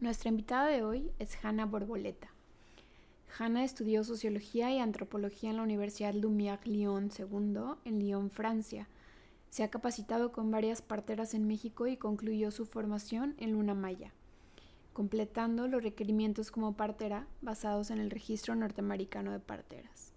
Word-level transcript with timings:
Nuestra 0.00 0.28
invitada 0.28 0.68
de 0.68 0.84
hoy 0.84 1.10
es 1.18 1.36
Hanna 1.44 1.66
Borboleta. 1.66 2.28
Hanna 3.36 3.64
estudió 3.64 4.04
sociología 4.04 4.72
y 4.72 4.78
antropología 4.78 5.50
en 5.50 5.56
la 5.56 5.64
Universidad 5.64 6.14
Lumière 6.14 6.64
Lyon 6.66 7.10
II 7.18 7.80
en 7.84 7.98
Lyon, 7.98 8.30
Francia. 8.30 8.86
Se 9.50 9.64
ha 9.64 9.70
capacitado 9.72 10.30
con 10.30 10.52
varias 10.52 10.82
parteras 10.82 11.34
en 11.34 11.48
México 11.48 11.88
y 11.88 11.96
concluyó 11.96 12.52
su 12.52 12.64
formación 12.64 13.34
en 13.38 13.54
Luna 13.54 13.74
Maya, 13.74 14.12
completando 14.92 15.66
los 15.66 15.82
requerimientos 15.82 16.52
como 16.52 16.76
partera 16.76 17.26
basados 17.42 17.90
en 17.90 17.98
el 17.98 18.12
registro 18.12 18.54
norteamericano 18.54 19.32
de 19.32 19.40
parteras. 19.40 20.12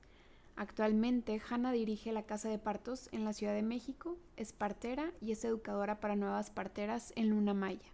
Actualmente, 0.55 1.41
Hanna 1.49 1.71
dirige 1.71 2.11
la 2.11 2.27
Casa 2.27 2.49
de 2.49 2.59
Partos 2.59 3.09
en 3.11 3.25
la 3.25 3.33
Ciudad 3.33 3.55
de 3.55 3.63
México, 3.63 4.15
es 4.37 4.53
partera 4.53 5.11
y 5.21 5.31
es 5.31 5.43
educadora 5.43 5.99
para 5.99 6.15
nuevas 6.15 6.51
parteras 6.51 7.13
en 7.15 7.31
Luna 7.31 7.55
Maya. 7.55 7.91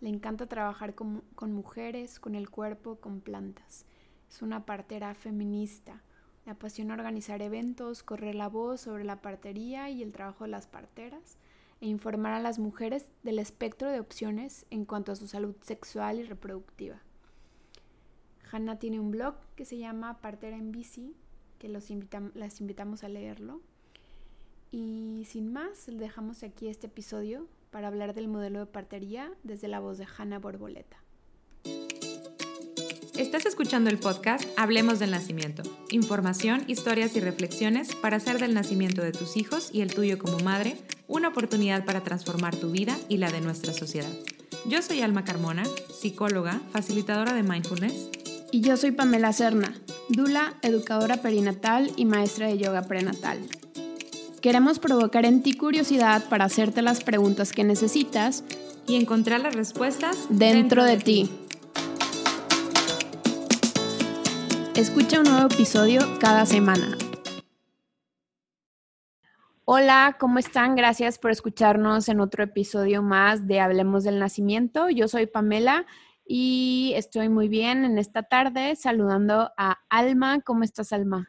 Le 0.00 0.08
encanta 0.08 0.46
trabajar 0.46 0.94
con, 0.94 1.24
mujeres, 1.52 2.20
con 2.20 2.34
el 2.34 2.50
cuerpo, 2.50 2.96
con 2.96 3.20
plantas. 3.20 3.84
Es 4.28 4.42
una 4.42 4.64
partera 4.64 5.14
feminista. 5.14 6.02
Le 6.46 6.52
apasiona 6.52 6.94
organizar 6.94 7.42
eventos, 7.42 8.02
correr 8.02 8.34
la 8.34 8.48
voz 8.48 8.82
sobre 8.82 9.04
la 9.04 9.20
partería 9.20 9.90
y 9.90 10.02
el 10.02 10.12
trabajo 10.12 10.44
de 10.44 10.50
las 10.50 10.66
parteras 10.66 11.36
e 11.80 11.86
informar 11.86 12.32
a 12.32 12.40
las 12.40 12.58
mujeres 12.58 13.06
del 13.22 13.38
espectro 13.38 13.90
de 13.90 14.00
opciones 14.00 14.66
en 14.70 14.84
cuanto 14.84 15.12
a 15.12 15.16
su 15.16 15.26
salud 15.26 15.56
sexual 15.62 16.20
y 16.20 16.24
reproductiva. 16.24 17.00
Hanna 18.50 18.78
tiene 18.78 18.98
un 18.98 19.10
blog 19.10 19.34
que 19.56 19.64
se 19.64 19.78
llama 19.78 20.20
Partera 20.20 20.56
en 20.56 20.72
Bici, 20.72 21.14
que 21.58 21.68
los 21.68 21.90
las 22.34 22.60
invitamos 22.60 23.04
a 23.04 23.08
leerlo. 23.08 23.60
Y 24.70 25.24
sin 25.26 25.52
más, 25.52 25.86
dejamos 25.86 26.42
aquí 26.42 26.68
este 26.68 26.86
episodio 26.86 27.46
para 27.70 27.88
hablar 27.88 28.14
del 28.14 28.28
modelo 28.28 28.60
de 28.60 28.66
partería 28.66 29.30
desde 29.42 29.68
la 29.68 29.80
voz 29.80 29.98
de 29.98 30.06
Hanna 30.16 30.38
Borboleta. 30.38 30.96
Estás 33.16 33.46
escuchando 33.46 33.90
el 33.90 33.98
podcast 33.98 34.48
Hablemos 34.56 35.00
del 35.00 35.10
Nacimiento. 35.10 35.64
Información, 35.90 36.62
historias 36.68 37.16
y 37.16 37.20
reflexiones 37.20 37.96
para 37.96 38.18
hacer 38.18 38.38
del 38.38 38.54
nacimiento 38.54 39.02
de 39.02 39.10
tus 39.10 39.36
hijos 39.36 39.70
y 39.72 39.80
el 39.80 39.92
tuyo 39.92 40.18
como 40.18 40.38
madre 40.38 40.76
una 41.08 41.28
oportunidad 41.28 41.84
para 41.84 42.04
transformar 42.04 42.54
tu 42.54 42.70
vida 42.70 42.96
y 43.08 43.16
la 43.16 43.32
de 43.32 43.40
nuestra 43.40 43.72
sociedad. 43.72 44.12
Yo 44.66 44.82
soy 44.82 45.02
Alma 45.02 45.24
Carmona, 45.24 45.64
psicóloga, 45.92 46.60
facilitadora 46.70 47.32
de 47.32 47.42
mindfulness. 47.42 48.08
Y 48.52 48.60
yo 48.60 48.76
soy 48.76 48.92
Pamela 48.92 49.32
Serna, 49.32 49.74
dula, 50.08 50.54
educadora 50.62 51.18
perinatal 51.18 51.92
y 51.96 52.04
maestra 52.04 52.46
de 52.46 52.58
yoga 52.58 52.82
prenatal. 52.82 53.40
Queremos 54.40 54.78
provocar 54.78 55.24
en 55.26 55.42
ti 55.42 55.54
curiosidad 55.54 56.22
para 56.28 56.44
hacerte 56.44 56.80
las 56.80 57.02
preguntas 57.02 57.50
que 57.50 57.64
necesitas 57.64 58.44
y 58.86 58.94
encontrar 58.94 59.40
las 59.40 59.56
respuestas 59.56 60.26
dentro, 60.30 60.84
de, 60.84 60.96
ti. 60.96 61.30
Escucha 64.76 65.18
un 65.18 65.28
nuevo 65.28 65.46
episodio 65.52 66.00
cada 66.20 66.46
semana. 66.46 66.96
Hola, 69.64 70.16
¿cómo 70.20 70.38
están? 70.38 70.76
Gracias 70.76 71.18
por 71.18 71.32
escucharnos 71.32 72.08
en 72.08 72.20
otro 72.20 72.44
episodio 72.44 73.02
más 73.02 73.48
de 73.48 73.58
Hablemos 73.58 74.04
del 74.04 74.20
Nacimiento. 74.20 74.88
Yo 74.88 75.08
soy 75.08 75.26
Pamela 75.26 75.84
y 76.24 76.92
estoy 76.94 77.28
muy 77.28 77.48
bien 77.48 77.84
en 77.84 77.98
esta 77.98 78.22
tarde 78.22 78.76
saludando 78.76 79.50
a 79.56 79.78
Alma. 79.90 80.40
¿Cómo 80.42 80.62
estás, 80.62 80.92
Alma? 80.92 81.28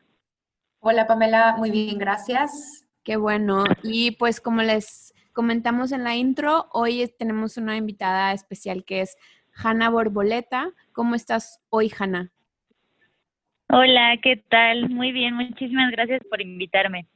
Hola, 0.80 1.07
Pamela. 1.07 1.55
Muy 1.57 1.71
bien, 1.71 1.97
gracias. 1.97 2.85
Qué 3.09 3.17
bueno. 3.17 3.63
Y 3.81 4.11
pues 4.11 4.39
como 4.39 4.61
les 4.61 5.15
comentamos 5.33 5.91
en 5.91 6.03
la 6.03 6.15
intro, 6.15 6.69
hoy 6.71 7.11
tenemos 7.17 7.57
una 7.57 7.75
invitada 7.75 8.33
especial 8.33 8.85
que 8.85 9.02
es 9.02 9.17
Hanna 9.52 9.89
Borboleta. 9.89 10.73
¿Cómo 10.91 11.15
estás 11.15 11.59
hoy, 11.71 11.91
Hanna? 11.97 12.31
Hola, 13.67 14.15
¿qué 14.21 14.43
tal? 14.47 14.91
Muy 14.91 15.11
bien, 15.11 15.33
muchísimas 15.33 15.89
gracias 15.89 16.21
por 16.30 16.39
invitarme. 16.39 17.08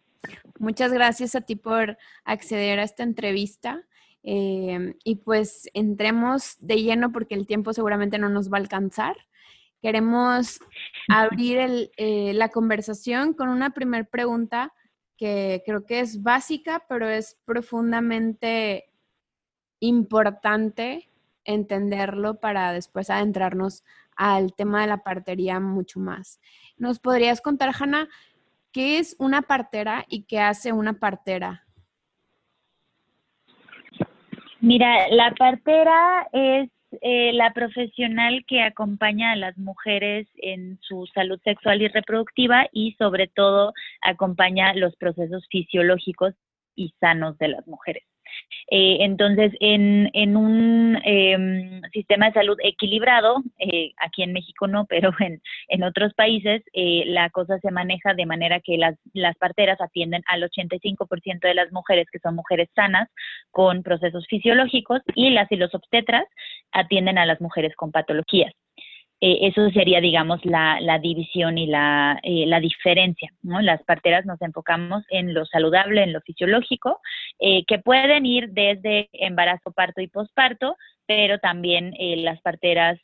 Muchas 0.57 0.91
gracias 0.91 1.35
a 1.35 1.41
ti 1.41 1.55
por 1.55 1.95
acceder 2.25 2.79
a 2.79 2.83
esta 2.85 3.03
entrevista. 3.03 3.83
Eh, 4.23 4.95
y 5.03 5.17
pues 5.17 5.69
entremos 5.75 6.57
de 6.59 6.81
lleno 6.81 7.11
porque 7.11 7.35
el 7.35 7.45
tiempo 7.45 7.71
seguramente 7.71 8.17
no 8.17 8.29
nos 8.29 8.51
va 8.51 8.57
a 8.57 8.61
alcanzar. 8.61 9.15
Queremos 9.79 10.59
abrir 11.07 11.91
eh, 11.97 12.33
la 12.33 12.49
conversación 12.49 13.35
con 13.35 13.49
una 13.49 13.75
primera 13.75 14.05
pregunta 14.05 14.73
que 15.17 15.61
creo 15.65 15.85
que 15.85 15.99
es 15.99 16.21
básica, 16.21 16.85
pero 16.87 17.07
es 17.09 17.37
profundamente 17.45 18.89
importante 19.79 21.09
entenderlo 21.45 22.39
para 22.39 22.71
después 22.71 23.09
adentrarnos 23.09 23.83
al 24.15 24.53
tema 24.53 24.81
de 24.81 24.87
la 24.87 25.03
partería 25.03 25.59
mucho 25.59 25.99
más. 25.99 26.39
¿Nos 26.77 26.99
podrías 26.99 27.41
contar, 27.41 27.71
Hanna, 27.77 28.07
qué 28.71 28.99
es 28.99 29.15
una 29.19 29.41
partera 29.41 30.05
y 30.07 30.23
qué 30.23 30.39
hace 30.39 30.71
una 30.71 30.93
partera? 30.93 31.65
Mira, 34.61 35.09
la 35.09 35.33
partera 35.33 36.27
es 36.31 36.69
eh, 37.05 37.33
la 37.33 37.51
profesional 37.51 38.45
que 38.47 38.61
acompaña 38.61 39.33
a 39.33 39.35
las 39.35 39.57
mujeres 39.57 40.25
en 40.37 40.79
su 40.81 41.05
salud 41.07 41.37
sexual 41.43 41.81
y 41.81 41.89
reproductiva 41.89 42.67
y 42.71 42.93
sobre 42.93 43.27
todo 43.27 43.73
acompaña 44.01 44.73
los 44.73 44.95
procesos 44.95 45.45
fisiológicos 45.51 46.33
y 46.75 46.93
sanos 47.01 47.37
de 47.39 47.49
las 47.49 47.67
mujeres. 47.67 48.03
Eh, 48.69 48.97
entonces, 49.01 49.51
en, 49.59 50.09
en 50.13 50.37
un 50.37 50.97
em, 51.03 51.81
sistema 51.91 52.27
de 52.27 52.33
salud 52.33 52.57
equilibrado, 52.63 53.43
eh, 53.59 53.91
aquí 53.97 54.23
en 54.23 54.33
México 54.33 54.67
no, 54.67 54.85
pero 54.85 55.11
en, 55.19 55.41
en 55.67 55.83
otros 55.83 56.13
países, 56.13 56.63
eh, 56.73 57.03
la 57.07 57.29
cosa 57.29 57.59
se 57.59 57.71
maneja 57.71 58.13
de 58.13 58.25
manera 58.25 58.59
que 58.61 58.77
las, 58.77 58.95
las 59.13 59.35
parteras 59.37 59.79
atienden 59.81 60.23
al 60.27 60.43
85% 60.43 61.39
de 61.41 61.53
las 61.53 61.71
mujeres 61.71 62.07
que 62.11 62.19
son 62.19 62.35
mujeres 62.35 62.69
sanas 62.75 63.09
con 63.51 63.83
procesos 63.83 64.25
fisiológicos 64.27 65.01
y 65.15 65.29
las 65.31 65.51
y 65.51 65.55
los 65.55 65.73
obstetras 65.75 66.25
atienden 66.73 67.17
a 67.17 67.25
las 67.25 67.39
mujeres 67.41 67.75
con 67.75 67.91
patologías. 67.91 68.53
Eh, 69.25 69.47
eso 69.47 69.69
sería, 69.69 70.01
digamos, 70.01 70.43
la, 70.43 70.99
división 71.01 71.57
y 71.57 71.65
la, 71.65 72.19
eh, 72.23 72.45
diferencia. 72.59 73.29
Las 73.41 73.81
parteras 73.83 74.25
nos 74.25 74.41
enfocamos 74.41 75.05
en 75.09 75.33
lo 75.33 75.45
saludable, 75.45 76.03
en 76.03 76.11
lo 76.11 76.19
fisiológico, 76.19 76.99
eh, 77.39 77.63
que 77.65 77.79
pueden 77.79 78.25
ir 78.25 78.49
desde 78.49 79.07
embarazo, 79.13 79.71
parto 79.71 80.01
y 80.01 80.09
posparto, 80.09 80.75
pero 81.05 81.39
también 81.39 81.93
las 82.23 82.41
parteras 82.41 82.99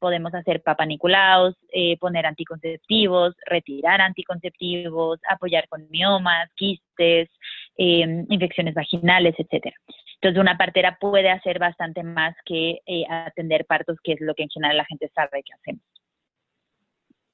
podemos 0.00 0.34
hacer 0.34 0.60
papaniculaos, 0.62 1.54
poner 2.00 2.26
anticonceptivos, 2.26 3.34
retirar 3.46 4.00
anticonceptivos, 4.00 5.20
apoyar 5.28 5.68
con 5.68 5.88
miomas, 5.90 6.48
quistes, 6.54 7.28
infecciones 7.76 8.74
vaginales, 8.74 9.34
etcétera. 9.38 9.76
Entonces, 10.24 10.40
una 10.40 10.56
partera 10.56 10.96
puede 10.98 11.28
hacer 11.28 11.58
bastante 11.58 12.02
más 12.02 12.34
que 12.46 12.80
eh, 12.86 13.04
atender 13.10 13.66
partos, 13.66 13.98
que 14.02 14.12
es 14.12 14.20
lo 14.22 14.34
que 14.34 14.44
en 14.44 14.48
general 14.48 14.78
la 14.78 14.86
gente 14.86 15.10
sabe 15.14 15.42
que 15.42 15.52
hacemos. 15.52 15.82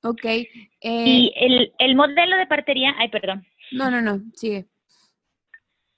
Ok. 0.03 0.25
Eh, 0.25 0.49
y 0.81 1.33
el, 1.37 1.73
el 1.79 1.95
modelo 1.95 2.37
de 2.37 2.49
partería, 2.49 2.93
ay, 2.99 3.09
perdón. 3.09 3.47
No, 3.71 3.93
no, 3.93 4.03
no, 4.03 4.21
sigue. 4.35 4.67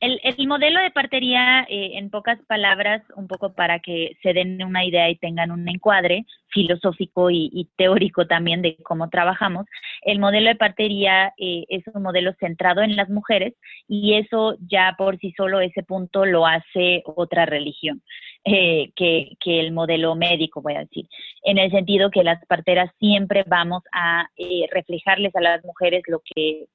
El, 0.03 0.19
el, 0.25 0.49
modelo 0.49 0.83
de 0.83 0.91
partería, 0.91 1.65
eh, 1.69 1.93
en 1.95 2.11
pocas 2.11 2.37
palabras, 2.49 3.05
un 3.15 3.29
poco 3.29 3.55
para 3.55 3.79
que 3.79 4.17
se 4.21 4.33
den 4.33 4.61
una 4.65 4.85
idea 4.85 5.09
y 5.09 5.15
tengan 5.15 5.53
un 5.53 5.69
encuadre 5.69 6.27
filosófico 6.49 7.31
y, 7.31 7.69
teórico 7.77 8.27
también 8.27 8.63
de 8.63 8.77
cómo 8.83 9.09
trabajamos, 9.11 9.65
el 10.03 10.19
modelo 10.19 10.49
de 10.49 10.57
partería 10.57 11.33
eh, 11.39 11.67
es 11.69 11.85
un 11.95 12.03
modelo 12.03 12.33
centrado 12.41 12.83
en 12.83 12.97
las 12.97 13.11
mujeres 13.11 13.55
y 13.87 14.15
eso 14.15 14.57
ya 14.69 14.97
por 14.99 15.19
sí 15.19 15.33
solo 15.37 15.61
ese 15.61 15.85
punto 15.85 16.27
lo 16.27 16.49
hace 16.49 17.05
otra 17.07 17.47
religión. 17.47 18.03
Eh, 18.45 18.91
que, 18.97 19.37
que, 19.39 19.61
el 19.61 19.71
modelo 19.71 20.17
médico, 20.17 20.63
voy 20.63 20.75
a 20.75 20.81
decir, 20.81 21.07
en 21.45 21.59
el 21.59 21.71
sentido 21.71 22.11
que 22.11 22.25
las 22.25 22.45
parteras 22.47 22.91
siempre 22.99 23.45
vamos 23.47 23.85
a 23.93 24.27
reflejarles 24.73 25.33
a 25.37 25.41
las 25.41 25.65
mujeres 25.65 26.03
lo 26.09 26.21
que 26.25 26.67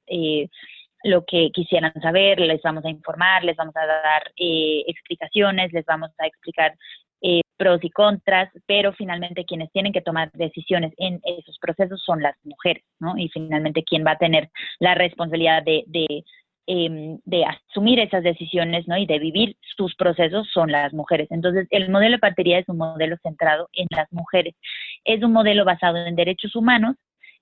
lo 1.04 1.26
que 1.26 1.50
quisieran 1.54 1.94
saber, 2.02 2.40
les 2.40 2.62
vamos 2.62 2.84
a 2.86 2.90
informar, 2.90 3.44
les 3.44 3.56
vamos 3.56 3.76
a 3.76 3.86
dar 3.86 4.32
eh, 4.38 4.84
explicaciones, 4.88 5.72
les 5.74 5.86
vamos 5.86 6.12
a 6.18 6.28
explicar 6.28 6.76
eh, 7.22 7.42
pros 7.58 7.84
y 7.84 7.90
contras, 7.90 8.50
pero 8.68 8.94
finalmente 8.94 9.46
quienes 9.46 9.72
tienen 9.72 9.92
que 9.92 10.02
tomar 10.02 10.32
decisiones 10.34 10.94
en 10.98 11.20
esos 11.24 11.58
procesos 11.60 12.02
son 12.04 12.22
las 12.22 12.36
mujeres, 12.44 12.84
¿no? 13.00 13.18
Y 13.18 13.30
finalmente 13.30 13.84
quien 13.84 14.06
va 14.06 14.12
a 14.12 14.18
tener 14.18 14.50
la 14.80 14.94
responsabilidad 14.96 15.64
de, 15.64 15.84
de, 15.88 16.24
em, 16.68 17.20
de 17.26 17.46
asumir 17.46 18.00
esas 18.00 18.24
decisiones, 18.24 18.88
¿no? 18.88 18.98
Y 18.98 19.08
de 19.08 19.20
vivir 19.20 19.58
sus 19.76 19.96
procesos 19.96 20.48
son 20.54 20.72
las 20.72 20.94
mujeres. 20.94 21.28
Entonces, 21.32 21.68
el 21.72 21.90
modelo 21.90 22.18
de 22.18 22.20
partería 22.20 22.60
es 22.60 22.70
un 22.70 22.78
modelo 22.78 23.18
centrado 23.24 23.68
en 23.74 23.88
las 23.90 24.12
mujeres. 24.12 24.56
Es 25.04 25.24
un 25.24 25.34
modelo 25.34 25.66
basado 25.66 25.98
en 25.98 26.16
derechos 26.16 26.56
humanos 26.56 26.96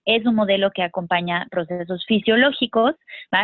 es 0.06 0.26
un 0.26 0.36
modelo 0.36 0.72
que 0.72 0.84
acompaña 0.84 1.48
procesos 1.50 2.06
fisiológicos. 2.06 2.96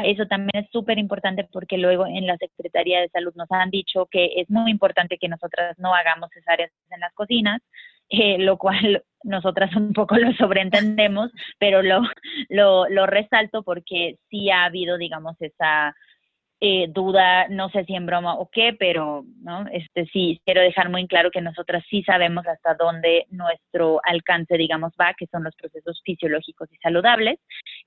Eso 0.05 0.27
también 0.27 0.63
es 0.63 0.69
súper 0.71 0.99
importante 0.99 1.47
porque 1.51 1.77
luego 1.77 2.05
en 2.05 2.27
la 2.27 2.37
Secretaría 2.37 3.01
de 3.01 3.09
Salud 3.09 3.33
nos 3.35 3.51
han 3.51 3.71
dicho 3.71 4.07
que 4.09 4.33
es 4.37 4.49
muy 4.49 4.71
importante 4.71 5.17
que 5.17 5.27
nosotras 5.27 5.77
no 5.79 5.93
hagamos 5.93 6.29
cesáreas 6.33 6.71
en 6.89 6.99
las 6.99 7.13
cocinas, 7.13 7.61
eh, 8.09 8.37
lo 8.37 8.57
cual 8.57 9.03
nosotras 9.23 9.75
un 9.75 9.93
poco 9.93 10.17
lo 10.17 10.33
sobreentendemos, 10.33 11.31
pero 11.59 11.81
lo, 11.81 12.01
lo, 12.49 12.87
lo 12.89 13.05
resalto 13.05 13.63
porque 13.63 14.17
sí 14.29 14.49
ha 14.51 14.65
habido, 14.65 14.97
digamos, 14.97 15.35
esa 15.39 15.95
eh, 16.63 16.85
duda, 16.89 17.47
no 17.49 17.69
sé 17.69 17.85
si 17.85 17.95
en 17.95 18.05
broma 18.05 18.35
o 18.35 18.47
qué, 18.51 18.75
pero 18.77 19.25
no, 19.41 19.65
este 19.71 20.05
sí 20.05 20.39
quiero 20.45 20.61
dejar 20.61 20.89
muy 20.89 21.07
claro 21.07 21.31
que 21.31 21.41
nosotras 21.41 21.83
sí 21.89 22.03
sabemos 22.03 22.45
hasta 22.45 22.75
dónde 22.75 23.25
nuestro 23.31 23.99
alcance, 24.03 24.57
digamos, 24.57 24.93
va, 24.99 25.15
que 25.15 25.25
son 25.25 25.43
los 25.43 25.55
procesos 25.55 25.99
fisiológicos 26.05 26.71
y 26.71 26.77
saludables. 26.77 27.39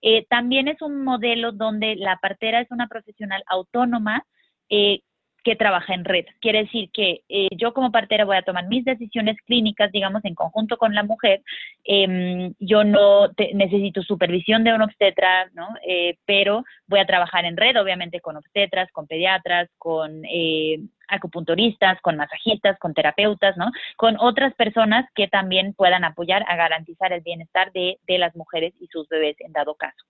Eh, 0.02 0.26
también 0.28 0.66
es 0.66 0.82
un 0.82 1.04
modelo 1.04 1.52
donde 1.52 1.94
la 1.94 2.16
partera 2.16 2.60
es 2.60 2.70
una 2.72 2.88
profesional 2.88 3.44
autónoma 3.46 4.24
eh, 4.68 5.02
que 5.44 5.56
trabaja 5.56 5.94
en 5.94 6.04
red. 6.04 6.24
Quiere 6.40 6.64
decir 6.64 6.90
que 6.92 7.22
eh, 7.28 7.48
yo 7.56 7.74
como 7.74 7.92
partera 7.92 8.24
voy 8.24 8.36
a 8.36 8.42
tomar 8.42 8.66
mis 8.66 8.84
decisiones 8.84 9.36
clínicas, 9.46 9.92
digamos, 9.92 10.24
en 10.24 10.34
conjunto 10.34 10.78
con 10.78 10.94
la 10.94 11.02
mujer. 11.02 11.42
Em, 11.84 12.54
yo 12.58 12.82
no 12.82 13.28
necesito 13.52 14.02
supervisión 14.02 14.64
de 14.64 14.72
un 14.72 14.82
obstetra, 14.82 15.50
¿no? 15.52 15.68
Eh, 15.86 16.16
pero 16.24 16.64
voy 16.86 16.98
a 17.00 17.06
trabajar 17.06 17.44
en 17.44 17.56
red, 17.58 17.80
obviamente, 17.80 18.20
con 18.20 18.36
obstetras, 18.36 18.90
con 18.90 19.06
pediatras, 19.06 19.68
con 19.76 20.24
eh, 20.24 20.80
acupunturistas, 21.08 22.00
con 22.00 22.16
masajistas, 22.16 22.78
con 22.78 22.94
terapeutas, 22.94 23.56
¿no? 23.58 23.70
Con 23.96 24.16
otras 24.18 24.54
personas 24.54 25.06
que 25.14 25.28
también 25.28 25.74
puedan 25.74 26.04
apoyar 26.04 26.42
a 26.48 26.56
garantizar 26.56 27.12
el 27.12 27.20
bienestar 27.20 27.70
de, 27.72 27.98
de 28.06 28.18
las 28.18 28.34
mujeres 28.34 28.72
y 28.80 28.86
sus 28.86 29.06
bebés 29.08 29.36
en 29.40 29.52
dado 29.52 29.74
caso. 29.74 30.04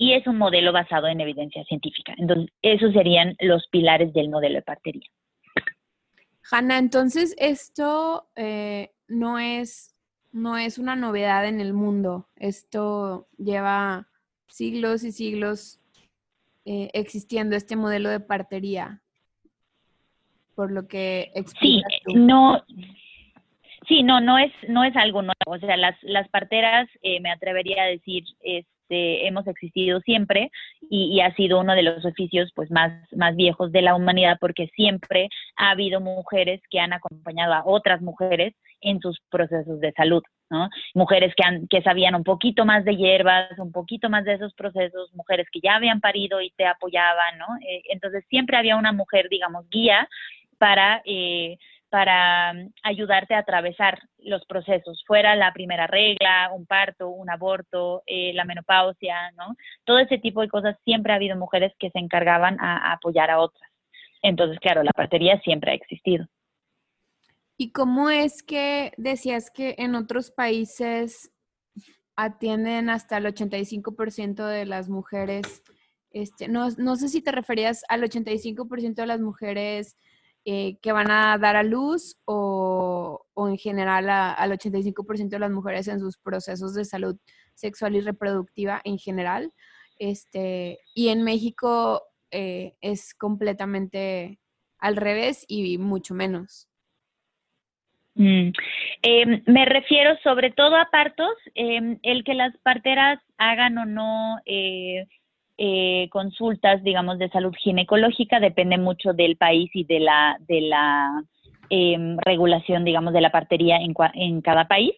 Y 0.00 0.14
es 0.14 0.26
un 0.26 0.38
modelo 0.38 0.72
basado 0.72 1.08
en 1.08 1.20
evidencia 1.20 1.62
científica. 1.64 2.14
Entonces, 2.16 2.50
esos 2.62 2.94
serían 2.94 3.36
los 3.38 3.68
pilares 3.68 4.14
del 4.14 4.30
modelo 4.30 4.54
de 4.54 4.62
partería. 4.62 5.06
Hanna, 6.50 6.78
entonces 6.78 7.36
esto 7.38 8.26
eh, 8.34 8.92
no, 9.08 9.38
es, 9.38 9.94
no 10.32 10.56
es 10.56 10.78
una 10.78 10.96
novedad 10.96 11.46
en 11.46 11.60
el 11.60 11.74
mundo. 11.74 12.26
Esto 12.36 13.28
lleva 13.36 14.08
siglos 14.48 15.04
y 15.04 15.12
siglos 15.12 15.78
eh, 16.64 16.88
existiendo 16.94 17.54
este 17.54 17.76
modelo 17.76 18.08
de 18.08 18.20
partería. 18.20 19.02
Por 20.54 20.72
lo 20.72 20.88
que 20.88 21.30
Sí, 21.60 21.82
no. 22.14 22.64
Sí, 23.86 24.02
no, 24.02 24.22
no 24.22 24.38
es, 24.38 24.52
no 24.66 24.82
es 24.82 24.96
algo 24.96 25.20
nuevo. 25.20 25.34
O 25.44 25.58
sea, 25.58 25.76
las, 25.76 25.94
las 26.00 26.26
parteras, 26.30 26.88
eh, 27.02 27.20
me 27.20 27.30
atrevería 27.30 27.82
a 27.82 27.86
decir, 27.86 28.24
es 28.40 28.64
este, 28.90 29.26
hemos 29.26 29.46
existido 29.46 30.00
siempre 30.00 30.50
y, 30.90 31.20
ha 31.20 31.32
sido 31.34 31.60
uno 31.60 31.74
de 31.74 31.82
los 31.82 32.04
oficios 32.04 32.50
pues 32.54 32.70
más, 32.70 32.92
más 33.12 33.36
viejos 33.36 33.70
de 33.70 33.82
la 33.82 33.94
humanidad 33.94 34.36
porque 34.40 34.68
siempre 34.74 35.28
ha 35.56 35.70
habido 35.70 36.00
mujeres 36.00 36.60
que 36.70 36.80
han 36.80 36.92
acompañado 36.92 37.54
a 37.54 37.62
otras 37.64 38.00
mujeres 38.02 38.54
en 38.80 39.00
sus 39.00 39.20
procesos 39.30 39.78
de 39.80 39.92
salud, 39.92 40.22
¿no? 40.48 40.68
Mujeres 40.94 41.32
que, 41.36 41.44
han, 41.44 41.68
que 41.68 41.82
sabían 41.82 42.14
un 42.14 42.24
poquito 42.24 42.64
más 42.64 42.84
de 42.84 42.96
hierbas, 42.96 43.58
un 43.58 43.70
poquito 43.70 44.08
más 44.08 44.24
de 44.24 44.34
esos 44.34 44.54
procesos, 44.54 45.14
mujeres 45.14 45.46
que 45.52 45.60
ya 45.62 45.76
habían 45.76 46.00
parido 46.00 46.40
y 46.40 46.50
te 46.56 46.66
apoyaban, 46.66 47.38
¿no? 47.38 47.46
Eh, 47.68 47.82
entonces 47.90 48.24
siempre 48.28 48.56
había 48.56 48.76
una 48.76 48.92
mujer, 48.92 49.28
digamos, 49.28 49.68
guía 49.70 50.08
para 50.58 51.02
eh, 51.04 51.58
para 51.90 52.54
mm, 52.54 52.72
ayudarte 52.84 53.34
a 53.34 53.40
atravesar 53.40 53.98
los 54.18 54.44
procesos, 54.46 55.04
fuera 55.06 55.36
la 55.36 55.52
primera 55.52 55.86
regla, 55.86 56.50
un 56.54 56.64
parto, 56.64 57.08
un 57.10 57.28
aborto, 57.28 58.02
eh, 58.06 58.32
la 58.32 58.44
menopausia, 58.44 59.32
¿no? 59.32 59.56
Todo 59.84 59.98
ese 59.98 60.18
tipo 60.18 60.40
de 60.40 60.48
cosas, 60.48 60.76
siempre 60.84 61.12
ha 61.12 61.16
habido 61.16 61.36
mujeres 61.36 61.72
que 61.78 61.90
se 61.90 61.98
encargaban 61.98 62.58
a, 62.60 62.92
apoyar 62.92 63.30
a 63.30 63.40
otras. 63.40 63.70
Entonces, 64.22 64.58
claro, 64.60 64.82
la 64.82 64.92
partería 64.92 65.40
siempre 65.40 65.72
ha 65.72 65.74
existido. 65.74 66.26
¿Y 67.56 67.72
cómo 67.72 68.08
es 68.08 68.42
que 68.42 68.92
decías 68.96 69.50
que 69.50 69.74
en 69.78 69.94
otros 69.94 70.30
países 70.30 71.30
atienden 72.16 72.88
hasta 72.88 73.18
el 73.18 73.26
85% 73.26 74.46
de 74.46 74.64
las 74.64 74.88
mujeres? 74.88 75.62
Este, 76.10 76.48
no, 76.48 76.68
no 76.78 76.96
sé 76.96 77.08
si 77.08 77.22
te 77.22 77.32
referías 77.32 77.84
al 77.88 78.02
85% 78.02 78.94
de 78.94 79.06
las 79.06 79.20
mujeres 79.20 79.96
eh, 80.44 80.78
que 80.80 80.92
van 80.92 81.10
a 81.10 81.36
dar 81.38 81.56
a 81.56 81.62
luz 81.62 82.16
o, 82.24 83.26
en 83.36 83.58
general 83.58 84.08
al 84.08 84.52
85% 84.52 85.28
de 85.28 85.38
las 85.38 85.50
mujeres 85.50 85.88
en 85.88 86.00
sus 86.00 86.18
procesos 86.18 86.74
de 86.74 86.84
salud 86.84 87.16
sexual 87.54 87.96
y 87.96 88.00
reproductiva 88.00 88.80
en 88.84 88.98
general. 88.98 89.52
Este, 89.98 90.78
y 90.94 91.08
en 91.08 91.22
México 91.24 92.02
eh, 92.30 92.74
es 92.80 93.14
completamente 93.14 94.38
al 94.78 94.96
revés 94.96 95.44
y 95.46 95.76
mucho 95.78 96.14
menos. 96.14 96.70
Mm. 98.14 98.52
Em, 99.02 99.42
me 99.46 99.64
refiero 99.66 100.16
sobre 100.22 100.50
todo 100.50 100.76
a 100.76 100.90
partos, 100.90 101.34
em, 101.54 101.98
el 102.02 102.24
que 102.24 102.34
las 102.34 102.56
parteras 102.58 103.20
hagan 103.38 103.78
o 103.78 103.86
no 103.86 104.38
eh, 104.46 105.06
eh, 105.62 106.08
consultas, 106.08 106.82
digamos, 106.82 107.18
de 107.18 107.28
salud 107.28 107.54
ginecológica 107.54 108.40
depende 108.40 108.78
mucho 108.78 109.12
del 109.12 109.36
país 109.36 109.70
y 109.74 109.84
de 109.84 110.00
la, 110.00 110.38
de 110.48 110.62
la 110.62 111.22
em, 111.68 112.16
regulación, 112.16 112.82
digamos, 112.82 113.12
de 113.12 113.20
la 113.20 113.30
partería 113.30 113.76
en, 113.76 113.94
en 114.14 114.40
cada 114.40 114.66
país. 114.68 114.94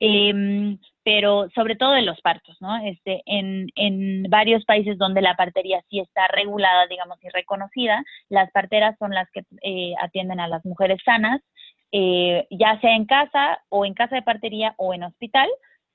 Em, 0.00 0.78
pero 1.02 1.48
sobre 1.54 1.76
todo 1.76 1.96
en 1.96 2.04
los 2.04 2.20
partos, 2.20 2.58
¿no? 2.60 2.76
Este, 2.84 3.22
en, 3.24 3.68
en 3.74 4.24
varios 4.24 4.66
países 4.66 4.98
donde 4.98 5.22
la 5.22 5.34
partería 5.34 5.82
sí 5.88 6.00
está 6.00 6.28
regulada, 6.28 6.86
digamos, 6.88 7.16
y 7.22 7.30
reconocida, 7.30 8.04
las 8.28 8.50
parteras 8.50 8.94
son 8.98 9.12
las 9.12 9.30
que 9.30 9.44
eh, 9.62 9.94
atienden 9.98 10.40
a 10.40 10.48
las 10.48 10.62
mujeres 10.66 10.98
sanas, 11.06 11.40
eh, 11.90 12.46
ya 12.50 12.78
sea 12.80 12.94
en 12.94 13.06
casa 13.06 13.62
o 13.70 13.86
en 13.86 13.94
casa 13.94 14.16
de 14.16 14.22
partería 14.22 14.74
o 14.76 14.92
en 14.92 15.04
hospital, 15.04 15.48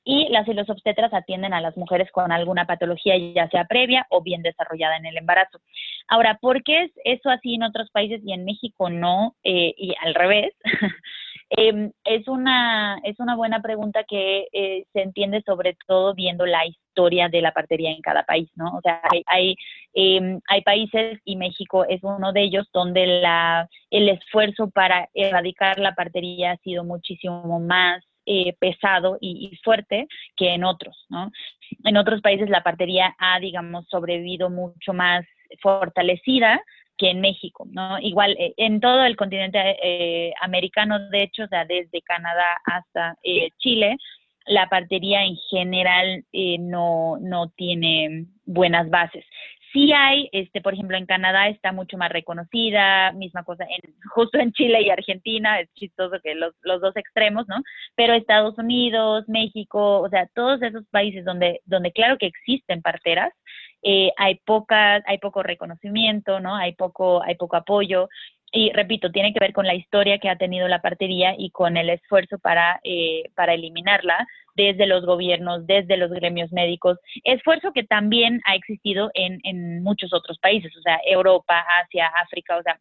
y 0.08 0.30
las 0.30 0.48
y 0.48 0.54
los 0.54 0.70
obstetras 0.70 1.14
atienden 1.14 1.54
a 1.54 1.60
las 1.60 1.76
mujeres 1.76 2.10
con 2.14 2.32
alguna 2.32 2.66
patología, 2.66 3.18
ya 3.18 3.50
sea 3.50 3.66
previa 3.66 4.08
o 4.10 4.22
bien 4.22 4.42
desarrollada 4.42 4.96
en 4.96 5.06
el 5.06 5.18
embarazo. 5.18 5.60
Ahora, 6.08 6.38
¿por 6.40 6.64
qué 6.64 6.84
es 6.84 6.92
eso 7.04 7.30
así 7.30 7.56
en 7.56 7.64
otros 7.64 7.92
países 7.92 8.22
y 8.26 8.32
en 8.32 8.46
México 8.46 8.90
no? 8.90 9.36
Eh, 9.44 9.74
y 9.78 9.94
al 10.02 10.16
revés. 10.16 10.54
Em, 11.50 11.94
es, 12.04 12.28
una, 12.28 13.00
es 13.06 13.22
una 13.22 13.38
buena 13.38 13.62
pregunta 13.62 14.04
que 14.04 14.48
eh, 14.52 14.84
se 14.92 15.02
entiende 15.02 15.42
sobre 15.46 15.78
todo 15.88 16.14
viendo 16.14 16.46
la 16.46 16.66
historia 16.66 17.30
de 17.30 17.42
la 17.42 17.54
partería 17.54 17.92
en 17.92 18.02
cada 18.02 18.24
país, 18.24 18.50
¿no? 18.56 18.76
O 18.76 18.82
sea, 18.82 19.00
hay, 19.10 19.24
hay, 19.28 19.56
em, 19.94 20.42
hay 20.50 20.62
países, 20.64 21.20
y 21.24 21.38
México 21.38 21.86
es 21.86 22.04
uno 22.04 22.34
de 22.34 22.44
ellos, 22.44 22.68
donde 22.74 23.08
la, 23.08 23.70
el 23.92 24.10
esfuerzo 24.10 24.70
para 24.72 25.08
erradicar 25.14 25.80
la 25.80 25.96
partería 25.96 26.52
ha 26.52 26.58
sido 26.58 26.84
muchísimo 26.84 27.62
más 27.62 28.04
eh, 28.30 28.54
pesado 28.60 29.18
y, 29.22 29.58
fuerte 29.64 30.06
que 30.36 30.54
en 30.54 30.66
otros, 30.66 31.06
¿no? 31.08 31.32
En 31.86 31.96
otros 31.96 32.20
países 32.22 32.50
la 32.50 32.62
partería 32.62 33.16
ha, 33.18 33.40
digamos, 33.40 33.88
sobrevivido 33.88 34.50
mucho 34.50 34.92
más 34.92 35.26
fortalecida 35.62 36.62
que 36.98 37.12
en 37.12 37.22
México, 37.22 37.66
¿no? 37.72 38.00
Igual 38.00 38.36
eh, 38.38 38.54
en 38.58 38.82
todo 38.82 39.06
el 39.06 39.16
continente 39.16 39.78
eh, 39.82 40.34
americano, 40.42 41.00
de 41.10 41.24
hecho, 41.24 41.46
o 41.46 41.48
sea, 41.48 41.64
desde 41.64 42.02
Canadá 42.02 42.58
hasta 42.66 43.16
Chile, 43.60 43.96
la 44.46 44.68
partería 44.68 45.24
en 45.24 45.38
general 45.50 46.26
no, 46.60 47.18
no 47.22 47.50
tiene 47.56 48.26
buenas 48.46 48.90
bases. 48.90 49.26
Sí 49.74 49.92
hay, 49.92 50.30
este, 50.32 50.62
por 50.62 50.74
ejemplo, 50.74 50.98
en 50.98 51.06
Canadá 51.06 51.50
está 51.50 51.72
mucho 51.72 51.98
más 51.98 52.10
reconocida, 52.12 53.12
misma 53.12 53.44
cosa, 53.44 53.66
en, 53.66 53.94
justo 54.14 54.40
en 54.40 54.52
Chile 54.54 54.82
y 54.82 54.90
Argentina, 54.90 55.60
es 55.60 55.74
chistoso 55.74 56.18
que 56.24 56.36
los, 56.36 56.54
los 56.62 56.82
dos 56.82 56.96
extremos, 56.96 57.48
¿no? 57.48 57.62
Pero 57.96 58.14
Estados 58.14 58.58
Unidos, 58.58 59.26
México, 59.28 60.00
o 60.00 60.10
sea, 60.10 60.28
todos 60.34 60.62
esos 60.62 60.86
países 60.90 61.26
donde, 61.26 61.62
donde 61.66 61.92
claro 61.92 62.18
que 62.18 62.28
existen 62.28 62.82
parteras, 62.82 63.34
eh, 63.84 64.12
hay 64.18 64.36
poca, 64.46 65.04
hay 65.06 65.20
poco 65.20 65.44
reconocimiento, 65.44 66.40
¿no? 66.40 66.56
Hay 66.56 66.74
poco, 66.74 67.22
hay 67.24 67.36
poco 67.36 67.56
apoyo 67.58 68.10
y 68.52 68.72
repito, 68.72 69.12
tiene 69.12 69.34
que 69.34 69.40
ver 69.40 69.54
con 69.54 69.68
la 69.68 69.76
historia 69.76 70.20
que 70.20 70.30
ha 70.30 70.38
tenido 70.38 70.68
la 70.68 70.82
partería 70.82 71.36
y 71.38 71.52
con 71.52 71.76
el 71.76 71.90
esfuerzo 71.90 72.40
para, 72.40 72.80
eh, 72.84 73.24
para 73.36 73.54
eliminarla 73.54 74.26
desde 74.56 74.88
los 74.88 75.06
gobiernos, 75.06 75.68
desde 75.68 75.98
los 75.98 76.12
gremios 76.12 76.52
médicos, 76.52 76.98
esfuerzo 77.24 77.72
que 77.74 77.84
también 77.84 78.42
ha 78.46 78.56
existido 78.56 79.12
en, 79.14 79.40
en 79.44 79.84
muchos 79.84 80.14
otros 80.14 80.40
países, 80.40 80.76
o 80.78 80.82
sea, 80.82 81.00
Europa, 81.06 81.66
Asia, 81.84 82.08
África, 82.24 82.58
o 82.58 82.64
sea, 82.64 82.80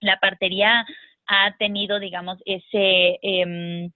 la 0.00 0.18
partería 0.18 0.84
ha 1.26 1.56
tenido, 1.58 1.98
digamos, 1.98 2.38
ese... 2.44 3.18
Eh, 3.22 3.90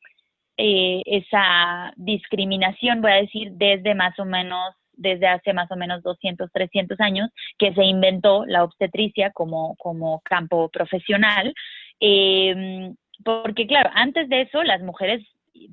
eh, 0.62 1.00
esa 1.06 1.90
discriminación, 1.96 3.00
voy 3.00 3.12
a 3.12 3.22
decir, 3.22 3.52
desde 3.52 3.94
más 3.94 4.18
o 4.18 4.26
menos 4.26 4.74
desde 5.00 5.26
hace 5.26 5.52
más 5.52 5.70
o 5.70 5.76
menos 5.76 6.02
200, 6.02 6.50
300 6.52 7.00
años, 7.00 7.30
que 7.58 7.72
se 7.74 7.84
inventó 7.84 8.44
la 8.46 8.64
obstetricia 8.64 9.30
como, 9.32 9.74
como 9.76 10.20
campo 10.20 10.68
profesional. 10.68 11.54
Eh, 12.00 12.92
porque 13.24 13.66
claro, 13.66 13.90
antes 13.94 14.28
de 14.28 14.42
eso 14.42 14.62
las 14.62 14.80
mujeres 14.82 15.22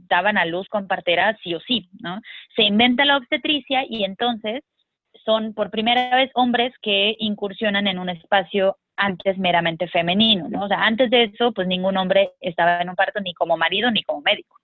daban 0.10 0.38
a 0.38 0.46
luz 0.46 0.68
con 0.70 0.88
partera 0.88 1.38
sí 1.44 1.54
o 1.54 1.60
sí, 1.62 1.90
¿no? 2.00 2.22
Se 2.56 2.64
inventa 2.64 3.06
la 3.06 3.18
obstetricia 3.18 3.86
y 3.88 4.04
entonces 4.04 4.64
son 5.26 5.54
por 5.54 5.70
primera 5.72 6.16
vez 6.16 6.32
hombres 6.36 6.74
que 6.82 7.16
incursionan 7.20 7.88
en 7.88 8.00
un 8.00 8.10
espacio 8.10 8.78
antes 8.96 9.38
meramente 9.38 9.88
femenino, 9.88 10.48
¿no? 10.50 10.66
O 10.66 10.68
sea, 10.68 10.86
antes 10.86 11.10
de 11.10 11.26
eso, 11.26 11.52
pues 11.52 11.68
ningún 11.68 11.98
hombre 11.98 12.32
estaba 12.40 12.82
en 12.82 12.90
un 12.90 12.96
parto 12.96 13.20
ni 13.20 13.34
como 13.34 13.58
marido 13.58 13.92
ni 13.92 14.04
como 14.04 14.22
médico. 14.22 14.58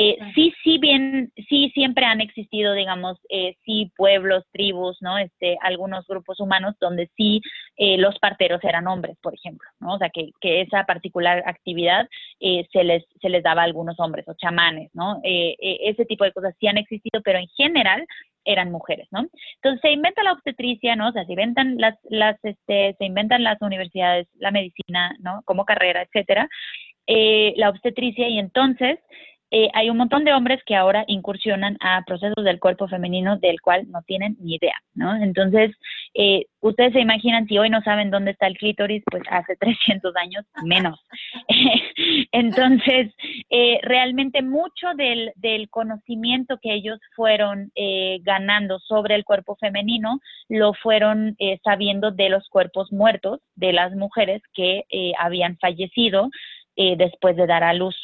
Eh, 0.00 0.16
sí, 0.32 0.54
sí, 0.62 0.78
bien, 0.78 1.32
sí, 1.48 1.72
siempre 1.74 2.04
han 2.04 2.20
existido, 2.20 2.72
digamos, 2.72 3.18
eh, 3.30 3.56
sí, 3.64 3.90
pueblos, 3.96 4.44
tribus, 4.52 4.96
¿no? 5.00 5.18
Este, 5.18 5.58
algunos 5.60 6.06
grupos 6.06 6.38
humanos 6.38 6.76
donde 6.80 7.10
sí 7.16 7.40
eh, 7.76 7.98
los 7.98 8.16
parteros 8.20 8.62
eran 8.62 8.86
hombres, 8.86 9.16
por 9.20 9.34
ejemplo, 9.34 9.68
¿no? 9.80 9.94
O 9.94 9.98
sea, 9.98 10.08
que, 10.10 10.30
que 10.40 10.60
esa 10.60 10.84
particular 10.84 11.42
actividad 11.46 12.08
se, 12.38 12.84
les, 12.84 13.04
se 13.20 13.28
les 13.28 13.42
daba 13.42 13.62
a 13.62 13.64
algunos 13.64 13.98
hombres 13.98 14.24
o 14.28 14.34
chamanes, 14.34 14.88
¿no? 14.94 15.20
ese 15.24 16.04
tipo 16.04 16.22
de 16.22 16.32
cosas 16.32 16.54
sí 16.60 16.68
han 16.68 16.78
existido, 16.78 17.20
pero 17.24 17.40
en 17.40 17.48
general 17.56 18.06
eran 18.44 18.70
mujeres, 18.70 19.08
¿no? 19.10 19.26
Entonces 19.56 19.80
se 19.80 19.90
inventa 19.90 20.22
la 20.22 20.32
obstetricia, 20.32 20.94
¿no? 20.94 21.08
O 21.08 21.12
sea, 21.12 21.24
se 21.24 21.32
inventan 21.32 21.76
las, 21.76 21.98
las, 22.08 22.36
este, 22.44 22.94
se 22.98 23.04
inventan 23.04 23.42
las 23.42 23.60
universidades, 23.60 24.28
la 24.34 24.52
medicina, 24.52 25.16
¿no? 25.18 25.42
Como 25.44 25.64
carrera, 25.64 26.02
etcétera, 26.02 26.48
eh, 27.08 27.52
la 27.56 27.70
obstetricia 27.70 28.28
y 28.28 28.38
entonces 28.38 29.00
eh, 29.50 29.68
hay 29.74 29.90
un 29.90 29.96
montón 29.96 30.24
de 30.24 30.32
hombres 30.32 30.62
que 30.64 30.74
ahora 30.76 31.04
incursionan 31.06 31.76
a 31.80 32.02
procesos 32.06 32.44
del 32.44 32.58
cuerpo 32.58 32.88
femenino 32.88 33.38
del 33.38 33.60
cual 33.60 33.90
no 33.90 34.02
tienen 34.02 34.36
ni 34.40 34.56
idea, 34.56 34.76
¿no? 34.94 35.16
Entonces, 35.16 35.74
eh, 36.14 36.46
ustedes 36.60 36.92
se 36.92 37.00
imaginan 37.00 37.46
si 37.46 37.58
hoy 37.58 37.70
no 37.70 37.80
saben 37.82 38.10
dónde 38.10 38.32
está 38.32 38.46
el 38.46 38.58
clítoris, 38.58 39.02
pues 39.10 39.22
hace 39.30 39.56
300 39.60 40.14
años 40.16 40.44
menos. 40.62 41.00
Entonces, 42.32 43.12
realmente 43.82 44.42
mucho 44.42 44.94
del, 44.96 45.32
del, 45.36 45.68
conocimiento 45.70 46.58
que 46.62 46.74
ellos 46.74 46.98
fueron 47.14 47.72
ganando 48.22 48.78
sobre 48.78 49.14
el 49.14 49.24
cuerpo 49.24 49.56
femenino 49.56 50.20
lo 50.48 50.74
fueron 50.74 51.36
sabiendo 51.64 52.10
de 52.10 52.28
los 52.28 52.48
cuerpos 52.48 52.92
muertos 52.92 53.40
de 53.56 53.72
las 53.72 53.94
mujeres 53.94 54.42
que 54.54 54.84
habían 55.18 55.56
fallecido 55.58 56.30
eh, 56.80 56.94
después 56.96 57.34
de 57.34 57.48
dar 57.48 57.64
a 57.64 57.74
luz. 57.74 57.96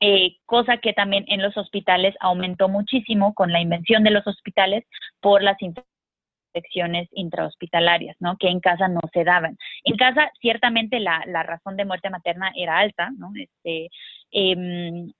Eh, 0.00 0.36
cosa 0.46 0.76
que 0.78 0.92
también 0.92 1.24
en 1.26 1.42
los 1.42 1.56
hospitales 1.56 2.14
aumentó 2.20 2.68
muchísimo 2.68 3.34
con 3.34 3.52
la 3.52 3.60
invención 3.60 4.04
de 4.04 4.10
los 4.10 4.26
hospitales 4.26 4.84
por 5.20 5.42
las 5.42 5.56
infecciones 5.60 7.08
intrahospitalarias, 7.12 8.16
¿no? 8.20 8.36
Que 8.38 8.48
en 8.48 8.60
casa 8.60 8.88
no 8.88 9.00
se 9.12 9.24
daban. 9.24 9.56
En 9.84 9.96
casa, 9.96 10.30
ciertamente, 10.40 11.00
la, 11.00 11.22
la 11.26 11.42
razón 11.42 11.76
de 11.76 11.84
muerte 11.84 12.10
materna 12.10 12.52
era 12.56 12.78
alta, 12.78 13.10
¿no? 13.16 13.32
Este, 13.36 13.88
em, 14.30 15.12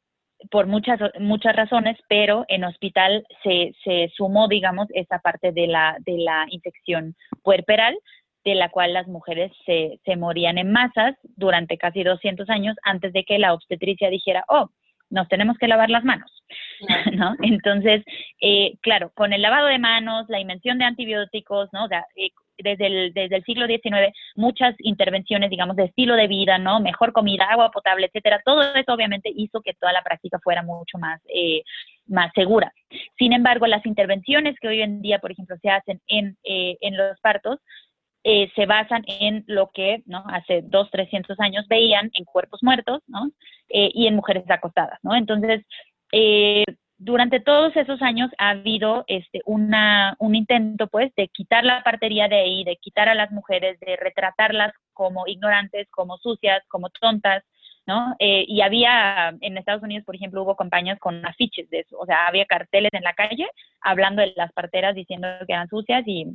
por 0.50 0.66
muchas, 0.66 1.00
muchas 1.18 1.56
razones, 1.56 1.98
pero 2.08 2.44
en 2.48 2.64
hospital 2.64 3.26
se, 3.42 3.74
se 3.82 4.10
sumó, 4.16 4.48
digamos, 4.48 4.86
esa 4.94 5.18
parte 5.18 5.52
de 5.52 5.66
la, 5.66 5.96
de 6.00 6.18
la 6.18 6.46
infección 6.50 7.16
puerperal, 7.42 7.98
de 8.44 8.54
la 8.54 8.68
cual 8.68 8.92
las 8.92 9.06
mujeres 9.08 9.52
se, 9.66 10.00
se 10.04 10.16
morían 10.16 10.58
en 10.58 10.72
masas 10.72 11.16
durante 11.36 11.76
casi 11.76 12.02
200 12.02 12.48
años 12.50 12.76
antes 12.82 13.12
de 13.12 13.24
que 13.24 13.38
la 13.38 13.52
obstetricia 13.52 14.10
dijera, 14.10 14.44
oh, 14.48 14.70
nos 15.10 15.28
tenemos 15.28 15.56
que 15.58 15.68
lavar 15.68 15.90
las 15.90 16.04
manos, 16.04 16.30
¿no? 17.12 17.34
Entonces, 17.42 18.04
eh, 18.40 18.74
claro, 18.80 19.10
con 19.14 19.32
el 19.32 19.42
lavado 19.42 19.68
de 19.68 19.78
manos, 19.78 20.26
la 20.28 20.40
invención 20.40 20.78
de 20.78 20.84
antibióticos, 20.84 21.68
¿no? 21.72 21.86
Eh, 22.16 22.30
desde, 22.60 22.86
el, 22.86 23.12
desde 23.14 23.36
el 23.36 23.44
siglo 23.44 23.66
XIX, 23.66 24.12
muchas 24.34 24.74
intervenciones, 24.80 25.48
digamos, 25.48 25.76
de 25.76 25.84
estilo 25.84 26.16
de 26.16 26.26
vida, 26.26 26.58
¿no? 26.58 26.80
Mejor 26.80 27.12
comida, 27.12 27.44
agua 27.44 27.70
potable, 27.70 28.06
etcétera. 28.06 28.42
Todo 28.44 28.62
eso 28.74 28.92
obviamente 28.92 29.30
hizo 29.34 29.60
que 29.62 29.74
toda 29.74 29.92
la 29.92 30.02
práctica 30.02 30.40
fuera 30.40 30.62
mucho 30.62 30.98
más, 30.98 31.20
eh, 31.32 31.62
más 32.08 32.32
segura. 32.34 32.72
Sin 33.16 33.32
embargo, 33.32 33.66
las 33.68 33.86
intervenciones 33.86 34.56
que 34.60 34.68
hoy 34.68 34.82
en 34.82 35.00
día, 35.02 35.20
por 35.20 35.30
ejemplo, 35.30 35.56
se 35.62 35.70
hacen 35.70 36.00
en, 36.08 36.36
en 36.42 36.96
los 36.96 37.20
partos, 37.20 37.60
eh, 38.30 38.52
se 38.54 38.66
basan 38.66 39.04
en 39.06 39.42
lo 39.46 39.70
que 39.72 40.02
¿no? 40.04 40.22
hace 40.26 40.60
dos, 40.60 40.90
trescientos 40.90 41.40
años 41.40 41.66
veían 41.66 42.10
en 42.12 42.26
cuerpos 42.26 42.62
muertos 42.62 43.00
¿no? 43.06 43.30
Eh, 43.70 43.90
y 43.94 44.06
en 44.06 44.16
mujeres 44.16 44.44
acostadas. 44.50 44.98
¿no? 45.02 45.16
Entonces, 45.16 45.64
eh, 46.12 46.66
durante 46.98 47.40
todos 47.40 47.74
esos 47.74 48.02
años 48.02 48.30
ha 48.36 48.50
habido 48.50 49.04
este, 49.06 49.40
una, 49.46 50.14
un 50.18 50.34
intento 50.34 50.88
pues 50.88 51.10
de 51.14 51.28
quitar 51.28 51.64
la 51.64 51.82
partería 51.82 52.28
de 52.28 52.36
ahí, 52.36 52.64
de 52.64 52.76
quitar 52.76 53.08
a 53.08 53.14
las 53.14 53.30
mujeres, 53.30 53.80
de 53.80 53.96
retratarlas 53.96 54.74
como 54.92 55.26
ignorantes, 55.26 55.88
como 55.90 56.18
sucias, 56.18 56.62
como 56.68 56.90
tontas, 56.90 57.44
¿no? 57.86 58.14
y 58.18 58.60
había, 58.60 59.34
en 59.40 59.56
Estados 59.56 59.82
Unidos, 59.82 60.04
por 60.04 60.14
ejemplo, 60.14 60.42
hubo 60.42 60.54
campañas 60.54 60.98
con 60.98 61.24
afiches 61.24 61.70
de 61.70 61.80
eso, 61.80 61.96
o 61.98 62.04
sea, 62.04 62.26
había 62.26 62.44
carteles 62.44 62.90
en 62.92 63.02
la 63.02 63.14
calle 63.14 63.48
hablando 63.80 64.20
de 64.20 64.34
las 64.36 64.52
parteras 64.52 64.94
diciendo 64.94 65.26
que 65.46 65.54
eran 65.54 65.68
sucias 65.68 66.02
y 66.06 66.26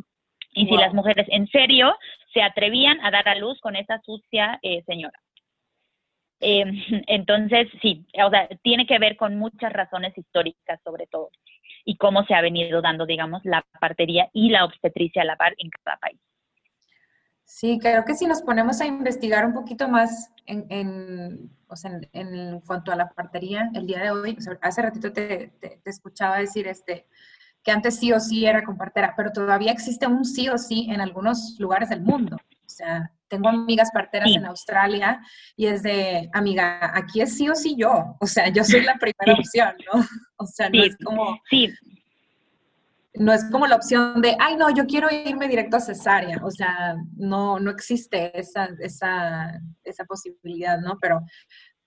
y 0.54 0.68
si 0.68 0.78
las 0.78 0.94
mujeres 0.94 1.28
en 1.30 1.48
serio 1.48 1.96
se 2.34 2.42
atrevían 2.42 3.00
a 3.06 3.12
dar 3.12 3.28
a 3.28 3.36
luz 3.36 3.60
con 3.62 3.76
esa 3.76 4.02
sucia 4.02 4.60
eh, 4.62 4.84
señora. 4.86 5.20
Em, 6.40 6.72
entonces, 7.08 7.68
sí, 7.82 8.06
o 8.24 8.30
sea, 8.30 8.48
tiene 8.62 8.86
que 8.86 9.00
ver 9.00 9.16
con 9.16 9.38
muchas 9.38 9.72
razones 9.72 10.18
históricas 10.18 10.80
sobre 10.84 11.08
todo 11.08 11.30
y 11.86 11.98
cómo 11.98 12.24
se 12.26 12.34
ha 12.34 12.42
venido 12.42 12.82
dando, 12.82 13.06
digamos, 13.06 13.42
la 13.44 13.66
partería 13.80 14.30
y 14.34 14.50
la 14.50 14.66
obstetricia 14.66 15.22
a 15.22 15.26
la 15.26 15.36
par 15.36 15.54
en 15.58 15.70
cada 15.70 15.98
país. 15.98 16.20
Sí, 17.46 17.78
creo 17.80 18.06
que 18.06 18.16
si 18.16 18.26
nos 18.26 18.42
ponemos 18.42 18.80
a 18.80 18.86
investigar 18.86 19.46
un 19.46 19.54
poquito 19.54 19.88
más 19.88 20.32
en, 20.46 20.66
en, 20.70 21.52
o 21.68 21.76
sea, 21.76 21.92
en, 22.14 22.62
cuanto 22.62 22.92
a 22.92 22.96
la 22.96 23.10
partería, 23.10 23.70
el 23.76 23.86
día 23.86 24.02
de 24.02 24.12
hoy, 24.12 24.38
hace 24.62 24.82
ratito 24.82 25.12
te, 25.12 25.52
te, 25.60 25.80
te, 25.84 25.90
escuchaba 25.90 26.40
decir, 26.40 26.68
este, 26.68 27.06
que 27.64 27.72
antes 27.72 27.98
sí 27.98 28.12
o 28.12 28.20
sí 28.20 28.46
era 28.46 28.64
con 28.64 28.78
partera, 28.78 29.14
pero 29.16 29.32
todavía 29.32 29.72
existe 29.72 30.06
un 30.06 30.26
sí 30.26 30.50
o 30.50 30.58
sí 30.58 30.88
en 30.90 31.02
algunos 31.02 31.56
lugares 31.60 31.90
del 31.90 32.02
mundo. 32.02 32.36
O 32.36 32.70
sea, 32.70 33.12
tengo 33.28 33.50
amigas 33.50 33.90
parteras 33.94 34.30
en 34.36 34.46
Australia 34.46 35.22
y 35.56 35.66
es 35.66 35.82
de, 35.82 36.30
amiga, 36.34 36.92
aquí 36.94 37.22
es 37.22 37.36
sí 37.36 37.50
o 37.50 37.56
sí 37.56 37.76
yo. 37.78 38.16
O 38.20 38.28
sea, 38.28 38.50
yo 38.50 38.64
soy 38.64 38.82
la 38.82 38.96
primera 38.96 39.40
opción, 39.40 39.76
¿no? 39.92 40.06
O 40.38 40.46
sea, 40.46 40.70
no 40.70 40.84
es 40.84 40.96
como... 41.04 41.40
Sí. 41.50 41.72
No 43.16 43.32
es 43.32 43.46
como 43.52 43.68
la 43.68 43.76
opción 43.76 44.22
de, 44.22 44.36
ay, 44.40 44.56
no, 44.56 44.72
yo 44.72 44.88
quiero 44.88 45.08
irme 45.12 45.48
directo 45.48 45.78
a 45.78 45.80
cesárea. 45.80 46.40
O 46.44 46.50
sea, 46.50 46.96
no, 47.16 47.60
no 47.60 47.70
existe 47.70 48.38
esa, 48.38 48.70
esa, 48.80 49.62
esa 49.84 50.04
posibilidad, 50.06 50.80
¿no? 50.80 50.98
Pero 51.00 51.22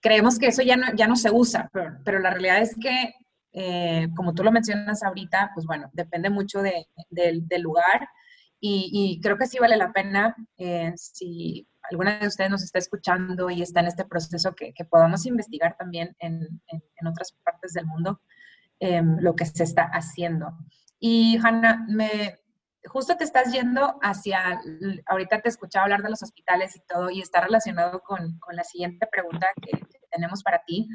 creemos 0.01 0.39
que 0.39 0.47
eso 0.47 0.63
ya 0.63 0.77
no, 0.77 0.87
ya 0.95 1.09
no 1.09 1.17
se 1.17 1.31
usa, 1.33 1.69
pero, 1.73 1.99
pero 2.05 2.21
la 2.21 2.31
realidad 2.31 2.63
es 2.63 2.77
que 2.81 3.13
eh, 3.59 4.09
como 4.15 4.35
tú 4.35 4.45
lo 4.45 4.53
mencionas 4.53 5.03
ahorita, 5.03 5.53
pues 5.55 5.65
bueno, 5.65 5.89
depende 5.95 6.29
mucho 6.29 6.61
del 6.61 7.63
lugar 7.63 8.07
y, 8.61 9.19
creo 9.23 9.39
que 9.39 9.47
sí 9.47 9.59
vale 9.59 9.79
la 9.79 9.93
pena 9.93 10.37
eh, 10.59 10.93
si 10.97 11.67
alguna 11.91 12.19
de 12.19 12.27
ustedes 12.27 12.51
nos 12.51 12.63
está 12.63 12.79
escuchando 12.79 13.49
y 13.49 13.63
está 13.63 13.81
en 13.81 13.87
este 13.87 14.05
proceso 14.05 14.55
que, 14.55 14.75
podamos 14.91 15.25
investigar 15.25 15.75
también 15.79 16.15
en, 16.19 16.61
otras 17.09 17.33
partes 17.45 17.73
del 17.73 17.87
mundo 17.87 18.21
em, 18.79 19.17
lo 19.21 19.35
que 19.35 19.47
se 19.47 19.65
está 19.65 19.85
haciendo. 19.85 20.53
Y 20.99 21.39
Hanna, 21.43 21.87
me, 21.89 22.39
justo 22.85 23.17
te 23.17 23.25
estás 23.25 23.53
yendo 23.53 23.99
hacia, 24.03 24.61
ahorita 25.07 25.41
te 25.41 25.49
escuchaba 25.49 25.85
hablar 25.85 26.03
de 26.03 26.11
los 26.11 26.23
hospitales 26.23 26.77
y 26.77 26.81
todo, 26.81 27.09
y 27.09 27.23
está 27.23 27.41
relacionado 27.41 28.01
con, 28.01 28.39
la 28.53 28.65
siguiente 28.65 29.07
pregunta 29.07 29.47
que, 29.63 29.79
que, 29.79 29.99
tenemos 30.11 30.43
para 30.43 30.63
ti, 30.67 30.89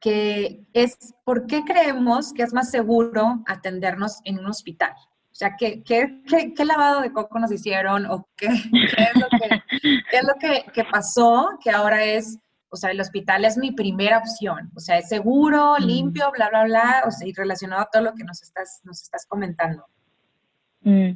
que 0.00 0.64
es 0.72 0.96
por 1.24 1.46
qué 1.46 1.62
creemos 1.64 2.32
que 2.32 2.42
es 2.42 2.52
más 2.52 2.70
seguro 2.70 3.42
atendernos 3.46 4.20
en 4.24 4.38
un 4.38 4.46
hospital. 4.46 4.92
O 5.30 5.34
sea, 5.34 5.56
¿qué, 5.56 5.82
qué, 5.84 6.22
qué, 6.26 6.64
lavado 6.64 7.00
de 7.02 7.12
coco 7.12 7.38
nos 7.38 7.52
hicieron 7.52 8.06
o 8.06 8.28
qué, 8.36 8.46
es 8.46 9.14
lo, 9.14 9.28
que, 9.28 9.62
es 10.12 10.24
lo 10.24 10.34
que, 10.72 10.84
pasó 10.84 11.50
que 11.62 11.70
ahora 11.70 12.04
es, 12.04 12.38
o 12.68 12.76
sea, 12.76 12.90
el 12.90 13.00
hospital 13.00 13.44
es 13.44 13.56
mi 13.56 13.72
primera 13.72 14.18
opción? 14.18 14.70
O 14.74 14.80
sea, 14.80 14.98
es 14.98 15.08
seguro, 15.08 15.76
mm. 15.78 15.84
limpio, 15.84 16.30
bla, 16.32 16.48
bla, 16.48 16.64
bla, 16.64 17.04
o 17.06 17.10
sea, 17.10 17.28
y 17.28 17.32
relacionado 17.32 17.82
a 17.82 17.90
todo 17.90 18.02
lo 18.02 18.14
que 18.14 18.24
nos 18.24 18.42
estás, 18.42 18.80
nos 18.84 19.02
estás 19.02 19.24
comentando. 19.26 19.86
Mm. 20.82 21.10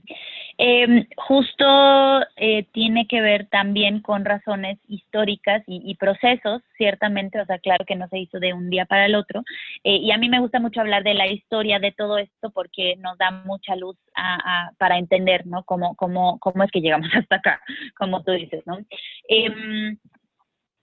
Eh, 0.57 1.09
justo 1.17 2.21
eh, 2.37 2.65
tiene 2.73 3.07
que 3.09 3.21
ver 3.21 3.49
también 3.49 4.01
con 4.01 4.25
razones 4.25 4.79
históricas 4.87 5.63
y, 5.67 5.95
procesos, 5.97 6.63
ciertamente, 6.77 7.41
o 7.41 7.47
sea, 7.47 7.59
claro 7.59 7.85
que 7.85 7.97
no 7.97 8.07
se 8.09 8.19
hizo 8.19 8.39
de 8.39 8.53
un 8.53 8.71
día 8.71 8.85
para 8.85 9.07
el 9.07 9.15
otro. 9.15 9.43
Eh, 9.83 9.97
y 9.97 10.13
a 10.13 10.19
mí 10.19 10.29
me 10.29 10.41
gusta 10.41 10.61
mucho 10.61 10.81
hablar 10.81 11.03
de 11.03 11.15
la 11.15 11.27
historia 11.27 11.79
de 11.79 11.93
todo 11.93 12.19
esto 12.19 12.51
porque 12.51 12.97
nos 12.97 13.19
da 13.19 13.31
mucha 13.31 13.75
luz 13.77 13.97
para 14.79 14.99
entender, 14.99 15.47
¿no? 15.47 15.65
Cómo, 15.65 15.97
cómo, 15.97 16.39
cómo 16.39 16.63
es 16.63 16.71
que 16.71 16.81
llegamos 16.81 17.09
hasta 17.15 17.37
acá, 17.37 17.61
como 17.99 18.23
tú 18.23 18.33
dices, 18.33 18.63
¿no? 18.67 18.79
Em, 19.29 19.99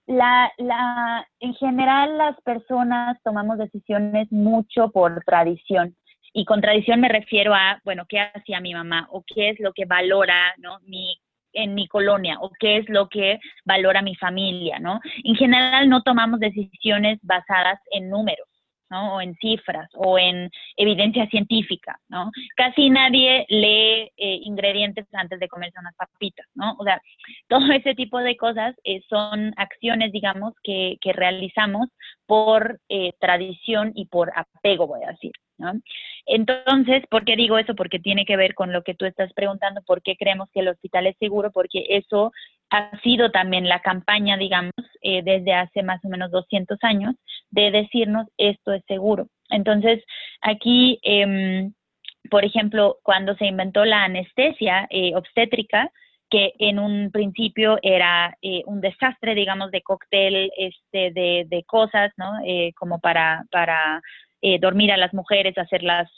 la, 0.06 0.52
la, 0.58 1.26
en 1.40 1.54
general 1.54 2.18
las 2.18 2.40
personas 2.42 3.18
tomamos 3.22 3.58
decisiones 3.58 4.30
mucho 4.30 4.90
por 4.90 5.22
tradición. 5.24 5.96
Y 6.32 6.44
con 6.44 6.60
tradición 6.60 7.00
me 7.00 7.08
refiero 7.08 7.54
a, 7.54 7.80
bueno, 7.84 8.04
¿qué 8.08 8.20
hacía 8.20 8.60
mi 8.60 8.74
mamá? 8.74 9.08
¿O 9.10 9.22
qué 9.26 9.50
es 9.50 9.60
lo 9.60 9.72
que 9.72 9.84
valora, 9.84 10.54
¿no? 10.58 10.78
Mi 10.86 11.16
en 11.52 11.74
mi 11.74 11.86
colonia 11.86 12.38
o 12.40 12.50
qué 12.58 12.78
es 12.78 12.88
lo 12.88 13.08
que 13.08 13.38
valora 13.64 14.02
mi 14.02 14.14
familia, 14.16 14.78
¿no? 14.78 15.00
En 15.24 15.34
general 15.34 15.88
no 15.88 16.02
tomamos 16.02 16.40
decisiones 16.40 17.18
basadas 17.22 17.78
en 17.90 18.10
números, 18.10 18.48
¿no? 18.90 19.16
O 19.16 19.20
en 19.20 19.34
cifras 19.36 19.88
o 19.94 20.18
en 20.18 20.50
evidencia 20.76 21.26
científica, 21.28 21.98
¿no? 22.08 22.30
Casi 22.56 22.90
nadie 22.90 23.46
lee 23.48 24.10
eh, 24.16 24.40
ingredientes 24.42 25.06
antes 25.12 25.40
de 25.40 25.48
comerse 25.48 25.78
unas 25.78 25.96
papitas, 25.96 26.46
¿no? 26.54 26.76
O 26.78 26.84
sea, 26.84 27.00
todo 27.48 27.72
ese 27.72 27.94
tipo 27.94 28.18
de 28.18 28.36
cosas 28.36 28.74
eh, 28.84 29.02
son 29.08 29.52
acciones, 29.56 30.12
digamos, 30.12 30.54
que, 30.62 30.96
que 31.00 31.12
realizamos 31.12 31.88
por 32.26 32.80
eh, 32.88 33.12
tradición 33.20 33.92
y 33.94 34.06
por 34.06 34.32
apego, 34.34 34.86
voy 34.86 35.02
a 35.04 35.12
decir, 35.12 35.32
¿no? 35.62 35.72
Entonces, 36.26 37.02
¿por 37.08 37.24
qué 37.24 37.36
digo 37.36 37.56
eso? 37.58 37.74
Porque 37.74 37.98
tiene 37.98 38.24
que 38.24 38.36
ver 38.36 38.54
con 38.54 38.72
lo 38.72 38.82
que 38.82 38.94
tú 38.94 39.06
estás 39.06 39.32
preguntando, 39.32 39.82
¿por 39.82 40.02
qué 40.02 40.16
creemos 40.16 40.48
que 40.52 40.60
el 40.60 40.68
hospital 40.68 41.06
es 41.06 41.16
seguro? 41.18 41.50
Porque 41.50 41.86
eso 41.88 42.32
ha 42.72 42.98
sido 43.02 43.30
también 43.30 43.68
la 43.68 43.80
campaña, 43.80 44.36
digamos, 44.36 44.72
eh, 45.02 45.22
desde 45.22 45.52
hace 45.52 45.82
más 45.82 46.02
o 46.04 46.08
menos 46.08 46.30
200 46.30 46.78
años, 46.82 47.14
de 47.50 47.70
decirnos 47.70 48.26
esto 48.38 48.72
es 48.72 48.82
seguro. 48.88 49.28
Entonces, 49.50 50.02
aquí, 50.40 50.98
em, 51.02 51.74
por 52.30 52.44
ejemplo, 52.44 52.98
cuando 53.02 53.34
se 53.36 53.46
inventó 53.46 53.84
la 53.84 54.04
anestesia 54.04 54.86
eh, 54.90 55.14
obstétrica, 55.14 55.90
que 56.30 56.54
en 56.58 56.78
un 56.78 57.10
principio 57.12 57.78
era 57.82 58.38
eh, 58.40 58.62
un 58.64 58.80
desastre, 58.80 59.34
digamos, 59.34 59.70
de 59.70 59.82
cóctel 59.82 60.50
este, 60.56 61.10
de, 61.12 61.44
de 61.46 61.64
cosas, 61.64 62.10
¿no? 62.16 62.32
como 62.74 63.00
para, 63.00 63.44
para 63.50 64.00
dormir 64.60 64.92
a 64.92 64.96
las 64.96 65.14
mujeres, 65.14 65.56
hacerlas 65.56 66.10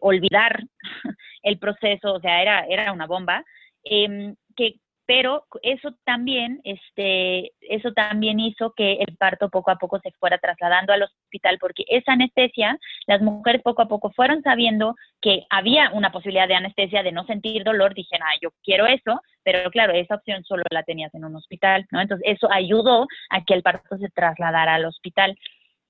olvidar 0.00 0.62
el 1.42 1.58
proceso, 1.58 2.14
o 2.14 2.20
sea, 2.20 2.42
era, 2.42 2.66
era 2.66 2.92
una 2.92 3.06
bomba, 3.06 3.44
em, 3.84 4.36
que 4.56 4.76
pero 5.10 5.44
eso 5.62 5.88
también, 6.04 6.60
este, 6.62 7.50
eso 7.62 7.92
también 7.94 8.38
hizo 8.38 8.72
que 8.76 8.92
el 8.92 9.16
parto 9.16 9.50
poco 9.50 9.72
a 9.72 9.76
poco 9.76 9.98
se 9.98 10.12
fuera 10.20 10.38
trasladando 10.38 10.92
al 10.92 11.02
hospital, 11.02 11.58
porque 11.58 11.82
esa 11.88 12.12
anestesia, 12.12 12.78
las 13.08 13.20
mujeres 13.20 13.60
poco 13.60 13.82
a 13.82 13.88
poco 13.88 14.12
fueron 14.12 14.40
sabiendo 14.44 14.94
que 15.20 15.42
había 15.50 15.90
una 15.94 16.12
posibilidad 16.12 16.46
de 16.46 16.54
anestesia, 16.54 17.02
de 17.02 17.10
no 17.10 17.24
sentir 17.24 17.64
dolor, 17.64 17.92
dijeron, 17.92 18.28
ah, 18.30 18.38
yo 18.40 18.50
quiero 18.62 18.86
eso, 18.86 19.20
pero 19.42 19.68
claro, 19.72 19.94
esa 19.94 20.14
opción 20.14 20.44
solo 20.44 20.62
la 20.70 20.84
tenías 20.84 21.12
en 21.12 21.24
un 21.24 21.34
hospital, 21.34 21.88
¿no? 21.90 22.00
Entonces, 22.00 22.24
eso 22.30 22.48
ayudó 22.48 23.08
a 23.30 23.44
que 23.44 23.54
el 23.54 23.64
parto 23.64 23.98
se 23.98 24.10
trasladara 24.10 24.74
al 24.74 24.84
hospital. 24.84 25.36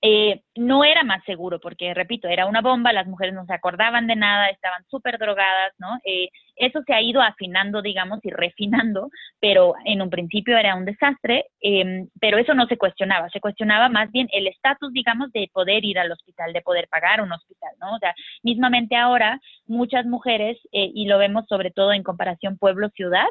Eh, 0.03 0.41
no 0.57 0.83
era 0.83 1.05
más 1.05 1.23
seguro, 1.25 1.61
porque 1.61 1.93
repito, 1.93 2.27
era 2.27 2.47
una 2.47 2.63
bomba, 2.63 2.93
las 2.93 3.07
mujeres 3.07 3.35
no 3.35 3.45
se 3.45 3.53
acordaban 3.53 4.07
de 4.07 4.17
nada, 4.17 4.49
estaban 4.49 4.83
súper 4.89 5.19
drogadas, 5.19 5.75
¿no? 5.79 5.99
Eh, 6.05 6.29
eso 6.57 6.83
se 6.87 6.95
ha 6.95 7.03
ido 7.03 7.21
afinando, 7.21 7.83
digamos, 7.83 8.21
y 8.23 8.31
refinando, 8.31 9.11
pero 9.41 9.75
en 9.85 10.03
un 10.03 10.11
principio 10.11 10.57
era 10.57 10.75
un 10.75 10.85
desastre, 10.85 11.47
em, 11.61 12.09
pero 12.21 12.39
eso 12.39 12.55
no 12.55 12.67
se 12.67 12.79
cuestionaba, 12.79 13.29
se 13.31 13.41
cuestionaba 13.41 13.89
más 13.89 14.11
bien 14.11 14.29
el 14.33 14.47
estatus, 14.47 14.93
digamos, 14.93 15.33
de 15.33 15.51
poder 15.53 15.85
ir 15.85 15.99
al 15.99 16.13
hospital, 16.13 16.53
de 16.53 16.63
poder 16.63 16.89
pagar 16.89 17.21
un 17.23 17.33
hospital, 17.33 17.71
¿no? 17.81 17.95
O 17.97 17.99
sea, 17.99 18.15
mismamente 18.43 18.97
ahora 18.97 19.41
muchas 19.67 20.07
mujeres, 20.07 20.59
eh, 20.73 20.91
y 20.95 21.07
lo 21.07 21.19
vemos 21.19 21.47
sobre 21.49 21.71
todo 21.71 21.93
en 21.93 22.03
comparación 22.03 22.59
pueblo-ciudad, 22.59 23.29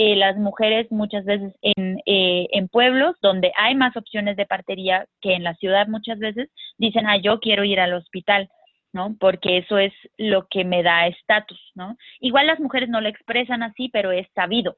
eh, 0.00 0.14
las 0.14 0.36
mujeres 0.36 0.86
muchas 0.92 1.24
veces 1.24 1.52
en, 1.60 1.98
eh, 2.06 2.46
en 2.52 2.68
pueblos 2.68 3.16
donde 3.20 3.50
hay 3.56 3.74
más 3.74 3.96
opciones 3.96 4.36
de 4.36 4.46
partería 4.46 5.06
que 5.20 5.34
en 5.34 5.42
la 5.42 5.56
ciudad 5.56 5.88
muchas 5.88 6.20
veces 6.20 6.48
dicen, 6.76 7.08
ah, 7.08 7.16
yo 7.16 7.40
quiero 7.40 7.64
ir 7.64 7.80
al 7.80 7.94
hospital, 7.94 8.48
¿no? 8.92 9.16
Porque 9.18 9.58
eso 9.58 9.76
es 9.76 9.92
lo 10.16 10.46
que 10.46 10.64
me 10.64 10.84
da 10.84 11.08
estatus, 11.08 11.60
¿no? 11.74 11.96
Igual 12.20 12.46
las 12.46 12.60
mujeres 12.60 12.88
no 12.88 13.00
lo 13.00 13.08
expresan 13.08 13.64
así, 13.64 13.88
pero 13.88 14.12
es 14.12 14.28
sabido. 14.36 14.76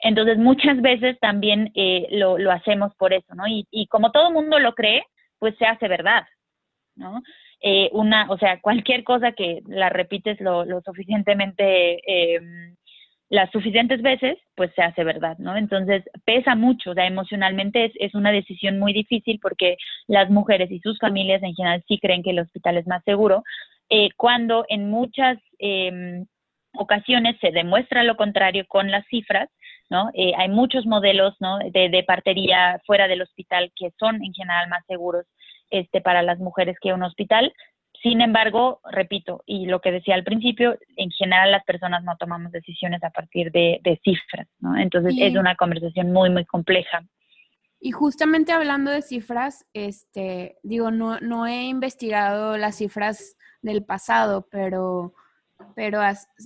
Entonces 0.00 0.38
muchas 0.38 0.80
veces 0.80 1.18
también 1.20 1.70
eh, 1.74 2.06
lo, 2.12 2.38
lo 2.38 2.52
hacemos 2.52 2.94
por 2.96 3.12
eso, 3.12 3.34
¿no? 3.34 3.46
Y, 3.46 3.66
y 3.70 3.86
como 3.86 4.12
todo 4.12 4.32
mundo 4.32 4.58
lo 4.58 4.74
cree, 4.74 5.04
pues 5.38 5.54
se 5.58 5.66
hace 5.66 5.88
verdad, 5.88 6.24
¿no? 6.94 7.20
una, 7.92 8.30
o 8.30 8.38
sea, 8.38 8.60
cualquier 8.60 9.02
cosa 9.02 9.32
que 9.32 9.60
la 9.66 9.88
repites 9.88 10.40
lo, 10.40 10.64
lo 10.64 10.80
suficientemente 10.82 12.00
eh, 12.06 12.40
las 13.28 13.50
suficientes 13.50 14.02
veces, 14.02 14.38
pues 14.54 14.70
se 14.74 14.82
hace 14.82 15.02
verdad, 15.02 15.36
¿no? 15.38 15.56
Entonces 15.56 16.04
pesa 16.24 16.54
mucho, 16.54 16.92
o 16.92 17.00
emocionalmente 17.00 17.86
es, 17.86 17.92
es, 17.96 18.14
una 18.14 18.30
decisión 18.30 18.78
muy 18.78 18.92
difícil 18.92 19.40
porque 19.42 19.76
las 20.06 20.30
mujeres 20.30 20.70
y 20.70 20.78
sus 20.80 20.98
familias 20.98 21.42
en 21.42 21.54
general 21.54 21.84
sí 21.88 21.98
creen 21.98 22.22
que 22.22 22.30
el 22.30 22.38
hospital 22.38 22.76
es 22.76 22.86
más 22.86 23.02
seguro, 23.04 23.42
eh, 23.88 24.10
cuando 24.16 24.64
en 24.68 24.90
muchas 24.90 25.38
eh, 25.58 26.24
ocasiones 26.74 27.36
se 27.40 27.50
demuestra 27.50 28.04
lo 28.04 28.16
contrario 28.16 28.64
con 28.68 28.90
las 28.90 29.06
cifras, 29.06 29.48
¿no? 29.88 30.10
Eh, 30.14 30.32
hay 30.36 30.48
muchos 30.48 30.86
modelos, 30.86 31.34
¿no? 31.40 31.58
De, 31.58 31.88
de 31.88 32.02
partería 32.02 32.80
fuera 32.86 33.08
del 33.08 33.22
hospital 33.22 33.72
que 33.76 33.90
son 33.98 34.16
en 34.24 34.32
general 34.34 34.68
más 34.68 34.84
seguros 34.86 35.26
este, 35.70 36.00
para 36.00 36.22
las 36.22 36.38
mujeres 36.38 36.76
que 36.80 36.92
un 36.92 37.02
hospital, 37.02 37.52
sin 38.06 38.20
embargo, 38.20 38.80
repito, 38.92 39.42
y 39.46 39.66
lo 39.66 39.80
que 39.80 39.90
decía 39.90 40.14
al 40.14 40.22
principio, 40.22 40.78
en 40.96 41.10
general 41.10 41.50
las 41.50 41.64
personas 41.64 42.04
no 42.04 42.16
tomamos 42.16 42.52
decisiones 42.52 43.02
a 43.02 43.10
partir 43.10 43.50
de, 43.50 44.00
cifras, 44.04 44.46
¿no? 44.60 44.76
Entonces 44.76 45.12
es 45.18 45.34
una 45.34 45.56
conversación 45.56 46.12
muy, 46.12 46.30
muy 46.30 46.44
compleja. 46.44 47.04
Y 47.80 47.90
justamente 47.90 48.52
hablando 48.52 48.92
de 48.92 49.02
cifras, 49.02 49.66
este, 49.72 50.56
digo, 50.62 50.92
no, 50.92 51.18
no 51.18 51.48
he 51.48 51.64
investigado 51.64 52.56
las 52.56 52.76
cifras 52.76 53.36
del 53.60 53.84
pasado, 53.84 54.46
pero, 54.52 55.12
pero, 55.74 56.00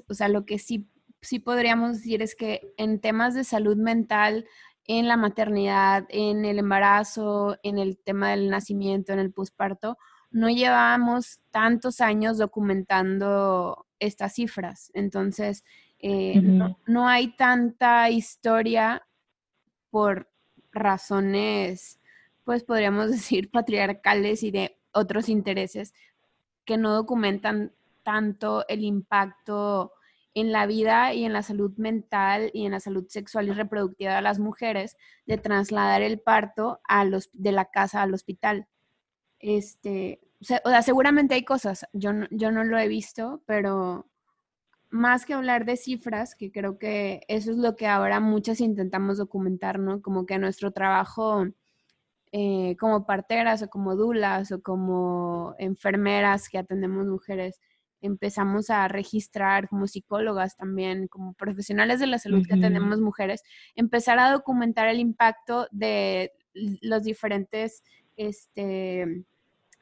o 0.09 0.15
sea, 0.15 0.29
lo 0.29 0.47
que 0.47 0.59
sí, 0.59 0.89
sí 1.21 1.41
podríamos 1.41 1.99
decir 1.99 2.23
es 2.23 2.35
que 2.35 2.73
en 2.79 3.03
temas 3.03 3.35
de 3.35 3.45
salud 3.45 3.77
mental, 3.77 4.47
en 4.87 5.09
la 5.09 5.19
maternidad, 5.19 6.07
en 6.09 6.47
el 6.47 6.59
embarazo, 6.59 7.59
en 7.63 7.77
el 7.79 7.99
tema 7.99 8.31
del 8.31 8.49
nacimiento, 8.49 9.13
en 9.13 9.19
el 9.19 9.31
posparto, 9.31 9.99
no 10.31 10.49
llevábamos 10.49 11.41
tantos 11.51 12.01
años 12.01 12.39
documentando 12.39 13.87
estas 13.99 14.35
cifras. 14.35 14.91
Entonces, 14.95 15.65
eh, 15.99 16.41
no, 16.41 17.09
hay 17.09 17.37
tanta 17.37 18.09
historia 18.11 19.07
por 19.91 20.31
razones, 20.73 22.01
pues 22.45 22.65
podríamos 22.65 23.11
decir, 23.11 23.51
patriarcales 23.51 24.43
y 24.43 24.51
de 24.51 24.79
otros 24.93 25.29
intereses 25.29 25.95
que 26.65 26.77
no 26.77 26.95
documentan 26.95 27.73
tanto 28.03 28.67
el 28.69 28.85
impacto 28.85 29.93
en 30.35 30.53
la 30.53 30.67
vida 30.67 31.13
y 31.13 31.25
en 31.25 31.33
la 31.33 31.43
salud 31.43 31.73
mental 31.77 32.51
y 32.55 32.65
en 32.65 32.73
la 32.73 32.81
salud 32.81 33.07
sexual 33.09 33.49
y 33.49 33.53
reproductiva 33.53 34.15
de 34.15 34.23
las 34.23 34.39
mujeres 34.39 34.97
de 35.27 35.39
trasladar 35.39 36.03
el 36.03 36.21
parto 36.21 36.81
a 36.85 37.05
los, 37.05 37.31
de 37.33 37.51
la 37.51 37.65
casa 37.67 38.03
al 38.03 38.15
hospital 38.15 38.69
este, 39.41 40.21
o 40.65 40.71
sea, 40.71 40.83
seguramente 40.83 41.35
hay 41.35 41.45
cosas, 41.45 41.87
yo 41.93 42.13
no, 42.13 42.27
yo 42.31 42.53
no 42.53 42.65
lo 42.65 42.79
he 42.79 42.89
visto, 42.89 43.43
pero 43.47 44.07
más 44.91 45.25
que 45.25 45.35
hablar 45.35 45.65
de 45.65 45.77
cifras, 45.77 46.35
que 46.35 46.51
creo 46.51 46.79
que 46.79 47.23
eso 47.29 47.51
es 47.53 47.57
lo 47.57 47.77
que 47.77 47.87
ahora 47.87 48.21
muchas 48.21 48.61
intentamos 48.61 49.19
documentar, 49.19 49.79
¿no? 49.79 50.03
Como 50.03 50.27
que 50.27 50.39
nuestro 50.39 50.73
trabajo 50.73 51.47
eh, 52.33 52.77
como 52.79 53.07
parteras 53.07 53.63
o 53.63 53.69
como 53.69 53.97
dulas 53.97 54.53
o 54.53 54.63
como 54.63 55.57
enfermeras 55.59 56.49
que 56.49 56.59
atendemos 56.59 57.07
mujeres, 57.07 57.61
empezamos 58.01 58.71
a 58.71 58.87
registrar 58.89 59.69
como 59.69 59.87
psicólogas 59.87 60.57
también, 60.57 61.09
como 61.09 61.35
profesionales 61.35 61.99
de 61.99 62.07
la 62.07 62.19
salud 62.19 62.47
que 62.47 62.55
atendemos 62.55 63.01
mujeres, 63.01 63.43
empezar 63.75 64.19
a 64.19 64.31
documentar 64.31 64.89
el 64.89 65.01
impacto 65.01 65.67
de 65.73 66.33
los 66.55 67.03
diferentes 67.03 67.83
este, 68.17 69.25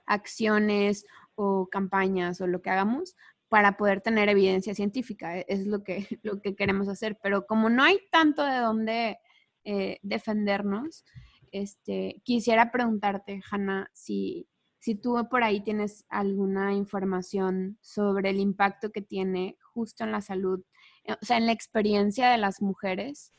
acciones 0.07 1.07
o 1.35 1.69
campañas 1.69 2.41
o 2.41 2.47
lo 2.47 2.63
que 2.63 2.71
hagamos 2.71 3.17
para 3.49 3.77
poder 3.77 4.01
tener 4.01 4.29
evidencia 4.29 4.75
científica. 4.75 5.39
E-, 5.39 5.47
es 5.49 5.67
lo 5.67 5.83
que, 5.83 6.07
lo 6.23 6.41
que 6.41 6.55
queremos 6.55 6.89
hacer. 6.89 7.19
Pero 7.23 7.47
como 7.47 7.71
no 7.71 7.83
hay 7.83 8.01
tanto 8.11 8.45
de 8.45 8.59
dónde 8.59 9.19
eh, 9.65 9.99
defendernos, 10.03 11.05
este, 11.51 12.21
quisiera 12.25 12.71
preguntarte, 12.71 13.41
Hanna, 13.51 13.91
si, 13.95 14.49
si 14.81 14.95
tú 14.95 15.27
por 15.31 15.43
ahí 15.43 15.63
tienes 15.63 16.05
alguna 16.09 16.75
información 16.75 17.79
sobre 17.81 18.31
el 18.31 18.39
impacto 18.39 18.91
que 18.91 19.03
tiene 19.03 19.57
justo 19.61 20.05
en 20.05 20.13
la 20.13 20.21
salud, 20.21 20.63
eh, 21.05 21.15
o 21.21 21.25
sea, 21.25 21.39
en 21.39 21.47
la 21.47 21.53
experiencia 21.53 22.31
de 22.31 22.39
las 22.39 22.61
mujeres 22.61 23.33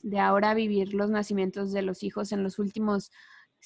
de 0.00 0.20
ahora 0.20 0.54
vivir 0.54 0.94
los 0.94 1.10
nacimientos 1.10 1.72
de 1.72 1.82
los 1.82 2.02
hijos 2.02 2.30
en 2.30 2.42
los 2.42 2.58
últimos 2.58 3.10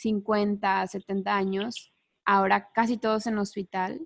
50, 0.00 0.86
70 0.86 1.36
años, 1.36 1.92
ahora 2.24 2.70
casi 2.72 2.96
todos 2.96 3.26
en 3.26 3.38
hospital. 3.38 4.00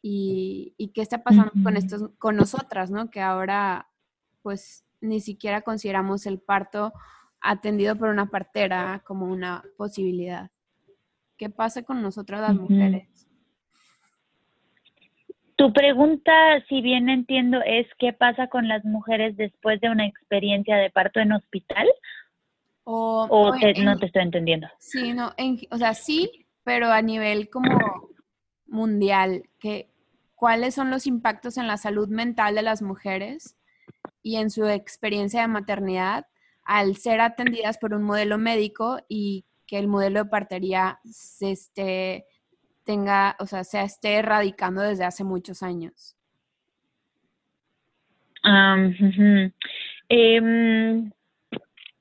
Y, 0.00 0.92
qué 0.94 1.02
está 1.02 1.22
pasando 1.22 1.52
con 1.62 1.76
estos, 1.76 2.10
con 2.18 2.36
nosotras, 2.36 2.90
¿no? 2.90 3.10
Que 3.10 3.20
ahora, 3.20 3.88
pues, 4.42 4.84
ni 5.00 5.20
siquiera 5.20 5.62
consideramos 5.62 6.24
el 6.26 6.38
parto 6.38 6.92
atendido 7.40 7.96
por 7.96 8.08
una 8.08 8.26
partera 8.26 9.02
como 9.04 9.26
una 9.26 9.62
posibilidad. 9.76 10.50
¿Qué 11.36 11.50
pasa 11.50 11.82
con 11.82 12.02
nosotras 12.02 12.40
las 12.40 12.54
mujeres? 12.54 13.28
Tu 15.56 15.72
pregunta, 15.72 16.32
si 16.68 16.80
bien 16.80 17.08
entiendo, 17.08 17.60
es 17.66 17.86
qué 17.98 18.12
pasa 18.12 18.46
con 18.46 18.68
las 18.68 18.84
mujeres 18.84 19.36
después 19.36 19.80
de 19.80 19.90
una 19.90 20.06
experiencia 20.06 20.76
de 20.76 20.90
parto 20.90 21.20
en 21.20 21.32
hospital. 21.32 21.86
O, 22.90 23.52
no 23.84 23.98
te 23.98 24.06
estoy 24.06 24.22
entendiendo. 24.22 24.66
Sí, 24.78 25.12
no, 25.12 25.34
o 25.70 25.76
sea, 25.76 25.92
sí, 25.92 26.46
pero 26.64 26.90
a 26.90 27.02
nivel 27.02 27.50
como 27.50 27.78
mundial, 28.66 29.42
que, 29.58 29.90
¿cuáles 30.34 30.74
son 30.74 30.88
los 30.88 31.06
impactos 31.06 31.58
en 31.58 31.66
la 31.66 31.76
salud 31.76 32.08
mental 32.08 32.54
de 32.54 32.62
las 32.62 32.80
mujeres 32.80 33.58
y 34.22 34.36
en 34.36 34.48
su 34.48 34.66
experiencia 34.66 35.42
de 35.42 35.48
maternidad 35.48 36.28
al 36.64 36.96
ser 36.96 37.20
atendidas 37.20 37.76
por 37.76 37.92
un 37.92 38.04
modelo 38.04 38.38
médico 38.38 39.00
y 39.06 39.44
que 39.66 39.78
el 39.78 39.86
modelo 39.86 40.24
de 40.24 40.30
partería 40.30 40.98
se 41.04 41.50
esté, 41.50 42.24
tenga, 42.84 43.36
o 43.38 43.44
sea, 43.44 43.64
se 43.64 43.82
esté 43.82 44.14
erradicando 44.14 44.80
desde 44.80 45.04
hace 45.04 45.24
muchos 45.24 45.62
años? 45.62 46.16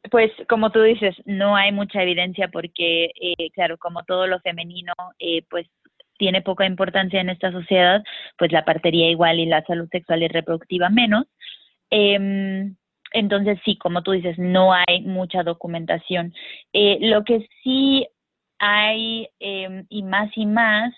Pues 0.09 0.31
como 0.49 0.71
tú 0.71 0.81
dices, 0.81 1.15
no 1.25 1.55
hay 1.55 1.71
mucha 1.71 2.01
evidencia 2.01 2.49
porque, 2.49 3.11
eh, 3.15 3.49
claro, 3.53 3.77
como 3.77 4.03
todo 4.03 4.27
lo 4.27 4.39
femenino, 4.41 4.93
eh, 5.19 5.43
pues 5.49 5.67
tiene 6.17 6.41
poca 6.41 6.65
importancia 6.65 7.21
en 7.21 7.29
esta 7.29 7.51
sociedad, 7.51 8.03
pues 8.37 8.51
la 8.51 8.65
partería 8.65 9.09
igual 9.09 9.39
y 9.39 9.45
la 9.45 9.63
salud 9.65 9.87
sexual 9.91 10.23
y 10.23 10.27
reproductiva 10.27 10.89
menos. 10.89 11.25
Em, 11.89 12.75
entonces 13.13 13.59
sí, 13.63 13.77
como 13.77 14.03
tú 14.03 14.11
dices, 14.11 14.37
no 14.37 14.73
hay 14.73 15.01
mucha 15.01 15.43
documentación. 15.43 16.33
Eh, 16.73 16.97
lo 17.01 17.23
que 17.23 17.47
sí 17.63 18.07
hay 18.59 19.29
em, 19.39 19.85
y 19.89 20.03
más 20.03 20.29
y 20.35 20.45
más 20.45 20.93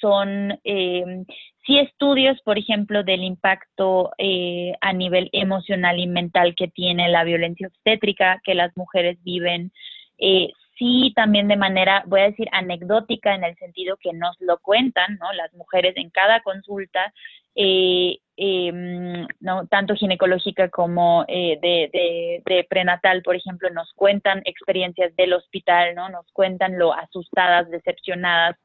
son 0.00 0.58
eh, 0.64 1.24
sí 1.66 1.78
estudios, 1.78 2.40
por 2.42 2.58
ejemplo, 2.58 3.02
del 3.02 3.22
impacto 3.22 4.12
eh, 4.18 4.72
a 4.80 4.92
nivel 4.92 5.30
emocional 5.32 5.98
y 5.98 6.06
mental 6.06 6.54
que 6.56 6.68
tiene 6.68 7.08
la 7.08 7.24
violencia 7.24 7.68
obstétrica 7.68 8.40
que 8.44 8.54
las 8.54 8.76
mujeres 8.76 9.18
viven. 9.24 9.72
Eh, 10.18 10.50
sí, 10.78 11.12
también 11.16 11.48
de 11.48 11.56
manera, 11.56 12.02
voy 12.06 12.20
a 12.20 12.30
decir, 12.30 12.48
anecdótica 12.52 13.34
en 13.34 13.44
el 13.44 13.56
sentido 13.56 13.96
que 13.96 14.12
nos 14.12 14.36
lo 14.40 14.58
cuentan, 14.58 15.18
¿no? 15.20 15.32
Las 15.32 15.52
mujeres 15.54 15.96
en 15.96 16.10
cada 16.10 16.40
consulta, 16.40 17.12
eh, 17.54 18.18
em, 18.36 19.26
¿no? 19.40 19.66
tanto 19.68 19.94
ginecológica 19.94 20.68
como 20.68 21.24
eh, 21.28 21.58
de, 21.62 21.88
de, 21.92 22.42
de, 22.44 22.64
prenatal, 22.64 23.22
por 23.22 23.36
ejemplo, 23.36 23.70
nos 23.70 23.92
cuentan 23.94 24.42
experiencias 24.44 25.14
del 25.16 25.32
hospital, 25.32 25.94
¿no? 25.94 26.08
Nos 26.08 26.26
cuentan 26.32 26.78
lo 26.78 26.92
asustadas, 26.92 27.70
decepcionadas, 27.70 28.56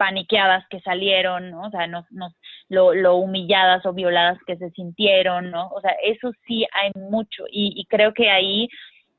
paniqueadas 0.00 0.66
que 0.70 0.80
salieron, 0.80 1.50
¿no? 1.50 1.66
O 1.66 1.70
sea, 1.70 1.86
nos, 1.86 2.10
nos, 2.10 2.32
lo, 2.70 2.94
lo, 2.94 3.16
humilladas 3.16 3.84
o 3.84 3.92
violadas 3.92 4.38
que 4.46 4.56
se 4.56 4.70
sintieron, 4.70 5.50
¿no? 5.50 5.68
O 5.68 5.80
sea, 5.82 5.94
eso 6.02 6.32
sí 6.46 6.66
hay 6.72 6.90
mucho 6.94 7.44
y, 7.50 7.74
y 7.76 7.84
creo 7.84 8.14
que 8.14 8.30
ahí 8.30 8.66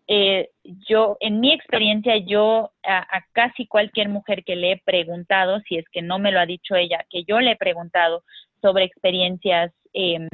eh, 0.07 0.49
yo, 0.89 1.17
en 1.19 1.39
mi 1.39 1.53
experiencia, 1.53 2.17
yo 2.17 2.71
a, 2.83 3.21
casi 3.31 3.67
cualquier 3.67 4.09
mujer 4.09 4.43
que 4.43 4.55
le 4.55 4.71
he 4.71 4.81
preguntado, 4.83 5.59
si 5.67 5.77
es 5.77 5.85
que 5.91 6.01
no 6.01 6.17
me 6.17 6.31
lo 6.31 6.39
ha 6.39 6.47
dicho 6.47 6.75
ella, 6.75 7.05
que 7.11 7.23
yo 7.25 7.39
le 7.39 7.51
he 7.51 7.55
preguntado 7.55 8.23
sobre 8.59 8.85
experiencias 8.85 9.71
eh, 9.93 10.27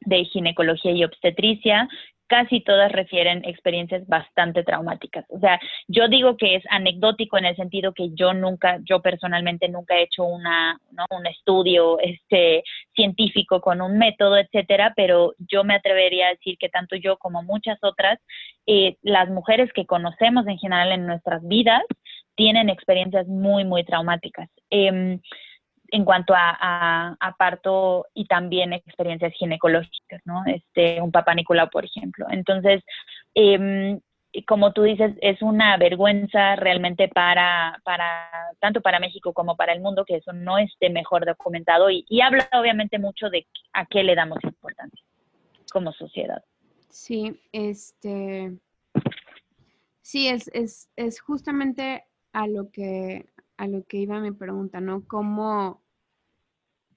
de 0.00 0.24
ginecología 0.26 0.92
y 0.92 1.02
obstetricia, 1.02 1.88
casi 2.32 2.62
todas 2.62 2.90
refieren 2.90 3.44
experiencias 3.44 4.06
bastante 4.06 4.64
traumáticas. 4.64 5.26
O 5.28 5.38
sea, 5.38 5.60
yo 5.86 6.08
digo 6.08 6.38
que 6.38 6.54
es 6.54 6.64
anecdótico 6.70 7.36
en 7.36 7.44
el 7.44 7.56
sentido 7.56 7.92
que 7.92 8.08
yo 8.14 8.32
nunca, 8.32 8.78
yo 8.84 9.02
personalmente 9.02 9.68
nunca 9.68 9.96
he 9.96 10.04
hecho 10.04 10.24
una, 10.24 10.80
un 11.10 11.26
estudio 11.26 11.98
este, 11.98 12.64
científico 12.94 13.60
con 13.60 13.82
un 13.82 13.98
método, 13.98 14.38
etcétera, 14.38 14.94
pero 14.96 15.34
yo 15.40 15.62
me 15.62 15.74
atrevería 15.74 16.28
a 16.28 16.30
decir 16.30 16.56
que 16.56 16.70
tanto 16.70 16.96
yo 16.96 17.18
como 17.18 17.42
muchas 17.42 17.78
otras, 17.82 18.18
eh, 18.66 18.96
las 19.02 19.28
mujeres 19.28 19.70
que 19.74 19.84
conocemos 19.84 20.46
en 20.46 20.56
general 20.56 20.90
en 20.92 21.06
nuestras 21.06 21.46
vidas 21.46 21.82
tienen 22.34 22.70
experiencias 22.70 23.26
muy, 23.26 23.66
muy 23.66 23.84
traumáticas. 23.84 24.48
Eh, 24.70 25.18
en 25.92 26.04
cuanto 26.04 26.34
a, 26.34 27.16
parto 27.38 28.06
y 28.14 28.24
también 28.24 28.72
experiencias 28.72 29.32
ginecológicas, 29.34 30.20
¿no? 30.24 30.42
Este, 30.46 31.00
un 31.00 31.12
papá 31.12 31.34
Nicolau, 31.34 31.68
por 31.70 31.84
ejemplo. 31.84 32.26
Entonces, 32.30 32.82
eh, 33.34 33.98
como 34.46 34.72
tú 34.72 34.82
dices, 34.82 35.14
es 35.20 35.42
una 35.42 35.76
vergüenza 35.76 36.56
realmente 36.56 37.08
para, 37.08 37.78
para, 37.84 38.30
tanto 38.58 38.80
para 38.80 39.00
México 39.00 39.34
como 39.34 39.54
para 39.56 39.74
el 39.74 39.80
mundo 39.80 40.06
que 40.06 40.16
eso 40.16 40.32
no 40.32 40.56
esté 40.56 40.88
mejor 40.88 41.26
documentado 41.26 41.90
y, 41.90 42.06
y 42.08 42.22
habla 42.22 42.48
obviamente 42.54 42.98
mucho 42.98 43.28
de 43.28 43.46
a 43.74 43.84
qué 43.84 44.02
le 44.02 44.14
damos 44.14 44.38
importancia 44.42 45.04
como 45.70 45.92
sociedad. 45.92 46.42
Sí, 46.88 47.38
este, 47.52 48.56
sí, 50.00 50.28
es, 50.28 50.48
es, 50.54 50.90
es 50.96 51.20
justamente 51.20 52.04
a 52.32 52.46
lo 52.46 52.70
que, 52.70 53.26
a 53.58 53.66
lo 53.66 53.84
que 53.84 53.98
iba 53.98 54.20
mi 54.20 54.32
pregunta, 54.32 54.80
¿no? 54.80 55.06
¿Cómo, 55.06 55.81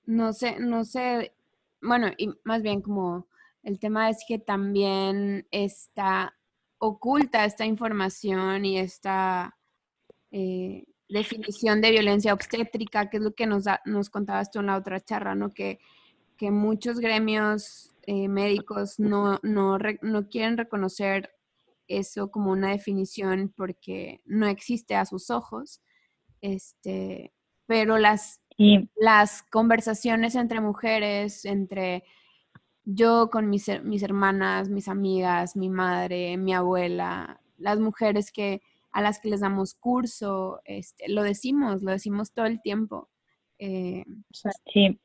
no 0.06 0.34
sé, 0.34 0.60
no 0.60 0.86
sé, 0.86 1.34
bueno, 1.82 2.08
y 2.18 2.30
más 2.44 2.62
bien 2.62 2.82
como 2.82 3.28
el 3.63 3.80
tema 3.80 4.10
es 4.10 4.24
que 4.28 4.39
también 4.39 5.48
está 5.52 6.36
oculta 6.78 7.46
esta 7.46 7.65
información 7.65 8.65
y 8.65 8.78
esta 8.78 9.58
eh, 10.32 10.86
definición 11.10 11.82
de 11.82 11.91
violencia 11.91 12.34
obstétrica, 12.34 13.10
que 13.10 13.18
es 13.18 13.24
lo 13.24 13.34
que 13.34 13.48
nos, 13.48 13.65
nos 13.86 14.10
contabas 14.10 14.52
tú 14.52 14.60
en 14.60 14.68
la 14.68 14.78
otra 14.78 15.00
charla, 15.00 15.36
¿no? 15.36 15.54
Que, 15.54 15.80
que 16.38 16.52
muchos 16.52 17.00
gremios 17.00 17.96
eh, 18.04 18.28
médicos 18.28 19.00
no, 19.00 19.39
no, 19.41 19.78
no 20.02 20.30
quieren 20.30 20.58
reconocer 20.58 21.32
eso 21.88 22.32
como 22.32 22.52
una 22.52 22.72
definición 22.72 23.54
porque 23.56 24.22
no 24.26 24.48
existe 24.48 24.96
a 24.96 25.06
sus 25.06 25.30
ojos. 25.30 25.82
Este, 26.41 27.34
pero 27.65 27.98
las 27.98 28.41
y 28.58 28.89
las 28.96 29.44
conversaciones 29.44 30.36
entre 30.36 30.62
mujeres, 30.62 31.46
entre 31.46 32.04
yo 32.86 33.30
con 33.32 33.50
mis, 33.50 33.70
mis 33.84 34.04
hermanas, 34.04 34.70
mis 34.70 34.88
amigas, 34.88 35.56
mi 35.56 35.70
madre, 35.70 36.38
mi 36.38 36.54
abuela, 36.54 37.41
las 37.58 37.80
mujeres 37.80 38.32
que 38.32 38.62
a 38.91 39.02
las 39.02 39.20
que 39.20 39.30
les 39.30 39.41
damos 39.41 39.74
curso, 39.74 40.62
este, 40.63 41.10
lo 41.10 41.24
decimos, 41.24 41.82
lo 41.82 41.91
decimos 41.91 42.32
todo 42.32 42.46
el 42.46 42.62
tiempo. 42.62 43.10
Eh, 43.60 44.06
sí. 44.32 45.00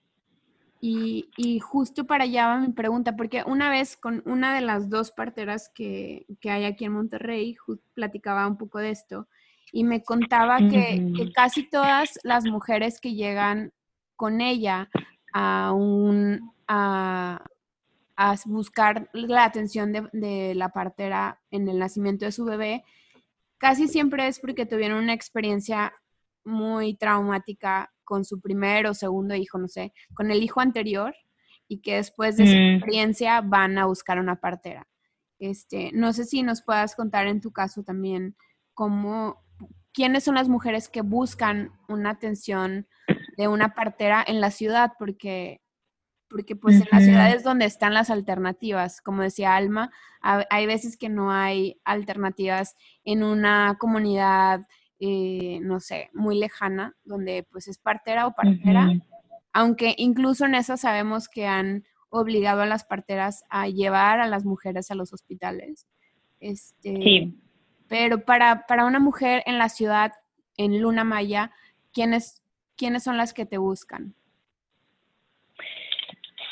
Y, 0.81 1.29
y, 1.37 1.59
justo 1.59 2.07
para 2.07 2.25
allá 2.25 2.47
va 2.47 2.61
mi 2.61 2.73
pregunta, 2.73 3.17
porque 3.17 3.43
una 3.45 3.69
vez 3.69 3.97
con 3.97 4.23
una 4.27 4.55
de 4.55 4.61
las 4.61 4.89
dos 4.89 5.11
parteras 5.11 5.71
que, 5.75 6.25
que 6.41 6.51
hay 6.51 6.65
aquí 6.65 6.85
en 6.85 6.93
Monterrey, 6.93 7.57
platicaba 7.93 8.47
un 8.47 8.57
poco 8.57 8.79
de 8.79 8.91
esto, 8.91 9.29
y 9.73 9.85
me 9.85 10.03
contaba 10.03 10.59
que, 10.59 11.31
casi 11.35 11.69
todas 11.69 12.19
las 12.23 12.45
mujeres 12.45 13.01
que 13.01 13.15
llegan 13.15 13.73
con 14.17 14.41
ella 14.41 14.89
a, 15.33 15.73
un, 15.73 16.53
a, 16.69 17.45
buscar 18.47 19.09
la 19.13 19.45
atención 19.45 19.93
de, 20.13 20.55
la 20.55 20.71
partera 20.71 21.41
en 21.51 21.69
el 21.69 21.79
nacimiento 21.79 22.25
de 22.25 22.33
su 22.33 22.45
bebé, 22.45 22.85
casi 23.59 23.89
siempre 23.89 24.27
es 24.27 24.41
porque 24.41 24.67
tuvieron 24.67 25.03
una 25.03 25.15
experiencia 25.15 25.93
muy 26.45 26.95
traumática 26.95 27.93
con 28.05 28.25
su 28.25 28.41
primer 28.41 28.87
o 28.87 28.95
segundo 28.95 29.35
hijo, 29.35 29.59
no 29.59 29.69
sé, 29.69 29.93
con 30.15 30.31
el 30.31 30.43
hijo 30.43 30.61
anterior 30.61 31.15
y 31.69 31.81
que 31.81 31.97
después 31.97 32.37
de 32.37 32.45
esa 32.45 32.57
mm. 32.57 32.75
experiencia 32.75 33.41
van 33.41 33.79
a 33.79 33.87
buscar 33.87 34.19
una 34.19 34.37
partera. 34.37 34.89
Este, 35.39 35.91
no 35.95 36.13
sé 36.13 36.25
si 36.25 36.43
nos 36.43 36.63
puedas 36.63 36.95
contar 36.95 37.27
en 37.27 37.41
tu 37.41 37.53
caso 37.53 37.83
también 37.83 38.37
cómo, 38.75 39.43
quiénes 40.01 40.25
son 40.25 40.37
las 40.37 40.49
mujeres 40.49 40.89
que 40.89 41.03
buscan 41.03 41.73
una 41.87 42.09
atención 42.09 42.87
de 43.37 43.49
una 43.49 43.75
partera 43.75 44.25
en 44.27 44.41
la 44.41 44.51
ciudad, 44.51 44.93
porque, 44.99 45.61
porque 46.27 46.57
pues 46.57 46.77
en 46.77 46.89
las 46.91 47.05
ciudades 47.05 47.45
donde 47.45 47.67
están 47.67 47.93
las 47.93 48.09
alternativas, 48.09 49.03
como 49.03 49.21
decía 49.21 49.57
Alma, 49.57 49.93
hay 50.23 50.65
veces 50.65 50.97
que 50.97 51.11
no 51.11 51.31
hay 51.31 51.83
alternativas 51.85 52.77
en 53.05 53.23
una 53.23 53.77
comunidad, 53.79 54.67
eh, 55.01 55.59
no 55.61 55.81
sé, 55.81 56.09
muy 56.15 56.39
lejana, 56.39 56.97
donde 57.05 57.47
pues 57.51 57.69
es 57.69 57.77
partera 57.77 58.27
o 58.27 58.33
partera, 58.33 58.89
aunque 59.53 59.95
incluso 59.99 60.47
en 60.47 60.55
esas 60.55 60.81
sabemos 60.81 61.29
que 61.29 61.47
han 61.47 61.85
obligado 62.09 62.63
a 62.63 62.67
las 62.67 62.85
parteras 62.85 63.45
a 63.51 63.69
llevar 63.69 64.19
a 64.21 64.27
las 64.27 64.47
mujeres 64.47 64.91
a 64.91 64.95
los 64.95 65.13
hospitales. 65.13 65.87
Este, 66.41 66.95
sí 66.95 67.39
pero 67.91 68.25
para, 68.25 68.67
para 68.69 68.87
una 68.87 69.01
mujer 69.01 69.43
en 69.47 69.59
la 69.59 69.69
ciudad, 69.69 70.13
en 70.57 70.81
Luna 70.81 71.03
Maya, 71.03 71.51
¿quiénes, 71.93 72.41
¿quiénes 72.77 73.03
son 73.03 73.17
las 73.17 73.35
que 73.35 73.47
te 73.47 73.59
buscan? 73.59 74.15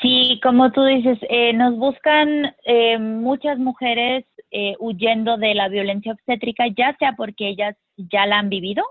Sí, 0.01 0.37
como 0.43 0.69
tú 0.73 0.83
dices, 0.83 1.17
eh, 1.29 1.53
nos 1.53 1.77
buscan 1.77 2.53
eh, 2.65 2.97
muchas 2.97 3.57
mujeres 3.57 4.25
eh, 4.51 4.75
huyendo 4.79 5.37
de 5.37 5.55
la 5.55 5.69
violencia 5.69 6.11
obstétrica, 6.11 6.65
ya 6.67 6.93
sea 6.99 7.13
porque 7.13 7.47
ellas 7.47 7.77
ya 7.95 8.25
la 8.25 8.39
han 8.39 8.49
vivido 8.49 8.83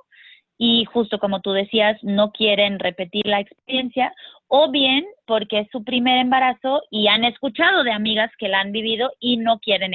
y 0.56 0.86
justo 0.86 1.18
como 1.18 1.42
tú 1.42 1.52
decías, 1.52 2.02
no 2.02 2.32
quieren 2.32 2.78
repetir 2.78 3.26
la 3.26 3.40
experiencia, 3.40 4.14
o 4.46 4.70
bien 4.70 5.04
porque 5.26 5.60
es 5.60 5.68
su 5.70 5.84
primer 5.84 6.16
embarazo 6.16 6.80
y 6.90 7.08
han 7.08 7.24
escuchado 7.24 7.84
de 7.84 7.92
amigas 7.92 8.30
que 8.38 8.48
la 8.48 8.60
han 8.60 8.72
vivido 8.72 9.12
y 9.20 9.36
no 9.36 9.58
quieren 9.58 9.92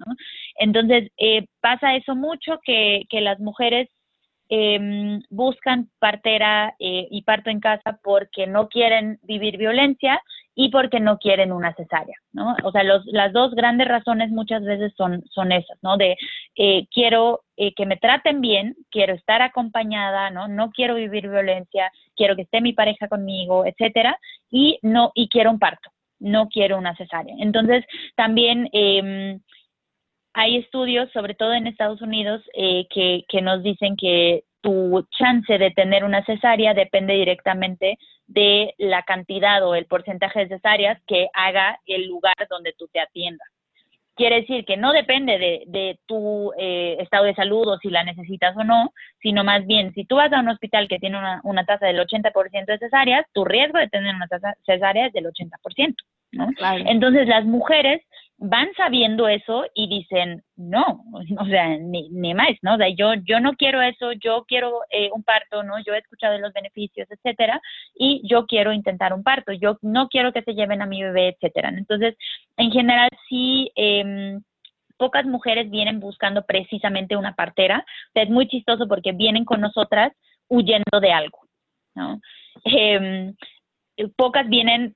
experimentarlo. 0.00 0.14
Entonces, 0.56 1.10
eh, 1.18 1.46
pasa 1.60 1.94
eso 1.96 2.14
mucho, 2.14 2.58
que, 2.64 3.02
que 3.08 3.20
las 3.20 3.38
mujeres 3.40 3.88
em, 4.48 5.22
buscan 5.30 5.88
partera 5.98 6.74
eh, 6.78 7.06
y 7.10 7.22
parto 7.22 7.50
en 7.50 7.60
casa 7.60 7.98
porque 8.02 8.46
no 8.46 8.68
quieren 8.68 9.18
vivir 9.22 9.56
violencia 9.56 10.20
y 10.54 10.68
porque 10.70 11.00
no 11.00 11.18
quieren 11.18 11.52
una 11.52 11.74
cesárea, 11.74 12.16
¿no? 12.32 12.56
O 12.64 12.72
sea, 12.72 12.82
los, 12.82 13.06
las 13.06 13.32
dos 13.32 13.54
grandes 13.54 13.86
razones 13.88 14.30
muchas 14.30 14.62
veces 14.62 14.92
son, 14.96 15.22
son 15.30 15.52
esas, 15.52 15.78
¿no? 15.82 15.96
De 15.96 16.16
eh, 16.56 16.86
quiero 16.92 17.42
eh, 17.56 17.72
que 17.74 17.86
me 17.86 17.96
traten 17.96 18.40
bien, 18.40 18.74
quiero 18.90 19.14
estar 19.14 19.40
acompañada, 19.42 20.30
¿no? 20.30 20.48
No 20.48 20.70
quiero 20.72 20.96
vivir 20.96 21.28
violencia, 21.30 21.90
quiero 22.16 22.34
que 22.36 22.42
esté 22.42 22.60
mi 22.60 22.72
pareja 22.72 23.08
conmigo, 23.08 23.64
etcétera, 23.64 24.18
y 24.50 24.78
no, 24.82 25.12
y 25.14 25.28
quiero 25.28 25.50
un 25.50 25.58
parto, 25.58 25.90
no 26.18 26.48
quiero 26.48 26.76
una 26.76 26.96
cesárea. 26.96 27.36
Entonces, 27.38 27.84
también 28.16 28.68
eh, 28.72 29.38
hay 30.32 30.56
estudios, 30.56 31.10
sobre 31.12 31.34
todo 31.34 31.52
en 31.52 31.66
Estados 31.66 32.02
Unidos, 32.02 32.42
eh, 32.54 32.86
que, 32.90 33.24
que 33.28 33.42
nos 33.42 33.62
dicen 33.62 33.96
que 33.96 34.44
tu 34.60 35.06
chance 35.18 35.58
de 35.58 35.70
tener 35.70 36.04
una 36.04 36.24
cesárea 36.24 36.74
depende 36.74 37.14
directamente 37.14 37.98
de 38.26 38.74
la 38.78 39.02
cantidad 39.02 39.66
o 39.66 39.74
el 39.74 39.86
porcentaje 39.86 40.40
de 40.40 40.48
cesáreas 40.48 41.00
que 41.06 41.28
haga 41.34 41.78
el 41.86 42.06
lugar 42.06 42.34
donde 42.48 42.74
tú 42.78 42.86
te 42.92 43.00
atiendas. 43.00 43.48
Quiere 44.14 44.42
decir 44.42 44.66
que 44.66 44.76
no 44.76 44.92
depende 44.92 45.38
de, 45.38 45.62
de 45.66 45.98
tu 46.06 46.52
eh, 46.58 46.98
estado 47.00 47.24
de 47.24 47.34
salud 47.34 47.66
o 47.66 47.78
si 47.78 47.88
la 47.88 48.04
necesitas 48.04 48.54
o 48.56 48.64
no, 48.64 48.92
sino 49.22 49.44
más 49.44 49.66
bien, 49.66 49.94
si 49.94 50.04
tú 50.04 50.16
vas 50.16 50.32
a 50.32 50.40
un 50.40 50.48
hospital 50.48 50.88
que 50.88 50.98
tiene 50.98 51.16
una, 51.16 51.40
una 51.42 51.64
tasa 51.64 51.86
del 51.86 51.98
80% 52.00 52.66
de 52.66 52.78
cesáreas, 52.78 53.24
tu 53.32 53.44
riesgo 53.46 53.78
de 53.78 53.88
tener 53.88 54.14
una 54.14 54.26
tasa 54.28 54.54
cesárea 54.66 55.06
es 55.06 55.12
del 55.14 55.24
80%. 55.24 55.94
¿no? 56.32 56.48
Entonces 56.86 57.26
las 57.26 57.44
mujeres 57.44 58.02
van 58.42 58.72
sabiendo 58.74 59.28
eso 59.28 59.66
y 59.74 59.86
dicen, 59.86 60.42
no, 60.56 61.04
o 61.38 61.44
sea, 61.44 61.76
ni, 61.76 62.08
ni 62.08 62.32
más, 62.32 62.52
¿no? 62.62 62.74
O 62.74 62.76
sea, 62.78 62.88
yo, 62.88 63.12
yo 63.22 63.38
no 63.38 63.52
quiero 63.52 63.82
eso, 63.82 64.12
yo 64.12 64.44
quiero 64.48 64.80
eh, 64.90 65.10
un 65.12 65.22
parto, 65.22 65.62
¿no? 65.62 65.78
Yo 65.84 65.92
he 65.92 65.98
escuchado 65.98 66.32
de 66.32 66.40
los 66.40 66.52
beneficios, 66.54 67.06
etcétera, 67.10 67.60
y 67.94 68.22
yo 68.26 68.46
quiero 68.46 68.72
intentar 68.72 69.12
un 69.12 69.22
parto, 69.22 69.52
yo 69.52 69.78
no 69.82 70.08
quiero 70.08 70.32
que 70.32 70.40
se 70.42 70.54
lleven 70.54 70.80
a 70.80 70.86
mi 70.86 71.02
bebé, 71.02 71.28
etcétera. 71.28 71.68
Entonces, 71.68 72.16
en 72.56 72.70
general, 72.70 73.10
sí, 73.28 73.70
eh, 73.76 74.38
pocas 74.96 75.26
mujeres 75.26 75.70
vienen 75.70 76.00
buscando 76.00 76.46
precisamente 76.46 77.16
una 77.16 77.34
partera. 77.34 77.84
O 78.08 78.12
sea, 78.14 78.22
es 78.22 78.30
muy 78.30 78.48
chistoso 78.48 78.88
porque 78.88 79.12
vienen 79.12 79.44
con 79.44 79.60
nosotras 79.60 80.12
huyendo 80.48 80.98
de 80.98 81.12
algo, 81.12 81.40
¿no? 81.94 82.20
Eh, 82.64 83.34
pocas 84.16 84.48
vienen 84.48 84.94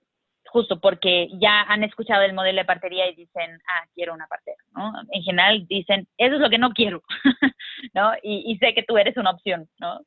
justo 0.54 0.78
porque 0.78 1.28
ya 1.40 1.62
han 1.62 1.82
escuchado 1.82 2.22
el 2.22 2.32
modelo 2.32 2.60
de 2.60 2.64
partería 2.64 3.08
y 3.08 3.16
dicen, 3.16 3.58
ah, 3.66 3.84
quiero 3.92 4.14
una 4.14 4.28
partera, 4.28 4.56
¿no? 4.76 4.92
En 5.10 5.22
general 5.24 5.66
dicen, 5.66 6.06
eso 6.16 6.36
es 6.36 6.40
lo 6.40 6.48
que 6.48 6.58
no 6.58 6.70
quiero, 6.70 7.02
¿no? 7.92 8.12
Y, 8.22 8.56
sé 8.58 8.72
que 8.72 8.84
tú 8.84 8.96
eres 8.96 9.16
una 9.16 9.32
opción, 9.32 9.68
¿no? 9.80 9.98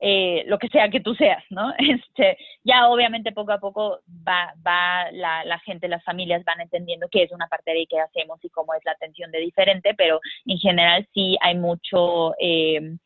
Eh, 0.00 0.44
lo 0.46 0.58
que 0.58 0.68
sea 0.68 0.90
que 0.90 1.00
tú 1.00 1.14
seas, 1.14 1.42
¿no? 1.48 1.72
Este, 1.78 2.36
ya 2.64 2.88
obviamente 2.88 3.32
poco 3.32 3.52
a 3.52 3.60
poco 3.60 4.00
va, 4.28 4.52
va 4.66 5.10
la, 5.10 5.58
gente, 5.60 5.88
las 5.88 6.04
familias 6.04 6.44
van 6.44 6.60
entendiendo 6.60 7.08
qué 7.10 7.22
es 7.22 7.32
una 7.32 7.46
partera 7.46 7.78
y 7.78 7.86
qué 7.86 7.98
hacemos 7.98 8.38
y 8.44 8.50
cómo 8.50 8.74
es 8.74 8.84
la 8.84 8.92
atención 8.92 9.30
de 9.30 9.38
diferente, 9.38 9.94
pero 9.96 10.20
en 10.44 10.58
general 10.58 11.08
sí 11.14 11.38
hay 11.40 11.56
mucho, 11.56 12.34
eh, 12.38 12.98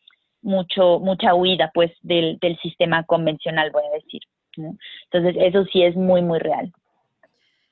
mucho, 0.43 0.99
mucha 0.99 1.33
huida, 1.37 1.71
pues, 1.73 1.93
del, 2.03 2.39
del 2.41 2.59
sistema 2.59 3.05
convencional, 3.05 3.71
voy 3.71 3.85
a 3.87 3.95
decir. 3.95 4.23
Entonces, 4.57 5.37
eso 5.39 5.65
sí 5.73 5.85
es 5.85 5.95
muy, 5.95 6.23
muy 6.23 6.41
real. 6.41 6.73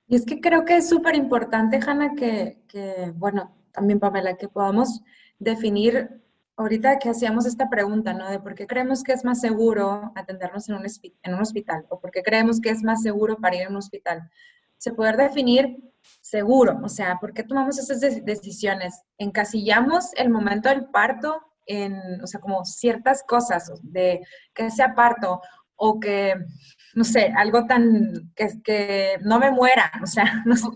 Y 0.08 0.16
es 0.16 0.24
que 0.24 0.40
creo 0.40 0.64
que 0.64 0.76
es 0.76 0.88
súper 0.88 1.16
importante, 1.16 1.80
Hanna, 1.84 2.14
que, 2.14 2.62
que, 2.68 3.12
bueno, 3.16 3.56
también 3.72 3.98
Pamela, 3.98 4.36
que 4.36 4.48
podamos 4.48 5.02
definir, 5.38 6.22
ahorita 6.56 6.98
que 6.98 7.10
hacíamos 7.10 7.44
esta 7.44 7.68
pregunta, 7.68 8.14
¿no? 8.14 8.30
De 8.30 8.40
por 8.40 8.54
qué 8.54 8.66
creemos 8.66 9.02
que 9.02 9.12
es 9.12 9.24
más 9.24 9.40
seguro 9.40 10.12
atendernos 10.14 10.68
en 10.68 10.76
un, 10.76 10.86
en 11.22 11.34
un 11.34 11.40
hospital 11.40 11.86
o 11.90 12.00
por 12.00 12.10
qué 12.10 12.22
creemos 12.22 12.60
que 12.60 12.70
es 12.70 12.82
más 12.82 13.02
seguro 13.02 13.36
para 13.36 13.56
ir 13.56 13.66
a 13.66 13.68
un 13.68 13.76
hospital. 13.76 14.30
Se 14.78 14.92
poder 14.92 15.16
definir 15.16 15.76
seguro, 16.20 16.78
o 16.82 16.88
sea, 16.88 17.18
¿por 17.20 17.34
qué 17.34 17.42
tomamos 17.42 17.78
esas 17.78 18.00
decisiones? 18.00 19.02
Encasillamos 19.18 20.10
el 20.14 20.30
momento 20.30 20.68
del 20.68 20.86
parto 20.86 21.40
en, 21.66 22.22
o 22.22 22.26
sea, 22.26 22.40
como 22.40 22.64
ciertas 22.64 23.24
cosas, 23.24 23.72
de 23.82 24.24
que 24.54 24.70
sea 24.70 24.94
parto 24.94 25.40
o 25.74 26.00
que 26.00 26.34
no 26.96 27.04
sé, 27.04 27.30
algo 27.36 27.66
tan 27.66 28.32
que, 28.34 28.48
que 28.64 29.18
no 29.22 29.38
me 29.38 29.50
muera, 29.50 29.92
o 30.02 30.06
sea, 30.06 30.42
no 30.46 30.56
sé, 30.56 30.66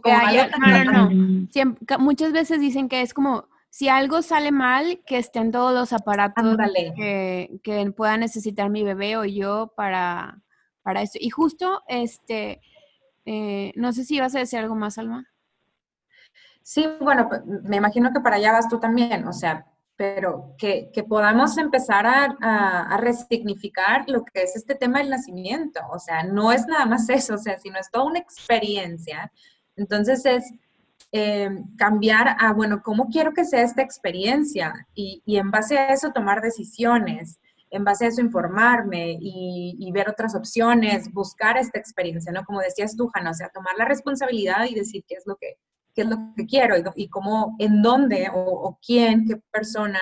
no, 0.85 1.11
no, 1.11 1.99
muchas 1.99 2.33
veces 2.33 2.61
dicen 2.61 2.89
que 2.91 3.01
es 3.01 3.15
como 3.15 3.49
si 3.71 3.89
algo 3.89 4.21
sale 4.21 4.53
mal, 4.53 5.01
que 5.07 5.17
estén 5.17 5.51
todos 5.51 5.73
los 5.73 5.95
aparatos 5.95 6.45
que, 6.95 7.61
que, 7.63 7.91
pueda 7.93 8.19
necesitar 8.19 8.69
mi 8.69 8.83
bebé 8.83 9.17
o 9.17 9.25
yo 9.25 9.73
para, 9.77 10.43
para 10.83 11.03
eso. 11.03 11.19
Y 11.19 11.31
justo, 11.31 11.83
este, 11.89 12.61
eh, 13.25 13.73
no 13.77 13.93
sé 13.93 14.05
si 14.05 14.17
ibas 14.17 14.35
a 14.35 14.41
decir 14.41 14.59
algo 14.59 14.75
más, 14.75 14.99
Alma. 14.99 15.27
Sí, 16.63 16.87
bueno, 17.01 17.29
pues, 17.29 17.43
me 17.47 17.77
imagino 17.77 18.13
que 18.13 18.21
para 18.21 18.37
allá 18.37 18.53
vas 18.53 18.69
tú 18.69 18.79
también, 18.79 19.27
o 19.27 19.33
sea, 19.33 19.67
pero 20.01 20.55
que, 20.57 20.91
que 20.95 21.05
podamos 21.05 21.59
empezar 21.59 22.07
a, 22.07 22.35
a, 22.41 22.97
resignificar 22.97 24.09
lo 24.09 24.25
que 24.25 24.45
es 24.45 24.57
este 24.57 24.75
tema 24.75 24.99
del 24.99 25.11
nacimiento. 25.11 25.79
O 25.93 25.99
sea, 25.99 26.23
no 26.23 26.53
es 26.53 26.67
nada 26.67 26.87
más 26.87 27.07
eso, 27.11 27.35
o 27.35 27.37
sea, 27.37 27.59
sino 27.59 27.79
es 27.79 27.91
toda 27.91 28.07
una 28.07 28.19
experiencia. 28.19 29.31
Entonces 29.77 30.25
es 30.25 30.55
eh, 31.13 31.51
cambiar 31.77 32.35
a, 32.41 32.55
bueno, 32.55 32.81
¿cómo 32.83 33.09
quiero 33.09 33.35
que 33.35 33.45
sea 33.45 33.61
esta 33.61 33.83
experiencia? 33.83 34.87
Y, 34.95 35.23
y, 35.27 35.37
en 35.37 35.51
base 35.51 35.77
a 35.77 35.93
eso 35.93 36.13
tomar 36.13 36.41
decisiones, 36.41 37.39
en 37.69 37.85
base 37.85 38.07
a 38.07 38.09
eso 38.09 38.23
informarme 38.23 39.19
y, 39.21 39.77
y, 39.79 39.93
ver 39.93 40.09
otras 40.09 40.35
opciones, 40.35 41.13
buscar 41.13 41.59
esta 41.59 41.79
experiencia, 41.79 42.33
¿no? 42.33 42.43
Como 42.47 42.61
decías 42.61 42.97
tú, 42.97 43.11
Hanna, 43.13 43.33
o 43.33 43.35
sea, 43.35 43.51
tomar 43.51 43.75
la 43.77 43.85
responsabilidad 43.85 44.65
y 44.65 44.75
decir 44.75 45.05
qué 45.07 45.17
es 45.17 45.27
lo 45.27 45.37
que, 45.37 45.59
qué 45.95 46.03
es 46.03 46.09
lo 46.09 46.17
que 46.37 46.47
quiero 46.47 46.75
y, 46.95 47.09
cómo, 47.09 47.57
en 47.59 47.83
dónde 47.83 48.31
o, 48.33 48.79
quién, 48.85 49.27
qué 49.27 49.37
persona 49.51 50.01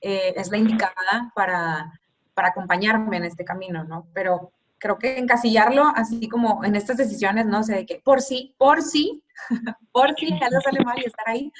eh, 0.00 0.34
es 0.36 0.50
la 0.50 0.58
indicada 0.58 1.32
para, 1.34 1.92
para 2.34 2.48
acompañarme 2.48 3.16
en 3.16 3.24
este 3.24 3.44
camino, 3.44 3.84
¿no? 3.84 4.06
Pero 4.12 4.52
creo 4.78 4.98
que 4.98 5.18
encasillarlo 5.18 5.84
así 5.94 6.28
como 6.28 6.64
en 6.64 6.76
estas 6.76 6.96
decisiones, 6.96 7.46
¿no? 7.46 7.60
O 7.60 7.62
sea, 7.62 7.76
de 7.76 7.86
que 7.86 8.00
por 8.04 8.20
sí, 8.20 8.54
por 8.58 8.82
sí, 8.82 9.22
por 9.92 10.14
sí, 10.16 10.28
ya 10.40 10.48
no 10.50 10.60
sale 10.60 10.84
mal 10.84 10.98
y 10.98 11.06
estar 11.06 11.28
ahí, 11.28 11.52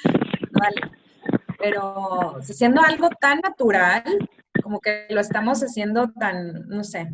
vale. 0.51 0.81
Pero 1.59 2.37
siendo 2.41 2.81
algo 2.81 3.09
tan 3.19 3.39
natural, 3.39 4.03
como 4.61 4.79
que 4.79 5.07
lo 5.09 5.19
estamos 5.19 5.61
haciendo 5.61 6.11
tan, 6.11 6.67
no 6.67 6.83
sé. 6.83 7.11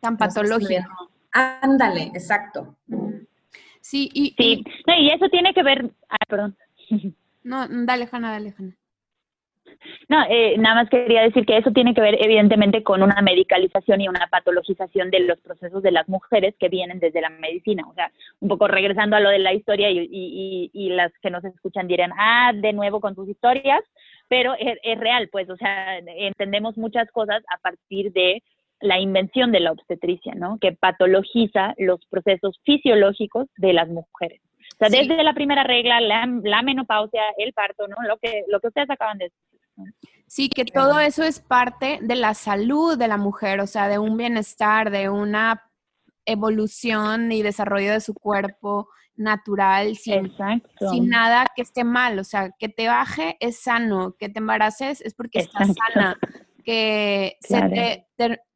Tan 0.00 0.16
patológico. 0.16 1.10
Ándale, 1.32 2.04
exacto. 2.14 2.76
Sí, 3.80 4.10
y, 4.12 4.34
sí. 4.38 4.64
y 4.86 5.08
eso 5.10 5.28
tiene 5.28 5.54
que 5.54 5.62
ver, 5.62 5.90
ah, 6.08 6.16
perdón. 6.28 6.56
No, 7.42 7.66
dale, 7.68 8.08
Hanna, 8.10 8.32
dale, 8.32 8.54
Hanna. 8.58 8.76
No, 10.08 10.24
eh, 10.28 10.56
nada 10.58 10.74
más 10.74 10.90
quería 10.90 11.22
decir 11.22 11.46
que 11.46 11.56
eso 11.56 11.70
tiene 11.70 11.94
que 11.94 12.00
ver 12.00 12.16
evidentemente 12.20 12.82
con 12.82 13.02
una 13.02 13.22
medicalización 13.22 14.00
y 14.00 14.08
una 14.08 14.26
patologización 14.30 15.10
de 15.10 15.20
los 15.20 15.40
procesos 15.40 15.82
de 15.82 15.92
las 15.92 16.08
mujeres 16.08 16.54
que 16.58 16.68
vienen 16.68 16.98
desde 16.98 17.20
la 17.20 17.30
medicina. 17.30 17.84
O 17.88 17.94
sea, 17.94 18.10
un 18.40 18.48
poco 18.48 18.68
regresando 18.68 19.16
a 19.16 19.20
lo 19.20 19.30
de 19.30 19.38
la 19.38 19.54
historia 19.54 19.90
y, 19.90 20.00
y, 20.10 20.70
y 20.72 20.90
las 20.90 21.12
que 21.22 21.30
nos 21.30 21.44
escuchan 21.44 21.86
dirán, 21.86 22.10
ah, 22.18 22.52
de 22.54 22.72
nuevo 22.72 23.00
con 23.00 23.14
tus 23.14 23.28
historias, 23.28 23.82
pero 24.28 24.54
es, 24.58 24.78
es 24.82 24.98
real, 24.98 25.28
pues, 25.30 25.48
o 25.48 25.56
sea, 25.56 25.98
entendemos 25.98 26.76
muchas 26.76 27.10
cosas 27.10 27.42
a 27.52 27.58
partir 27.58 28.12
de 28.12 28.42
la 28.80 28.98
invención 28.98 29.52
de 29.52 29.60
la 29.60 29.72
obstetricia, 29.72 30.34
¿no? 30.34 30.58
Que 30.58 30.72
patologiza 30.72 31.74
los 31.78 32.04
procesos 32.06 32.60
fisiológicos 32.64 33.46
de 33.56 33.72
las 33.72 33.88
mujeres. 33.88 34.40
O 34.74 34.76
sea, 34.78 34.88
desde 34.88 35.22
la 35.22 35.34
primera 35.34 35.62
regla, 35.64 36.00
la, 36.00 36.62
menopausia, 36.62 37.22
el 37.36 37.52
parto, 37.52 37.86
¿no? 37.86 37.96
Lo 38.08 38.16
que, 38.18 38.44
lo 38.48 38.60
que 38.60 38.68
ustedes 38.68 38.88
acaban 38.88 39.18
de 39.18 39.24
decir. 39.26 39.94
Sí, 40.26 40.48
que 40.48 40.64
todo 40.64 41.00
eso 41.00 41.22
es 41.22 41.40
parte 41.40 41.98
de 42.00 42.14
la 42.14 42.34
salud 42.34 42.96
de 42.96 43.08
la 43.08 43.16
mujer, 43.16 43.60
o 43.60 43.66
sea, 43.66 43.88
de 43.88 43.98
un 43.98 44.16
bienestar, 44.16 44.90
de 44.90 45.08
una 45.08 45.70
evolución 46.24 47.32
y 47.32 47.42
desarrollo 47.42 47.92
de 47.92 48.00
su 48.00 48.14
cuerpo 48.14 48.88
natural, 49.16 49.96
sin, 49.96 50.32
sin 50.90 51.08
nada 51.08 51.46
que 51.54 51.62
esté 51.62 51.84
mal, 51.84 52.18
o 52.18 52.24
sea, 52.24 52.52
que 52.58 52.68
te 52.68 52.86
baje 52.88 53.36
es 53.40 53.60
sano, 53.60 54.14
que 54.18 54.28
te 54.28 54.38
embaraces 54.38 55.00
es 55.02 55.14
porque 55.14 55.40
estás 55.40 55.68
sana, 55.74 56.16
que, 56.62 57.38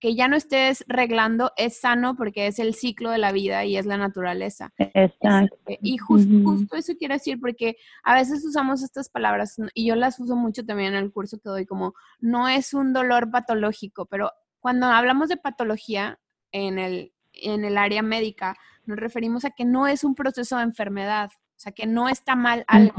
que 0.00 0.14
ya 0.14 0.28
no 0.28 0.36
estés 0.36 0.84
reglando 0.88 1.52
es 1.56 1.80
sano 1.80 2.16
porque 2.16 2.46
es 2.46 2.58
el 2.58 2.74
ciclo 2.74 3.10
de 3.10 3.18
la 3.18 3.32
vida 3.32 3.64
y 3.64 3.76
es 3.76 3.86
la 3.86 3.96
naturaleza. 3.96 4.72
Exacto. 4.78 5.56
Este, 5.66 5.78
y 5.82 5.98
justo 5.98 6.76
eso 6.76 6.94
quiero 6.98 7.14
decir 7.14 7.40
porque 7.40 7.76
a 8.02 8.14
veces 8.14 8.44
usamos 8.44 8.82
estas 8.82 9.08
palabras 9.08 9.56
y 9.74 9.86
yo 9.86 9.96
las 9.96 10.18
uso 10.20 10.36
mucho 10.36 10.64
también 10.64 10.94
en 10.94 11.02
el 11.04 11.12
curso 11.12 11.38
que 11.38 11.48
doy 11.48 11.66
como 11.66 11.94
no 12.20 12.48
es 12.48 12.74
un 12.74 12.92
dolor 12.92 13.30
patológico, 13.30 14.06
pero 14.06 14.30
cuando 14.60 14.86
hablamos 14.86 15.28
de 15.28 15.36
patología 15.36 16.18
en 16.52 16.78
el, 16.78 17.12
en 17.32 17.64
el 17.64 17.76
área 17.76 18.02
médica 18.02 18.56
nos 18.86 18.98
referimos 18.98 19.44
a 19.44 19.50
que 19.50 19.64
no 19.64 19.86
es 19.86 20.04
un 20.04 20.14
proceso 20.14 20.56
de 20.56 20.64
enfermedad, 20.64 21.30
sea, 21.64 21.72
que 21.72 21.87
no 21.87 22.09
está 22.09 22.37
mal 22.37 22.64
algo. 22.68 22.94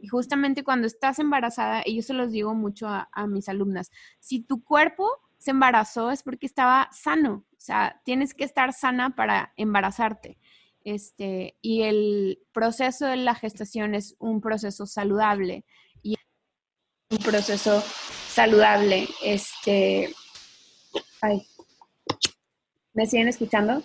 Y 0.00 0.06
justamente 0.08 0.62
cuando 0.62 0.86
estás 0.86 1.18
embarazada, 1.18 1.82
y 1.84 1.96
yo 1.96 2.02
se 2.02 2.14
los 2.14 2.30
digo 2.30 2.54
mucho 2.54 2.86
a, 2.88 3.26
mis 3.26 3.48
alumnas, 3.48 3.90
si 4.20 4.40
tu 4.40 4.62
cuerpo 4.62 5.08
se 5.38 5.50
embarazó 5.50 6.10
es 6.10 6.22
porque 6.22 6.46
estaba 6.46 6.88
sano. 6.92 7.44
O 7.52 7.60
sea, 7.60 8.00
tienes 8.04 8.32
que 8.32 8.44
estar 8.44 8.72
sana 8.72 9.14
para 9.16 9.52
embarazarte. 9.56 10.38
Este, 10.84 11.56
y 11.60 11.82
el 11.82 12.38
proceso 12.52 13.06
de 13.06 13.16
la 13.16 13.34
gestación 13.34 13.94
es 13.94 14.16
un 14.18 14.40
proceso 14.40 14.86
saludable 14.86 15.64
y 16.02 16.16
un 17.10 17.18
proceso 17.18 17.82
saludable. 18.28 19.08
Este, 19.22 20.14
ay, 21.20 21.42
¿me 22.92 23.06
siguen 23.06 23.28
escuchando? 23.28 23.82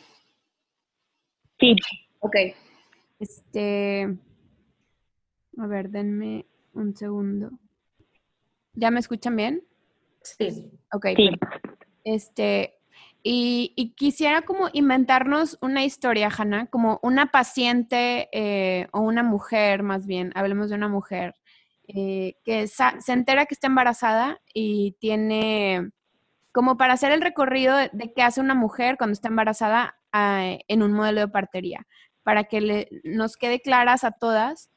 Sí. 1.60 1.76
Ok. 2.20 2.36
Este, 3.20 4.18
a 5.58 5.68
ver, 5.68 5.90
denme 5.90 6.46
un 6.74 6.96
segundo. 6.96 7.52
¿Ya 8.74 8.92
me 8.92 9.00
escuchan 9.00 9.36
bien? 9.36 9.64
Sí. 10.22 10.72
Ok. 10.94 11.08
Sí. 11.16 11.30
Este, 12.06 12.80
y, 13.22 13.94
quisiera 13.98 14.44
como 14.44 14.70
inventarnos 14.72 15.58
una 15.62 15.84
historia, 15.84 16.30
Hanna, 16.36 16.68
como 16.68 17.00
una 17.04 17.28
paciente 17.32 18.30
eh, 18.32 18.88
o 18.94 19.02
una 19.02 19.24
mujer, 19.24 19.84
más 19.84 20.06
bien, 20.08 20.32
hablemos 20.36 20.70
de 20.70 20.76
una 20.76 20.88
mujer, 20.88 21.36
eh, 21.88 22.36
que 22.46 22.68
se 22.68 23.12
entera 23.12 23.46
que 23.46 23.56
está 23.56 23.68
embarazada 23.68 24.42
y 24.54 24.96
tiene, 25.00 25.92
como 26.54 26.78
para 26.78 26.94
hacer 26.94 27.12
el 27.12 27.22
recorrido 27.22 27.76
de, 27.76 28.14
qué 28.16 28.24
hace 28.24 28.40
una 28.40 28.56
mujer 28.56 28.96
cuando 28.98 29.14
está 29.14 29.28
embarazada 29.28 29.98
ah, 30.14 30.56
en 30.68 30.84
un 30.84 30.94
modelo 30.94 31.20
de 31.22 31.28
partería, 31.28 31.86
para 32.24 32.46
que 32.46 32.62
le, 32.62 32.90
nos 33.04 33.38
quede 33.38 33.62
claras 33.62 34.04
a 34.04 34.12
todas 34.12 34.70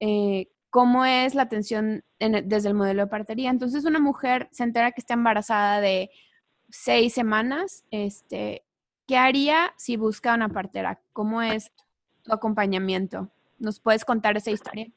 eh, 0.00 0.48
cómo 0.70 1.04
es 1.04 1.34
la 1.34 1.42
atención 1.42 2.04
desde 2.18 2.68
el 2.68 2.74
modelo 2.74 3.02
de 3.02 3.10
partería. 3.10 3.50
Entonces 3.50 3.84
una 3.84 4.00
mujer 4.00 4.48
se 4.50 4.64
entera 4.64 4.92
que 4.92 5.00
está 5.00 5.14
embarazada 5.14 5.80
de 5.80 6.10
seis 6.68 7.14
semanas, 7.14 7.84
este, 7.90 8.62
¿qué 9.06 9.16
haría 9.16 9.72
si 9.76 9.96
busca 9.96 10.34
una 10.34 10.48
partera? 10.48 11.00
¿Cómo 11.12 11.42
es 11.42 11.72
tu 12.22 12.32
acompañamiento? 12.32 13.30
¿Nos 13.58 13.80
puedes 13.80 14.04
contar 14.04 14.36
esa 14.36 14.50
historia? 14.50 14.88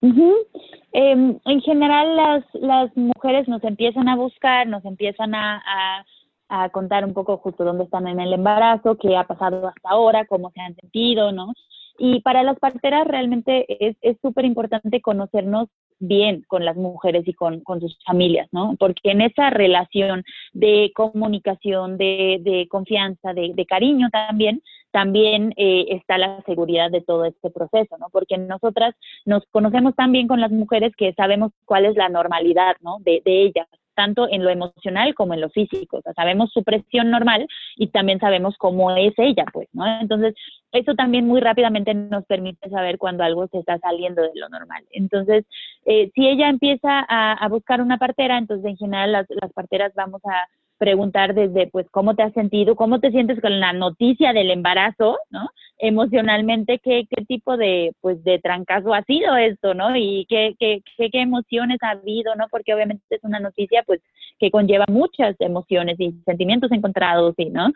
Em, 0.00 1.38
en 1.44 1.60
general, 1.60 2.16
las, 2.16 2.44
las 2.54 2.96
mujeres 2.96 3.46
nos 3.48 3.62
empiezan 3.64 4.08
a 4.08 4.16
buscar, 4.16 4.66
nos 4.66 4.84
empiezan 4.84 5.34
a, 5.34 6.04
a, 6.52 6.68
contar 6.70 7.04
un 7.04 7.14
poco 7.14 7.38
justo 7.38 7.64
dónde 7.64 7.84
están 7.84 8.06
en 8.06 8.20
el 8.20 8.32
embarazo, 8.32 8.96
qué 8.96 9.16
ha 9.16 9.24
pasado 9.24 9.68
hasta 9.68 9.90
ahora, 9.90 10.26
cómo 10.26 10.50
se 10.50 10.60
han 10.60 10.74
sentido, 10.76 11.32
¿no? 11.32 11.52
Y 11.98 12.20
para 12.20 12.42
las 12.42 12.58
parteras 12.58 13.06
realmente 13.06 13.66
es 13.78 14.16
súper 14.22 14.44
importante 14.44 15.00
conocernos 15.00 15.68
bien 16.02 16.44
con 16.48 16.64
las 16.64 16.76
mujeres 16.76 17.26
y 17.26 17.32
con, 17.32 17.62
sus 17.80 17.96
familias, 18.04 18.48
¿no? 18.52 18.74
Porque 18.78 19.10
en 19.10 19.20
esa 19.20 19.50
relación 19.50 20.24
de 20.52 20.90
comunicación, 20.94 21.96
de, 21.96 22.38
de 22.42 22.66
confianza, 22.68 23.32
de, 23.32 23.52
de, 23.54 23.66
cariño 23.66 24.08
también, 24.10 24.62
también 24.90 25.54
eh, 25.56 25.86
está 25.90 26.18
la 26.18 26.42
seguridad 26.44 26.90
de 26.90 27.02
todo 27.02 27.24
este 27.24 27.50
proceso, 27.50 27.96
¿no? 27.98 28.08
Porque 28.10 28.36
nosotras 28.36 28.94
nos 29.24 29.44
conocemos 29.52 29.94
tan 29.94 30.12
bien 30.12 30.26
con 30.26 30.40
las 30.40 30.50
mujeres 30.50 30.92
que 30.96 31.14
sabemos 31.14 31.52
cuál 31.64 31.86
es 31.86 31.96
la 31.96 32.08
normalidad, 32.08 32.76
¿no? 32.80 32.98
De, 33.00 33.22
de 33.24 33.42
ellas, 33.42 33.68
tanto 33.94 34.28
en 34.28 34.44
lo 34.44 34.50
emocional 34.50 35.14
como 35.14 35.34
en 35.34 35.40
lo 35.40 35.50
físico. 35.50 35.98
O 35.98 36.02
sea, 36.02 36.12
sabemos 36.14 36.50
su 36.52 36.62
presión 36.62 37.10
normal 37.10 37.46
y 37.76 37.88
también 37.88 38.18
sabemos 38.18 38.56
cómo 38.58 38.90
es 38.96 39.14
ella, 39.16 39.44
pues, 39.52 39.68
¿no? 39.72 39.86
Entonces, 40.00 40.34
eso 40.72 40.94
también 40.94 41.26
muy 41.26 41.40
rápidamente 41.40 41.94
nos 41.94 42.24
permite 42.24 42.68
saber 42.70 42.98
cuando 42.98 43.24
algo 43.24 43.46
se 43.48 43.58
está 43.58 43.78
saliendo 43.78 44.22
de 44.22 44.30
lo 44.34 44.48
normal. 44.48 44.84
Entonces, 44.90 45.44
eh, 45.84 46.10
si 46.14 46.26
ella 46.26 46.48
empieza 46.48 47.04
a, 47.08 47.32
a, 47.32 47.48
buscar 47.48 47.80
una 47.80 47.98
partera, 47.98 48.38
entonces 48.38 48.66
en 48.66 48.76
general 48.76 49.12
las, 49.12 49.26
las 49.28 49.52
parteras 49.52 49.92
vamos 49.94 50.22
a 50.24 50.46
preguntar 50.82 51.32
desde, 51.32 51.68
pues, 51.68 51.86
cómo 51.92 52.16
te 52.16 52.24
has 52.24 52.32
sentido, 52.32 52.74
cómo 52.74 52.98
te 52.98 53.12
sientes 53.12 53.40
con 53.40 53.60
la 53.60 53.72
noticia 53.72 54.32
del 54.32 54.50
embarazo, 54.50 55.16
¿no? 55.30 55.48
Emocionalmente, 55.78 56.80
¿qué, 56.80 57.06
qué 57.08 57.24
tipo 57.24 57.56
de, 57.56 57.92
pues, 58.00 58.24
de 58.24 58.40
trancazo 58.40 58.92
ha 58.92 59.04
sido 59.04 59.36
esto, 59.36 59.74
¿no? 59.74 59.94
Y 59.96 60.26
qué, 60.28 60.56
qué, 60.58 60.82
qué, 60.96 61.08
qué 61.08 61.20
emociones 61.20 61.78
ha 61.82 61.90
habido, 61.90 62.34
¿no? 62.34 62.46
Porque 62.50 62.74
obviamente 62.74 63.04
es 63.10 63.22
una 63.22 63.38
noticia, 63.38 63.84
pues, 63.86 64.00
que 64.40 64.50
conlleva 64.50 64.84
muchas 64.88 65.36
emociones 65.38 66.00
y 66.00 66.10
sentimientos 66.24 66.72
encontrados, 66.72 67.34
¿sí, 67.36 67.44
¿no? 67.44 67.70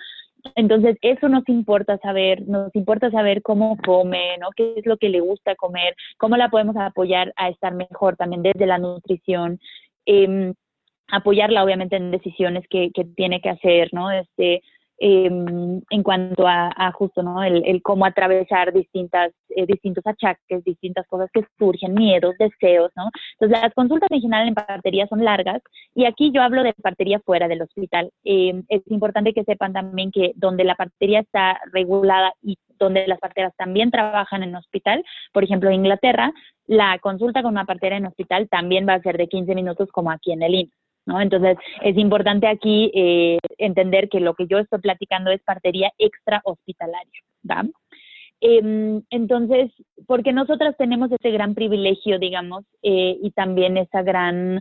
Entonces, 0.56 0.96
eso 1.00 1.28
nos 1.28 1.48
importa 1.48 1.98
saber, 1.98 2.42
nos 2.48 2.74
importa 2.74 3.12
saber 3.12 3.40
cómo 3.40 3.76
come, 3.86 4.36
¿no? 4.40 4.48
Qué 4.56 4.74
es 4.78 4.84
lo 4.84 4.96
que 4.96 5.10
le 5.10 5.20
gusta 5.20 5.54
comer, 5.54 5.94
cómo 6.18 6.36
la 6.36 6.48
podemos 6.48 6.76
apoyar 6.76 7.32
a 7.36 7.50
estar 7.50 7.72
mejor 7.72 8.16
también 8.16 8.42
desde 8.42 8.66
la 8.66 8.78
nutrición. 8.78 9.60
Eh, 10.06 10.54
apoyarla 11.10 11.64
obviamente 11.64 11.96
en 11.96 12.10
decisiones 12.10 12.64
que, 12.68 12.90
que 12.94 13.04
tiene 13.04 13.40
que 13.40 13.50
hacer, 13.50 13.88
¿no? 13.92 14.10
Este, 14.10 14.62
eh, 14.98 15.26
en 15.26 16.02
cuanto 16.02 16.46
a, 16.46 16.72
a, 16.74 16.90
justo, 16.92 17.22
¿no? 17.22 17.42
El, 17.42 17.62
el 17.66 17.82
cómo 17.82 18.06
atravesar 18.06 18.72
distintas, 18.72 19.30
eh, 19.50 19.66
distintos 19.66 20.06
achaques, 20.06 20.64
distintas 20.64 21.06
cosas 21.06 21.28
que 21.32 21.44
surgen, 21.58 21.92
miedos, 21.92 22.34
deseos, 22.38 22.90
¿no? 22.96 23.10
Entonces, 23.32 23.62
las 23.62 23.74
consultas 23.74 24.10
en 24.10 24.22
general 24.22 24.48
en 24.48 24.54
partería 24.54 25.06
son 25.06 25.22
largas 25.22 25.60
y 25.94 26.06
aquí 26.06 26.32
yo 26.32 26.40
hablo 26.42 26.62
de 26.62 26.72
partería 26.72 27.20
fuera 27.20 27.46
del 27.46 27.62
hospital. 27.62 28.10
Eh, 28.24 28.62
es 28.68 28.82
importante 28.86 29.34
que 29.34 29.44
sepan 29.44 29.74
también 29.74 30.10
que 30.10 30.32
donde 30.34 30.64
la 30.64 30.76
partería 30.76 31.20
está 31.20 31.60
regulada 31.72 32.32
y 32.42 32.56
donde 32.78 33.06
las 33.06 33.18
parteras 33.18 33.54
también 33.56 33.90
trabajan 33.90 34.42
en 34.42 34.56
hospital, 34.56 35.04
por 35.32 35.44
ejemplo, 35.44 35.68
en 35.68 35.76
Inglaterra, 35.76 36.32
la 36.66 36.98
consulta 37.00 37.42
con 37.42 37.52
una 37.52 37.64
partera 37.64 37.96
en 37.96 38.06
hospital 38.06 38.48
también 38.48 38.88
va 38.88 38.94
a 38.94 39.02
ser 39.02 39.18
de 39.18 39.28
15 39.28 39.54
minutos 39.54 39.90
como 39.92 40.10
aquí 40.10 40.32
en 40.32 40.42
el 40.42 40.54
INS. 40.54 40.85
¿No? 41.06 41.20
Entonces, 41.20 41.56
es 41.82 41.96
importante 41.96 42.46
aquí 42.48 42.90
eh, 42.94 43.38
entender 43.58 44.08
que 44.08 44.20
lo 44.20 44.34
que 44.34 44.46
yo 44.46 44.58
estoy 44.58 44.80
platicando 44.80 45.30
es 45.30 45.42
partería 45.42 45.90
extra 45.98 46.42
hospitalaria, 46.44 47.22
Eh, 48.42 49.00
entonces, 49.10 49.70
porque 50.06 50.32
nosotras 50.32 50.76
tenemos 50.76 51.10
ese 51.10 51.30
gran 51.30 51.54
privilegio, 51.54 52.18
digamos, 52.18 52.64
eh, 52.82 53.16
y 53.22 53.30
también 53.30 53.78
esa 53.78 54.02
gran, 54.02 54.60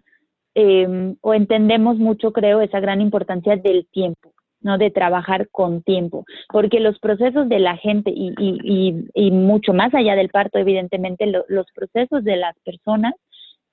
em, 0.56 1.18
o 1.22 1.34
entendemos 1.34 1.98
mucho, 1.98 2.32
creo, 2.32 2.62
esa 2.62 2.80
gran 2.80 3.02
importancia 3.02 3.58
del 3.58 3.86
tiempo, 3.92 4.32
¿no? 4.62 4.78
De 4.78 4.92
trabajar 4.92 5.50
con 5.52 5.82
tiempo, 5.84 6.24
porque 6.50 6.80
los 6.80 7.00
procesos 7.00 7.50
de 7.50 7.60
la 7.60 7.76
gente 7.78 8.12
y, 8.16 8.34
y, 8.40 9.06
y, 9.14 9.32
mucho 9.32 9.74
más 9.74 9.94
allá 9.94 10.16
del 10.16 10.30
parto, 10.30 10.58
evidentemente, 10.58 11.26
lo, 11.26 11.44
los 11.50 11.66
procesos 11.76 12.24
de 12.24 12.38
las 12.38 12.56
personas 12.64 13.14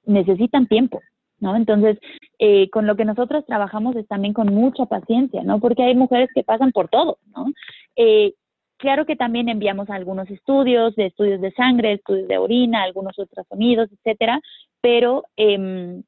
necesitan 0.05 0.67
tiempo, 0.67 1.01
¿no? 1.39 1.55
Entonces, 1.57 1.99
eh, 2.45 2.69
con 2.71 2.89
lo 2.89 2.97
que 2.97 3.05
nosotros 3.05 3.47
trabajamos 3.47 3.95
es 3.95 4.09
también 4.09 4.35
con 4.35 4.53
mucha 4.53 4.87
paciencia, 4.87 5.45
¿no? 5.45 5.61
Porque 5.61 5.85
hay 5.85 5.95
mujeres 5.95 6.29
que 6.35 6.43
pasan 6.43 6.73
por 6.73 6.89
todo, 6.89 7.19
¿no? 7.37 7.47
Eh, 7.95 8.35
claro 8.79 9.07
que 9.07 9.15
también 9.15 9.49
enviamos 9.49 9.89
algunos 9.91 10.29
estudios, 10.29 10.93
estudios 10.97 11.41
de 11.41 11.53
sangre, 11.53 11.93
estudios 11.93 12.27
de 12.27 12.39
orina, 12.39 12.83
algunos 12.83 13.17
ultrasonidos, 13.17 13.91
etcétera, 13.93 14.41
pero 14.81 15.23
eh, 15.37 16.03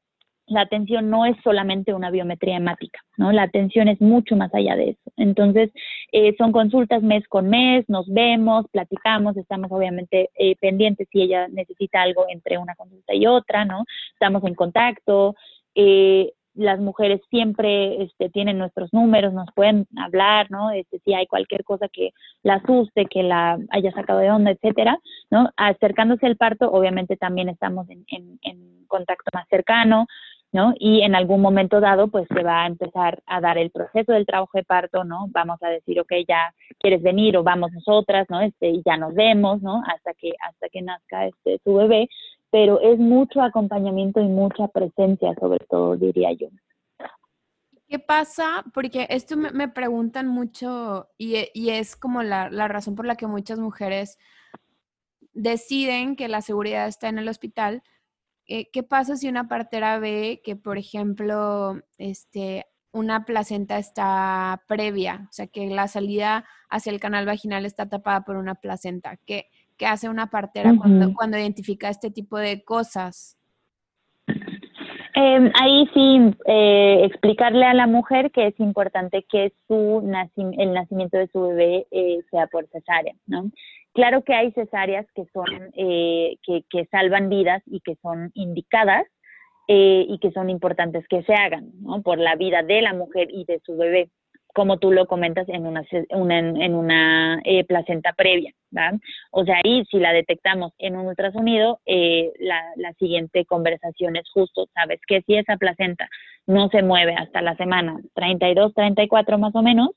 la 0.47 0.61
atención 0.62 1.09
no 1.09 1.25
es 1.25 1.37
solamente 1.42 1.94
una 1.94 2.11
biometría 2.11 2.57
hemática, 2.57 3.01
¿no? 3.16 3.33
La 3.33 3.44
atención 3.44 3.88
es 3.88 4.01
mucho 4.01 4.37
más 4.37 4.55
allá 4.55 4.77
de 4.77 4.90
eso. 4.90 5.12
Entonces, 5.16 5.70
eh, 6.12 6.35
son 6.37 6.53
consultas 6.53 7.03
mes 7.03 7.27
con 7.29 7.49
mes, 7.49 7.85
nos 7.88 8.07
vemos, 8.12 8.66
platicamos, 8.70 9.37
estamos 9.37 9.73
obviamente 9.73 10.31
eh, 10.35 10.57
pendientes 10.57 11.09
si 11.11 11.23
ella 11.23 11.49
necesita 11.49 12.03
algo 12.03 12.27
entre 12.29 12.59
una 12.59 12.75
consulta 12.75 13.14
y 13.14 13.27
otra, 13.27 13.64
¿no? 13.64 13.85
Estamos 14.12 14.44
en 14.44 14.55
contacto. 14.55 15.35
Eh, 15.74 16.32
las 16.54 16.78
mujeres 16.78 17.20
siempre 17.30 18.02
este, 18.02 18.30
tienen 18.30 18.58
nuestros 18.58 18.92
números, 18.92 19.32
nos 19.32 19.48
pueden 19.54 19.87
hablar, 19.96 20.50
¿no? 20.50 20.70
Este, 20.70 21.00
si 21.00 21.12
hay 21.12 21.26
cualquier 21.26 21.64
cosa 21.64 21.88
que 21.88 22.10
la 22.42 22.54
asuste, 22.54 23.06
que 23.06 23.22
la 23.24 23.58
haya 23.70 23.92
sacado 23.92 24.20
de 24.20 24.30
onda, 24.30 24.52
etcétera, 24.52 24.98
¿no? 25.30 25.50
Acercándose 25.56 26.26
al 26.26 26.37
parto, 26.37 26.70
obviamente 26.70 27.16
también 27.16 27.48
estamos 27.48 27.88
en, 27.90 28.04
en, 28.08 28.38
en 28.42 28.87
contacto 28.87 29.30
más 29.34 29.48
cercano, 29.48 30.06
¿no? 30.52 30.72
Y 30.78 31.02
en 31.02 31.16
algún 31.16 31.40
momento 31.40 31.80
dado, 31.80 32.06
pues 32.06 32.28
se 32.32 32.44
va 32.44 32.62
a 32.62 32.66
empezar 32.68 33.20
a 33.26 33.40
dar 33.40 33.58
el 33.58 33.72
proceso 33.72 34.12
del 34.12 34.24
trabajo 34.24 34.52
de 34.54 34.62
parto, 34.62 35.02
¿no? 35.02 35.26
Vamos 35.30 35.60
a 35.62 35.68
decir, 35.68 35.98
ok, 35.98 36.12
ya 36.28 36.54
quieres 36.78 37.02
venir 37.02 37.37
o 37.37 37.42
vamos 37.42 37.72
nosotras, 37.72 38.26
¿no? 38.30 38.40
Este, 38.40 38.68
y 38.68 38.82
ya 38.87 38.96
nos 38.96 39.14
vemos, 39.14 39.61
¿no? 39.62 39.82
Hasta 39.92 40.14
que, 40.14 40.30
hasta 40.49 40.68
que 40.68 40.82
nazca 40.82 41.26
este, 41.26 41.59
tu 41.64 41.74
bebé, 41.74 42.09
pero 42.55 42.80
es 42.80 43.00
mucho 43.00 43.42
acompañamiento 43.42 44.20
y 44.20 44.28
mucha 44.28 44.68
presencia, 44.68 45.34
sobre 45.40 45.66
todo, 45.68 45.96
diría 45.96 46.30
yo. 46.34 46.46
¿Qué 47.88 47.98
pasa? 47.98 48.64
Porque 48.72 49.09
esto 49.11 49.36
me, 49.36 49.50
me 49.50 49.66
preguntan 49.66 50.28
mucho 50.28 51.09
y, 51.18 51.48
y 51.52 51.70
es 51.70 51.96
como 51.96 52.22
la, 52.22 52.50
la 52.50 52.68
razón 52.68 52.94
por 52.94 53.07
la 53.07 53.16
que 53.16 53.26
muchas 53.26 53.59
mujeres 53.59 54.18
deciden 55.32 56.14
que 56.14 56.28
la 56.28 56.42
seguridad 56.42 56.86
está 56.86 57.09
en 57.09 57.18
el 57.18 57.28
hospital, 57.28 57.82
eh, 58.46 58.70
¿qué 58.70 58.84
pasa 58.84 59.16
si 59.16 59.28
una 59.28 59.48
partera 59.48 59.98
ve 59.98 60.40
que, 60.44 60.55
por 60.55 60.78
ejemplo, 60.78 61.82
este, 61.98 62.66
una 62.92 63.24
placenta 63.24 63.78
está 63.78 64.62
previa, 64.68 65.26
o 65.28 65.32
sea, 65.32 65.48
que 65.48 65.66
la 65.70 65.88
salida 65.88 66.44
hacia 66.70 66.92
el 66.92 67.00
canal 67.00 67.26
vaginal 67.26 67.66
está 67.66 67.88
tapada 67.88 68.24
por 68.24 68.36
una 68.36 68.55
placenta? 68.55 69.16
¿Qué, 69.26 69.50
qué 69.77 69.87
hace 69.87 70.09
una 70.09 70.27
partera 70.27 70.70
uh 70.70 70.75
-huh. 70.75 70.79
cuando, 70.79 71.14
cuando 71.14 71.39
identifica 71.39 71.89
este 71.89 72.11
tipo 72.11 72.39
de 72.39 72.62
cosas? 72.64 73.39
Eh, 75.16 75.53
ahí 75.61 75.89
sí, 75.95 76.18
eh, 76.47 77.05
explicarle 77.05 77.64
a 77.64 77.75
la 77.75 77.87
mujer 77.87 78.33
que 78.33 78.49
es 78.49 78.59
importante 78.59 79.25
que 79.31 79.53
su 79.68 80.03
el 80.59 80.72
nacimiento 80.72 81.18
de 81.18 81.29
su 81.29 81.41
bebé 81.41 81.87
eh, 81.93 82.18
sea 82.33 82.49
por 82.49 82.66
cesárea, 82.68 83.14
¿no? 83.27 83.51
Claro 83.93 84.25
que 84.25 84.35
hay 84.35 84.51
cesáreas 84.53 85.07
que 85.14 85.25
son 85.33 85.47
que, 85.72 86.64
que, 86.68 86.87
salvan 86.91 87.29
vidas 87.29 87.62
y 87.66 87.79
que 87.79 87.95
son 88.03 88.33
indicadas 88.35 89.07
y 89.68 90.18
que 90.20 90.33
son 90.33 90.51
importantes 90.51 91.07
que 91.09 91.22
se 91.22 91.33
hagan, 91.33 91.70
¿no? 91.81 92.03
Por 92.03 92.18
la 92.18 92.35
vida 92.35 92.64
de 92.64 92.83
la 92.83 92.93
mujer 92.93 93.29
y 93.31 93.45
de 93.45 93.61
su 93.64 93.77
bebé 93.77 94.11
como 94.55 94.78
tú 94.78 94.92
lo 94.92 95.07
comentas, 95.07 95.48
en 95.48 95.66
una, 95.66 95.84
en 95.90 96.74
una 96.74 97.40
eh, 97.44 97.64
placenta 97.64 98.12
previa. 98.12 98.52
¿verdad? 98.70 98.98
O 99.30 99.44
sea, 99.44 99.61
ahí 99.62 99.84
si 99.90 99.98
la 99.98 100.12
detectamos 100.12 100.72
en 100.78 100.96
un 100.96 101.07
ultrasonido, 101.07 101.80
eh, 101.86 102.32
la, 102.38 102.62
la, 102.76 102.92
siguiente 102.94 103.44
conversación 103.44 104.16
es 104.16 104.28
justo, 104.32 104.66
¿sabes? 104.74 105.00
Que 105.07 105.22
si 105.22 105.36
esa 105.36 105.57
placenta 105.57 106.09
no 106.46 106.68
se 106.70 106.82
mueve 106.82 107.14
hasta 107.14 107.42
la 107.42 107.57
semana 107.57 108.00
32, 108.14 108.74
34 108.74 109.38
más 109.38 109.55
o 109.55 109.62
menos, 109.62 109.90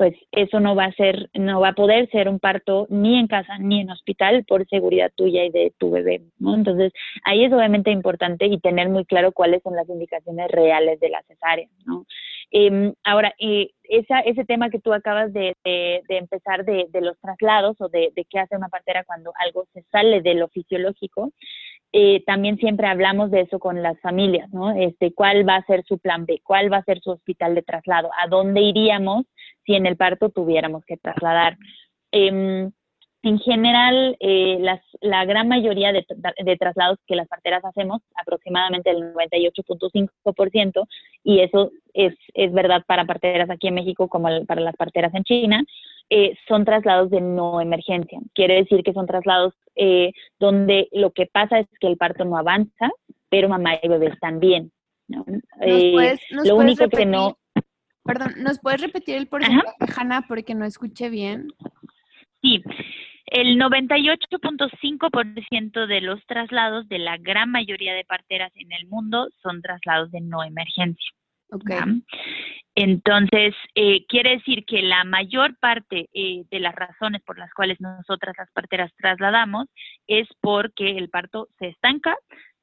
pues 0.00 0.14
eso 0.32 0.60
no 0.60 0.74
va 0.74 0.86
a 0.86 0.92
ser, 0.92 1.28
no 1.34 1.60
va 1.60 1.68
a 1.68 1.74
poder 1.74 2.08
ser 2.08 2.30
un 2.30 2.38
parto 2.38 2.86
ni 2.88 3.18
en 3.18 3.26
casa 3.26 3.58
ni 3.58 3.82
en 3.82 3.90
hospital 3.90 4.46
por 4.48 4.66
seguridad 4.66 5.12
tuya 5.14 5.44
y 5.44 5.50
de 5.50 5.74
tu 5.76 5.90
bebé, 5.90 6.22
¿no? 6.38 6.54
Entonces, 6.54 6.90
ahí 7.22 7.44
es 7.44 7.52
obviamente 7.52 7.90
importante 7.90 8.46
y 8.46 8.58
tener 8.60 8.88
muy 8.88 9.04
claro 9.04 9.32
cuáles 9.32 9.62
son 9.62 9.76
las 9.76 9.86
indicaciones 9.90 10.50
reales 10.50 10.98
de 11.00 11.10
la 11.10 11.22
cesárea, 11.24 11.68
¿no? 11.84 12.06
Em, 12.52 12.92
ahora, 13.04 13.32
eh, 13.38 13.70
esa, 13.84 14.20
ese 14.20 14.44
tema 14.44 14.70
que 14.70 14.80
tú 14.80 14.92
acabas 14.92 15.32
de, 15.32 15.56
de, 15.64 16.02
empezar 16.08 16.64
de, 16.64 16.86
de, 16.90 17.00
los 17.00 17.18
traslados 17.20 17.76
o 17.80 17.88
de, 17.88 18.12
qué 18.28 18.38
hace 18.40 18.56
una 18.56 18.68
partera 18.68 19.04
cuando 19.04 19.32
algo 19.36 19.66
se 19.72 19.82
sale 19.92 20.20
de 20.20 20.34
lo 20.34 20.48
fisiológico, 20.48 21.32
eh, 21.92 22.22
también 22.24 22.56
siempre 22.58 22.86
hablamos 22.86 23.30
de 23.30 23.42
eso 23.42 23.58
con 23.58 23.82
las 23.82 24.00
familias, 24.00 24.48
¿no? 24.52 24.72
Este, 24.72 25.12
¿Cuál 25.12 25.48
va 25.48 25.56
a 25.56 25.66
ser 25.66 25.84
su 25.84 25.98
plan 25.98 26.24
B? 26.26 26.40
¿Cuál 26.44 26.72
va 26.72 26.78
a 26.78 26.84
ser 26.84 27.00
su 27.00 27.10
hospital 27.10 27.54
de 27.54 27.62
traslado? 27.62 28.10
¿A 28.18 28.28
dónde 28.28 28.60
iríamos 28.60 29.26
si 29.64 29.74
en 29.74 29.86
el 29.86 29.96
parto 29.96 30.30
tuviéramos 30.30 30.84
que 30.84 30.96
trasladar? 30.96 31.56
Eh, 32.12 32.70
en 33.22 33.38
general, 33.38 34.16
eh, 34.18 34.56
las, 34.60 34.80
la 35.00 35.24
gran 35.26 35.46
mayoría 35.46 35.92
de, 35.92 36.06
de, 36.42 36.56
traslados 36.56 36.98
que 37.06 37.16
las 37.16 37.28
parteras 37.28 37.62
hacemos, 37.64 38.00
aproximadamente 38.14 38.90
el 38.90 39.12
98.5%, 39.12 40.86
y 41.22 41.40
eso 41.40 41.70
es, 41.92 42.14
es, 42.32 42.52
verdad 42.52 42.82
para 42.86 43.04
parteras 43.04 43.50
aquí 43.50 43.68
en 43.68 43.74
México 43.74 44.08
como 44.08 44.28
para 44.46 44.62
las 44.62 44.74
parteras 44.76 45.14
en 45.14 45.24
China, 45.24 45.64
eh, 46.08 46.34
son 46.48 46.64
traslados 46.64 47.10
de 47.10 47.20
no 47.20 47.60
emergencia. 47.60 48.18
Quiere 48.34 48.54
decir 48.54 48.82
que 48.82 48.94
son 48.94 49.06
traslados 49.06 49.54
eh, 49.76 50.12
donde 50.38 50.88
lo 50.92 51.12
que 51.12 51.26
pasa 51.26 51.60
es 51.60 51.68
que 51.78 51.86
el 51.86 51.98
parto 51.98 52.24
no 52.24 52.38
avanza, 52.38 52.90
pero 53.28 53.48
mamá 53.48 53.74
y 53.82 53.88
bebé 53.88 54.06
están 54.06 54.40
bien. 54.40 54.72
¿no? 55.08 55.24
Eh, 55.60 56.16
lo 56.30 56.56
único 56.56 56.88
que 56.88 57.04
no... 57.04 57.36
Perdón, 58.02 58.32
¿nos 58.38 58.58
puedes 58.60 58.80
repetir 58.80 59.16
el 59.16 59.28
porcentaje, 59.28 59.76
Hanna, 59.94 60.24
porque 60.26 60.54
no 60.54 60.64
escuché 60.64 61.10
bien? 61.10 61.48
Sí, 62.42 62.62
el 63.30 63.58
98.5% 63.58 65.86
de 65.86 66.00
los 66.00 66.24
traslados 66.26 66.88
de 66.88 66.98
la 66.98 67.16
gran 67.16 67.48
mayoría 67.50 67.94
de 67.94 68.04
parteras 68.04 68.50
en 68.56 68.72
el 68.72 68.88
mundo 68.88 69.28
son 69.42 69.62
traslados 69.62 70.10
de 70.10 70.20
no 70.20 70.42
emergencia. 70.42 71.12
Okay. 71.52 71.78
Entonces, 72.76 73.54
eh, 73.74 74.06
quiere 74.06 74.36
decir 74.36 74.64
que 74.64 74.82
la 74.82 75.02
mayor 75.04 75.56
parte 75.58 76.08
eh, 76.12 76.44
de 76.50 76.60
las 76.60 76.74
razones 76.74 77.22
por 77.22 77.38
las 77.38 77.52
cuales 77.52 77.80
nosotras 77.80 78.36
las 78.38 78.50
parteras 78.52 78.92
trasladamos 78.96 79.66
es 80.06 80.28
porque 80.40 80.96
el 80.96 81.08
parto 81.08 81.48
se 81.58 81.68
estanca, 81.68 82.16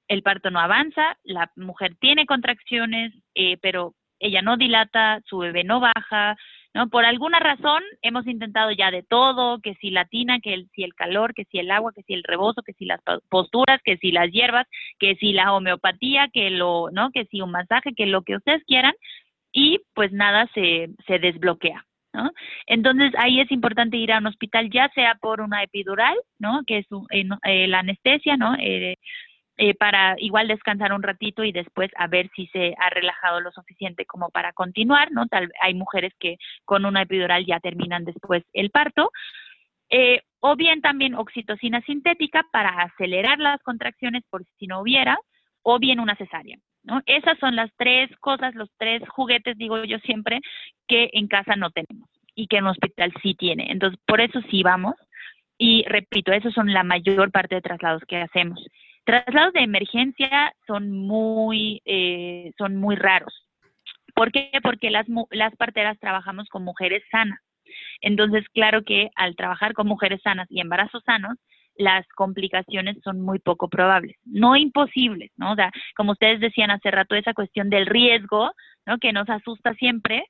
el 0.07 0.23
parto 0.23 0.51
no 0.51 0.59
avanza, 0.59 1.17
la 1.23 1.51
mujer 1.57 1.95
tiene 1.99 2.25
contracciones, 2.25 3.13
eh, 3.35 3.57
pero 3.61 3.93
ella 4.19 4.41
no 4.41 4.57
dilata, 4.57 5.21
su 5.25 5.39
bebé 5.39 5.63
no 5.63 5.79
baja, 5.79 6.35
¿no? 6.73 6.89
Por 6.89 7.05
alguna 7.05 7.39
razón 7.39 7.83
hemos 8.01 8.27
intentado 8.27 8.71
ya 8.71 8.91
de 8.91 9.03
todo, 9.03 9.59
que 9.61 9.75
si 9.75 9.89
la 9.89 10.05
tina, 10.05 10.39
que 10.39 10.65
si 10.73 10.83
el 10.83 10.93
calor, 10.93 11.33
que 11.33 11.45
si 11.45 11.59
el 11.59 11.71
agua, 11.71 11.91
que 11.93 12.03
si 12.03 12.13
el 12.13 12.23
rebozo, 12.23 12.61
que 12.61 12.73
si 12.73 12.85
las 12.85 13.01
posturas, 13.29 13.81
que 13.83 13.97
si 13.97 14.11
las 14.11 14.31
hierbas, 14.31 14.67
que 14.99 15.15
si 15.15 15.33
la 15.33 15.53
homeopatía, 15.53 16.29
que 16.31 16.49
lo, 16.49 16.89
¿no? 16.91 17.11
Que 17.11 17.25
si 17.25 17.41
un 17.41 17.51
masaje, 17.51 17.93
que 17.95 18.05
lo 18.05 18.21
que 18.21 18.35
ustedes 18.35 18.63
quieran 18.65 18.93
y 19.51 19.79
pues 19.93 20.11
nada 20.11 20.47
se, 20.53 20.89
se 21.07 21.19
desbloquea. 21.19 21.83
¿No? 22.13 22.31
Entonces 22.65 23.11
ahí 23.19 23.41
es 23.41 23.51
importante 23.51 23.97
ir 23.97 24.11
a 24.11 24.17
un 24.17 24.27
hospital, 24.27 24.71
ya 24.71 24.89
sea 24.95 25.15
por 25.21 25.39
una 25.39 25.61
epidural, 25.61 26.15
¿no? 26.39 26.61
Que 26.65 26.79
es 26.79 26.87
eh, 27.11 27.67
la 27.67 27.79
anestesia, 27.79 28.37
¿no? 28.37 28.55
Eh, 28.59 28.95
eh, 29.57 29.73
para 29.73 30.15
igual 30.19 30.47
descansar 30.47 30.93
un 30.93 31.01
ratito 31.01 31.43
y 31.43 31.51
después 31.51 31.89
a 31.97 32.07
ver 32.07 32.29
si 32.35 32.47
se 32.47 32.75
ha 32.77 32.89
relajado 32.89 33.39
lo 33.41 33.51
suficiente 33.51 34.05
como 34.05 34.29
para 34.29 34.53
continuar, 34.53 35.11
¿no? 35.11 35.27
Tal, 35.27 35.51
hay 35.61 35.73
mujeres 35.73 36.13
que 36.19 36.37
con 36.63 36.85
una 36.85 37.01
epidural 37.01 37.45
ya 37.45 37.59
terminan 37.59 38.05
después 38.05 38.43
el 38.53 38.69
parto. 38.69 39.11
Eh, 39.89 40.21
o 40.39 40.55
bien 40.55 40.81
también 40.81 41.15
oxitocina 41.15 41.81
sintética 41.81 42.45
para 42.51 42.69
acelerar 42.69 43.39
las 43.39 43.61
contracciones 43.63 44.23
por 44.29 44.43
si 44.59 44.67
no 44.67 44.81
hubiera, 44.81 45.17
o 45.63 45.79
bien 45.79 45.99
una 45.99 46.15
cesárea. 46.15 46.57
¿no? 46.83 47.01
Esas 47.05 47.37
son 47.39 47.55
las 47.55 47.71
tres 47.77 48.09
cosas, 48.19 48.55
los 48.55 48.69
tres 48.77 49.01
juguetes, 49.09 49.57
digo 49.57 49.83
yo 49.83 49.97
siempre, 49.99 50.39
que 50.87 51.09
en 51.13 51.27
casa 51.27 51.55
no 51.55 51.71
tenemos 51.71 52.07
y 52.35 52.47
que 52.47 52.57
en 52.57 52.65
un 52.65 52.69
hospital 52.69 53.11
sí 53.21 53.33
tiene. 53.33 53.71
Entonces, 53.71 53.99
por 54.05 54.21
eso 54.21 54.39
sí 54.49 54.61
vamos. 54.63 54.95
Y 55.57 55.83
repito, 55.87 56.31
esos 56.31 56.53
son 56.53 56.71
la 56.71 56.83
mayor 56.83 57.31
parte 57.31 57.55
de 57.55 57.61
traslados 57.61 58.03
que 58.07 58.17
hacemos. 58.17 58.63
Traslados 59.07 59.53
de 59.53 59.61
emergencia 59.61 60.53
son 60.67 60.91
muy, 60.91 61.81
eh, 61.85 62.51
son 62.57 62.75
muy 62.75 62.97
raros. 62.97 63.47
¿Por 64.13 64.33
qué? 64.33 64.51
Porque 64.61 64.89
las, 64.91 65.05
las 65.31 65.55
parteras 65.55 65.97
trabajamos 65.97 66.49
con 66.49 66.65
mujeres 66.65 67.03
sanas. 67.09 67.39
Entonces, 68.01 68.43
claro 68.53 68.83
que 68.83 69.07
al 69.15 69.37
trabajar 69.37 69.71
con 69.71 69.87
mujeres 69.87 70.19
sanas 70.21 70.47
y 70.49 70.59
embarazos 70.59 71.03
sanos, 71.05 71.37
las 71.77 72.05
complicaciones 72.17 72.97
son 73.01 73.21
muy 73.21 73.39
poco 73.39 73.69
probables, 73.69 74.17
no 74.25 74.57
imposibles, 74.57 75.31
¿no? 75.37 75.53
O 75.53 75.55
sea, 75.55 75.71
como 75.95 76.11
ustedes 76.11 76.41
decían 76.41 76.71
hace 76.71 76.91
rato, 76.91 77.15
esa 77.15 77.33
cuestión 77.33 77.69
del 77.69 77.85
riesgo, 77.85 78.51
¿no? 78.85 78.97
Que 78.97 79.13
nos 79.13 79.29
asusta 79.29 79.73
siempre, 79.75 80.25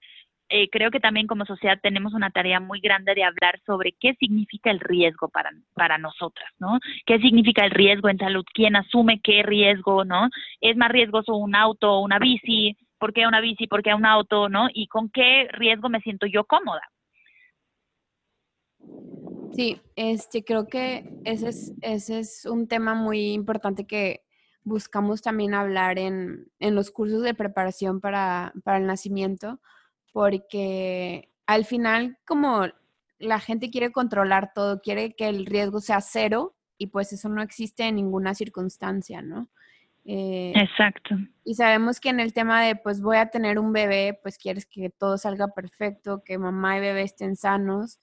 eh, 0.50 0.70
creo 0.70 0.91
que 0.91 1.00
también 1.00 1.28
como 1.28 1.45
sociedad 1.45 1.80
tenemos 1.82 2.14
una 2.14 2.30
tarea 2.30 2.60
muy 2.60 2.80
grande 2.80 3.14
de 3.14 3.24
hablar 3.24 3.60
sobre 3.66 3.93
qué 4.00 4.16
significa 4.16 4.72
el 4.72 4.80
riesgo 4.80 5.28
para, 5.28 5.52
para 5.74 5.98
nosotras, 5.98 6.50
¿no? 6.60 6.80
¿Qué 7.06 7.20
significa 7.20 7.66
el 7.66 7.72
riesgo 7.72 8.10
en 8.10 8.18
salud? 8.18 8.45
¿Quién 8.54 8.76
asume 8.76 9.20
qué 9.22 9.43
riesgo, 9.43 10.06
no? 10.06 10.30
¿Es 10.62 10.78
más 10.78 10.91
riesgoso 10.91 11.36
un 11.36 11.56
auto 11.56 11.91
o 11.91 12.02
una 12.02 12.20
bici? 12.20 12.78
¿Por 12.98 13.14
qué 13.14 13.28
una 13.28 13.41
bici? 13.41 13.68
¿Por 13.68 13.84
qué 13.84 13.93
un 13.93 14.06
auto, 14.06 14.48
no? 14.50 14.68
¿Y 14.74 14.88
con 14.88 15.10
qué 15.10 15.48
riesgo 15.52 15.89
me 15.89 16.02
siento 16.02 16.26
yo 16.26 16.45
cómoda? 16.45 16.82
Sí, 19.54 19.82
este, 19.95 20.43
creo 20.43 20.68
que 20.68 21.10
ese 21.26 21.50
es, 21.50 21.74
ese 21.82 22.20
es 22.20 22.45
un 22.45 22.68
tema 22.68 22.93
muy 22.93 23.34
importante 23.34 23.86
que 23.86 24.22
buscamos 24.64 25.22
también 25.22 25.54
hablar 25.54 25.98
en, 25.98 26.52
en 26.60 26.76
los 26.76 26.91
cursos 26.91 27.24
de 27.24 27.34
preparación 27.34 28.00
para, 28.00 28.54
para 28.64 28.78
el 28.78 28.86
nacimiento, 28.86 29.60
porque 30.18 31.30
al 31.45 31.63
final 31.63 32.18
como 32.26 32.65
la 33.20 33.39
gente 33.39 33.70
quiere 33.70 33.91
controlar 33.91 34.51
todo, 34.51 34.82
quiere 34.82 35.13
que 35.13 35.30
el 35.30 35.45
riesgo 35.45 35.80
sea 35.80 36.01
cero 36.01 36.55
y 36.76 36.88
pues 36.88 37.13
eso 37.13 37.30
no 37.30 37.43
existe 37.43 37.84
en 37.84 37.97
ninguna 37.97 38.34
circunstancia, 38.34 39.22
¿no? 39.22 39.47
Eh, 40.05 40.53
Exacto. 40.55 41.18
Y 41.43 41.53
sabemos 41.53 41.99
que 41.99 42.09
en 42.09 42.20
el 42.20 42.34
tema 42.34 42.63
de 42.63 42.76
pues 42.76 42.99
voy 42.99 43.18
a 43.18 43.30
tener 43.30 43.59
un 43.59 43.72
bebé, 43.72 44.20
pues 44.24 44.39
quieres 44.39 44.65
que 44.65 44.89
todo 44.89 45.20
salga 45.20 45.49
perfecto, 45.49 46.24
que 46.26 46.39
mamá 46.39 46.80
y 46.80 46.82
bebé 46.82 47.03
estén 47.03 47.36
sanos 47.36 47.99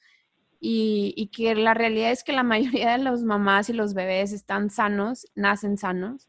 y, 0.61 1.15
y 1.17 1.33
que 1.33 1.57
la 1.57 1.75
realidad 1.75 2.12
es 2.12 2.23
que 2.23 2.33
la 2.33 2.45
mayoría 2.45 2.93
de 2.93 2.99
las 2.99 3.25
mamás 3.25 3.71
y 3.71 3.73
los 3.73 3.93
bebés 3.93 4.31
están 4.31 4.71
sanos, 4.71 5.27
nacen 5.35 5.79
sanos 5.79 6.29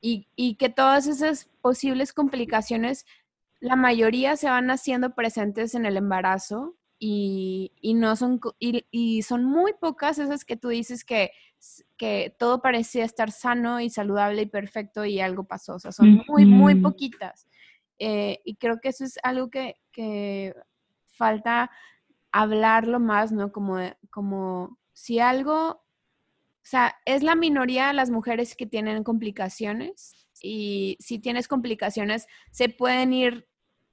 y, 0.00 0.26
y 0.34 0.56
que 0.56 0.70
todas 0.70 1.06
esas 1.06 1.48
posibles 1.60 2.12
complicaciones 2.12 3.06
la 3.60 3.76
mayoría 3.76 4.36
se 4.36 4.48
van 4.48 4.70
haciendo 4.70 5.14
presentes 5.14 5.74
en 5.74 5.84
el 5.84 5.96
embarazo 5.96 6.76
y, 6.98 7.72
no 7.94 8.16
son 8.16 8.40
y, 8.58 9.22
son 9.22 9.44
muy 9.44 9.72
pocas 9.78 10.18
esas 10.18 10.44
que 10.44 10.56
tú 10.56 10.68
dices 10.68 11.04
que, 11.04 11.30
que 11.96 12.34
todo 12.38 12.60
parecía 12.60 13.04
estar 13.04 13.30
sano 13.30 13.80
y 13.80 13.90
saludable 13.90 14.42
y 14.42 14.46
perfecto 14.46 15.04
y 15.04 15.20
algo 15.20 15.44
pasó. 15.44 15.74
O 15.74 15.78
sea, 15.78 15.92
son 15.92 16.22
muy, 16.26 16.44
muy 16.44 16.74
poquitas. 16.74 17.46
Eh, 17.98 18.40
y 18.44 18.56
creo 18.56 18.80
que 18.80 18.88
eso 18.88 19.04
es 19.04 19.18
algo 19.22 19.50
que, 19.50 19.76
falta 21.06 21.70
hablarlo 22.32 22.98
más, 22.98 23.30
¿no? 23.30 23.52
Como, 23.52 23.76
como 24.08 24.78
si 24.94 25.18
algo, 25.18 25.68
o 25.68 25.82
sea, 26.62 26.96
es 27.04 27.22
la 27.22 27.34
minoría 27.34 27.92
las 27.92 28.10
mujeres 28.10 28.56
que 28.56 28.64
tienen 28.64 29.04
complicaciones 29.04 30.14
y 30.42 30.96
si 30.98 31.18
tienes 31.18 31.46
complicaciones 31.46 32.26
se 32.50 32.70
pueden 32.70 33.12
ir 33.12 33.49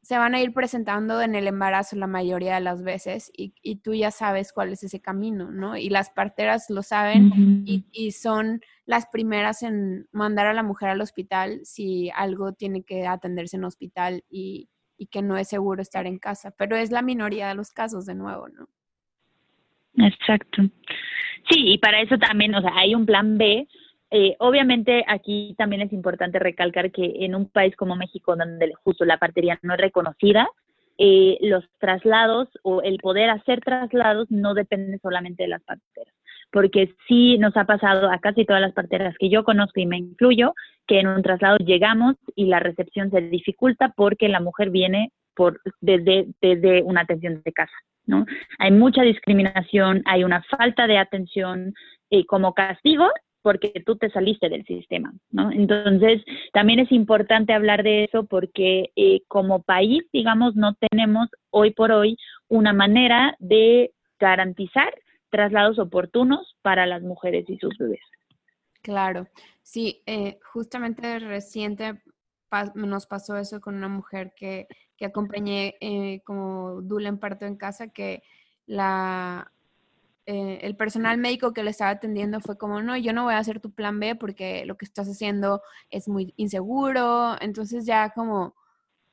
se 0.07 0.17
van 0.17 0.35
a 0.35 0.39
ir 0.39 0.53
presentando 0.53 1.21
en 1.21 1.35
el 1.35 1.47
embarazo 1.47 1.97
la 1.97 2.07
mayoría 2.07 2.55
de 2.55 2.61
las 2.61 2.81
veces 2.81 3.29
y, 3.35 3.75
tú 3.83 3.93
ya 3.93 4.09
sabes 4.09 4.53
cuál 4.53 4.71
es 4.71 4.81
ese 4.81 5.01
camino, 5.01 5.51
¿no? 5.51 5.75
Y 5.75 5.89
las 5.89 6.11
parteras 6.11 6.69
lo 6.69 6.81
saben 6.81 7.65
y, 7.65 8.11
son 8.13 8.61
las 8.85 9.07
primeras 9.07 9.63
en 9.63 10.07
mandar 10.13 10.47
a 10.47 10.53
la 10.53 10.63
mujer 10.63 10.87
al 10.87 11.01
hospital 11.01 11.59
si 11.65 12.09
algo 12.15 12.53
tiene 12.53 12.83
que 12.83 13.05
atenderse 13.05 13.57
en 13.57 13.65
hospital 13.65 14.23
y, 14.29 14.69
y 14.97 15.07
que 15.07 15.21
no 15.21 15.35
es 15.35 15.49
seguro 15.49 15.81
estar 15.81 16.07
en 16.07 16.19
casa, 16.19 16.51
pero 16.57 16.77
es 16.77 16.89
la 16.89 17.01
minoría 17.01 17.49
de 17.49 17.55
los 17.55 17.71
casos 17.71 18.05
de 18.05 18.15
nuevo, 18.15 18.47
¿no? 18.47 18.69
Exacto. 20.07 20.61
Sí, 21.49 21.73
y 21.73 21.79
para 21.79 21.99
eso 21.99 22.17
también, 22.17 22.55
o 22.55 22.61
sea, 22.61 22.71
hay 22.77 22.95
un 22.95 23.05
plan 23.05 23.37
B 23.37 23.67
eh, 24.09 24.35
obviamente 24.39 25.03
aquí 25.07 25.53
también 25.57 25.81
es 25.81 25.91
importante 25.91 26.39
recalcar 26.39 26.91
que 26.91 27.25
en 27.25 27.35
un 27.35 27.49
país 27.49 27.75
como 27.75 27.95
México, 27.95 28.35
donde 28.35 28.73
justo 28.83 29.03
la 29.05 29.17
partería 29.17 29.59
no 29.63 29.73
es 29.73 29.81
reconocida, 29.81 30.47
eh, 30.97 31.37
los 31.41 31.63
traslados 31.79 32.47
o 32.63 32.81
el 32.81 32.97
poder 32.97 33.29
hacer 33.29 33.61
traslados 33.61 34.31
no 34.31 34.53
depende 34.53 34.97
solamente 34.99 35.43
de 35.43 35.49
las 35.49 35.63
parteras, 35.63 36.13
porque 36.51 36.93
sí 37.07 37.37
nos 37.37 37.55
ha 37.57 37.65
pasado 37.65 38.09
a 38.09 38.19
casi 38.19 38.45
todas 38.45 38.61
las 38.61 38.73
parteras 38.73 39.15
que 39.19 39.29
yo 39.29 39.43
conozco 39.43 39.79
y 39.79 39.85
me 39.85 39.97
incluyo, 39.97 40.53
que 40.87 40.99
en 40.99 41.07
un 41.07 41.21
traslado 41.21 41.57
llegamos 41.57 42.15
y 42.35 42.45
la 42.45 42.59
recepción 42.59 43.11
se 43.11 43.21
dificulta 43.21 43.93
porque 43.95 44.29
la 44.29 44.39
mujer 44.39 44.69
viene 44.71 45.11
por, 45.35 45.61
desde, 45.81 46.27
desde 46.41 46.81
una 46.81 47.01
atención 47.01 47.41
de 47.43 47.51
casa. 47.51 47.75
¿no? 48.07 48.25
Hay 48.57 48.71
mucha 48.71 49.03
discriminación, 49.03 50.01
hay 50.05 50.23
una 50.23 50.41
falta 50.43 50.87
de 50.87 50.97
atención 50.97 51.73
eh, 52.09 52.25
como 52.25 52.53
castigo 52.53 53.11
porque 53.47 53.71
tú 53.85 53.95
te 53.95 54.09
saliste 54.09 54.49
del 54.49 54.65
sistema, 54.65 55.13
¿no? 55.31 55.49
Entonces, 55.53 56.21
también 56.51 56.79
es 56.79 56.91
importante 56.91 57.53
hablar 57.53 57.81
de 57.81 58.03
eso 58.03 58.25
porque 58.25 58.91
eh, 58.97 59.21
como 59.29 59.61
país, 59.61 60.03
digamos, 60.11 60.57
no 60.57 60.75
tenemos 60.75 61.29
hoy 61.49 61.71
por 61.71 61.93
hoy 61.93 62.17
una 62.49 62.73
manera 62.73 63.37
de 63.39 63.93
garantizar 64.19 64.93
traslados 65.29 65.79
oportunos 65.79 66.57
para 66.61 66.85
las 66.85 67.03
mujeres 67.03 67.45
y 67.47 67.57
sus 67.57 67.77
bebés. 67.77 68.01
Claro, 68.81 69.29
sí, 69.63 70.03
eh, 70.05 70.39
justamente 70.51 71.19
reciente 71.19 72.01
nos 72.75 73.07
pasó 73.07 73.37
eso 73.37 73.61
con 73.61 73.75
una 73.75 73.87
mujer 73.87 74.33
que, 74.35 74.67
que 74.97 75.05
acompañé 75.05 75.75
eh, 75.79 76.19
como 76.25 76.81
dula 76.81 77.07
en 77.07 77.17
parto 77.17 77.45
en 77.45 77.55
casa, 77.55 77.87
que 77.87 78.23
la, 78.65 79.53
eh, 80.29 80.59
el 80.63 80.75
personal 80.75 81.17
médico 81.17 81.53
que 81.53 81.63
le 81.63 81.71
estaba 81.71 81.91
atendiendo 81.91 82.41
fue 82.41 82.57
como, 82.57 82.81
no, 82.81 82.97
yo 82.97 83.13
no 83.13 83.23
voy 83.23 83.33
a 83.33 83.37
hacer 83.37 83.61
tu 83.61 83.71
plan 83.71 83.97
B 83.97 84.15
porque 84.15 84.65
lo 84.65 84.75
que 84.75 84.83
estás 84.83 85.07
haciendo 85.07 85.61
es 85.89 86.09
muy 86.09 86.33
inseguro. 86.35 87.41
Entonces 87.41 87.85
ya 87.85 88.09
como, 88.09 88.53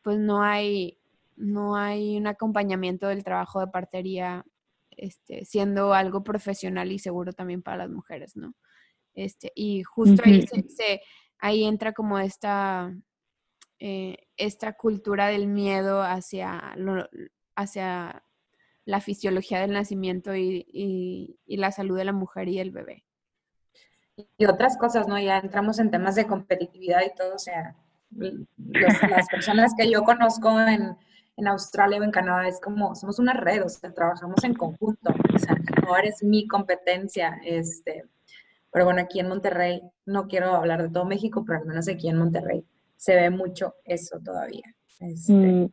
pues 0.03 0.19
no 0.19 0.43
hay, 0.43 0.99
no 1.37 1.77
hay 1.77 2.17
un 2.17 2.27
acompañamiento 2.27 3.07
del 3.07 3.23
trabajo 3.23 3.61
de 3.61 3.69
partería, 3.69 4.45
este, 4.91 5.45
siendo 5.45 5.95
algo 5.95 6.25
profesional 6.25 6.91
y 6.91 6.99
seguro 6.99 7.33
también 7.33 7.62
para 7.62 7.77
las 7.77 7.91
mujeres, 7.91 8.37
¿no? 8.37 8.57
Este, 9.15 9.53
y 9.55 9.85
justo 9.85 10.21
ahí, 10.27 10.45
se, 10.69 11.01
ahí 11.39 11.62
entra 11.62 11.93
como 11.93 12.19
esta, 12.19 12.93
eh, 13.79 14.17
esta 14.37 14.73
cultura 14.73 15.29
del 15.29 15.47
miedo 15.47 16.03
hacia, 16.03 16.75
hacia 17.55 18.25
la 18.85 19.01
fisiología 19.01 19.61
del 19.61 19.72
nacimiento 19.72 20.35
y, 20.35 21.39
la 21.47 21.72
salud 21.72 21.97
de 21.97 22.05
la 22.05 22.12
mujer 22.12 22.49
y 22.49 22.59
el 22.59 22.70
bebé. 22.70 23.05
Y 24.39 24.47
otras 24.47 24.76
cosas, 24.76 25.09
¿no? 25.09 25.18
Ya 25.18 25.39
entramos 25.39 25.78
en 25.78 25.91
temas 25.91 26.14
de 26.14 26.26
competitividad 26.26 27.03
y 27.03 27.14
todo, 27.14 27.35
o 27.35 27.39
sea, 27.39 27.76
las 28.11 29.28
personas 29.28 29.72
que 29.76 29.91
yo 29.91 30.05
conozco 30.05 30.61
en, 30.61 30.97
Australia 31.47 31.99
o 31.99 32.05
en 32.05 32.12
Canadá 32.12 32.47
es 32.47 32.61
como, 32.61 32.95
somos 32.95 33.18
una 33.18 33.32
red, 33.32 33.64
o 33.64 33.68
sea, 33.68 33.93
trabajamos 33.93 34.45
en 34.45 34.55
conjunto, 34.55 35.12
o 35.35 35.39
sea, 35.39 35.57
no 35.85 35.97
eres 35.97 36.22
mi 36.22 36.47
competencia, 36.47 37.41
este, 37.45 38.05
pero 38.70 38.85
bueno, 38.85 39.01
aquí 39.01 39.18
en 39.18 39.28
Monterrey, 39.28 39.82
no 40.07 40.28
quiero 40.28 40.55
hablar 40.55 40.82
de 40.82 40.91
todo 40.91 41.05
México, 41.05 41.45
pero 41.45 41.59
al 41.59 41.66
menos 41.66 41.89
aquí 41.89 42.09
en 42.09 42.18
Monterrey 42.18 42.64
se 42.97 43.16
ve 43.16 43.30
mucho 43.30 43.74
eso 43.85 44.20
todavía. 44.20 44.64
Este, 45.01 45.32
mm. 45.32 45.70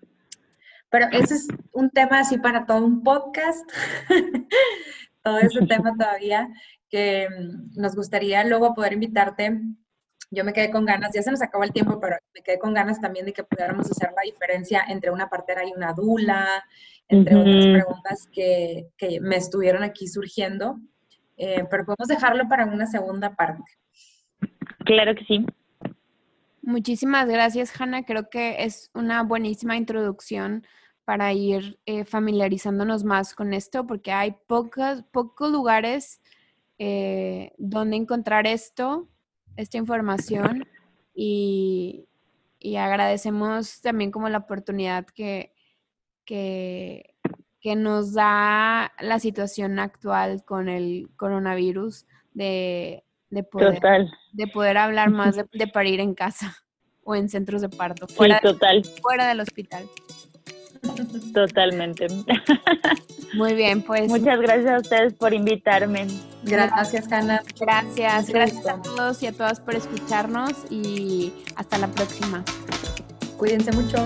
Pero 0.92 1.08
ese 1.12 1.36
es 1.36 1.48
un 1.72 1.90
tema 1.90 2.20
así 2.20 2.38
para 2.38 2.66
todo 2.66 2.86
un 2.86 3.02
podcast, 3.02 3.68
todo 5.24 5.40
ese 5.40 5.66
tema 5.66 5.94
todavía 5.98 6.50
que 6.90 7.28
mm, 7.30 7.80
nos 7.82 7.96
gustaría 7.96 8.44
luego 8.44 8.76
poder 8.76 8.94
invitarte. 8.94 9.60
Yo 10.30 10.44
me 10.44 10.54
quedé 10.54 10.70
con 10.70 10.86
ganas, 10.86 11.12
ya 11.14 11.24
se 11.24 11.32
nos 11.32 11.42
acabó 11.42 11.64
el 11.64 11.72
tiempo, 11.72 12.00
pero 12.00 12.18
me 12.36 12.42
quedé 12.42 12.60
con 12.60 12.74
ganas 12.74 13.02
también 13.02 13.26
de 13.26 13.34
que 13.34 13.44
pudiéramos 13.44 13.90
hacer 13.90 14.12
la 14.16 14.22
diferencia 14.24 14.84
entre 14.88 15.12
una 15.12 15.30
partera 15.30 15.66
y 15.66 15.74
una 15.76 15.94
dula, 15.94 16.64
entre 17.08 17.36
otras 17.36 17.66
preguntas 17.66 18.30
que, 18.32 18.88
que, 18.98 19.20
me 19.20 19.36
estuvieron 19.36 19.84
aquí 19.84 20.08
surgiendo. 20.08 20.78
Eh, 21.36 21.66
pero 21.70 21.86
podemos 21.86 22.08
dejarlo 22.08 22.48
para 22.48 22.66
una 22.66 22.86
segunda 22.86 23.36
parte. 23.36 23.64
Claro 24.86 25.16
que 25.16 25.26
sí. 25.26 25.46
Muchísimas 26.62 27.28
gracias, 27.28 27.74
Hanna. 27.80 28.04
Creo 28.04 28.30
que 28.30 28.64
es 28.64 28.92
una 28.94 29.24
buenísima 29.24 29.78
introducción 29.78 30.66
para 31.06 31.34
ir 31.34 31.80
eh, 31.88 32.06
familiarizándonos 32.06 33.04
más 33.04 33.34
con 33.34 33.54
esto, 33.54 33.88
porque 33.88 34.12
hay 34.12 34.36
pocos, 34.48 35.04
pocos 35.12 35.52
lugares 35.52 36.22
eh, 36.78 37.54
donde 37.58 37.98
encontrar 37.98 38.46
esto, 38.46 39.10
esta 39.56 39.78
información, 39.78 40.68
y, 41.14 42.08
agradecemos 42.78 43.82
también 43.82 44.12
como 44.12 44.30
la 44.30 44.38
oportunidad 44.38 45.06
que, 45.08 45.54
que, 46.26 47.16
que, 47.60 47.76
nos 47.76 48.14
da 48.14 48.92
la 49.00 49.20
situación 49.20 49.80
actual 49.80 50.46
con 50.46 50.70
el 50.70 51.10
coronavirus 51.18 52.06
de, 52.34 53.04
de, 53.32 53.44
poder, 53.44 53.82
de 54.34 54.48
poder 54.48 54.78
hablar 54.78 55.10
más 55.12 55.36
de, 55.36 55.68
parir 55.68 56.00
en 56.00 56.14
casa 56.14 56.56
o 57.04 57.16
en 57.16 57.30
centros 57.30 57.62
de 57.62 57.70
parto, 57.70 58.08
fuera, 58.08 58.40
total. 58.40 58.84
fuera 59.02 59.28
del 59.28 59.40
hospital. 59.40 59.86
Totalmente. 61.34 62.08
Muy 63.36 63.54
bien, 63.54 63.84
pues. 63.84 64.10
Muchas 64.10 64.40
gracias 64.40 64.72
a 64.72 64.80
ustedes 64.80 65.14
por 65.14 65.32
invitarme. 65.34 66.08
Gracias, 66.44 67.12
Hanna. 67.12 67.44
Gracias, 67.60 68.30
gracias 68.30 68.68
a 68.68 68.82
todos 68.82 69.22
y 69.22 69.28
a 69.28 69.32
todas 69.32 69.60
por 69.60 69.76
escucharnos 69.76 70.54
y 70.72 71.32
hasta 71.56 71.78
la 71.78 71.88
próxima. 71.88 72.44
Cuídense 73.38 73.72
mucho. 73.74 73.98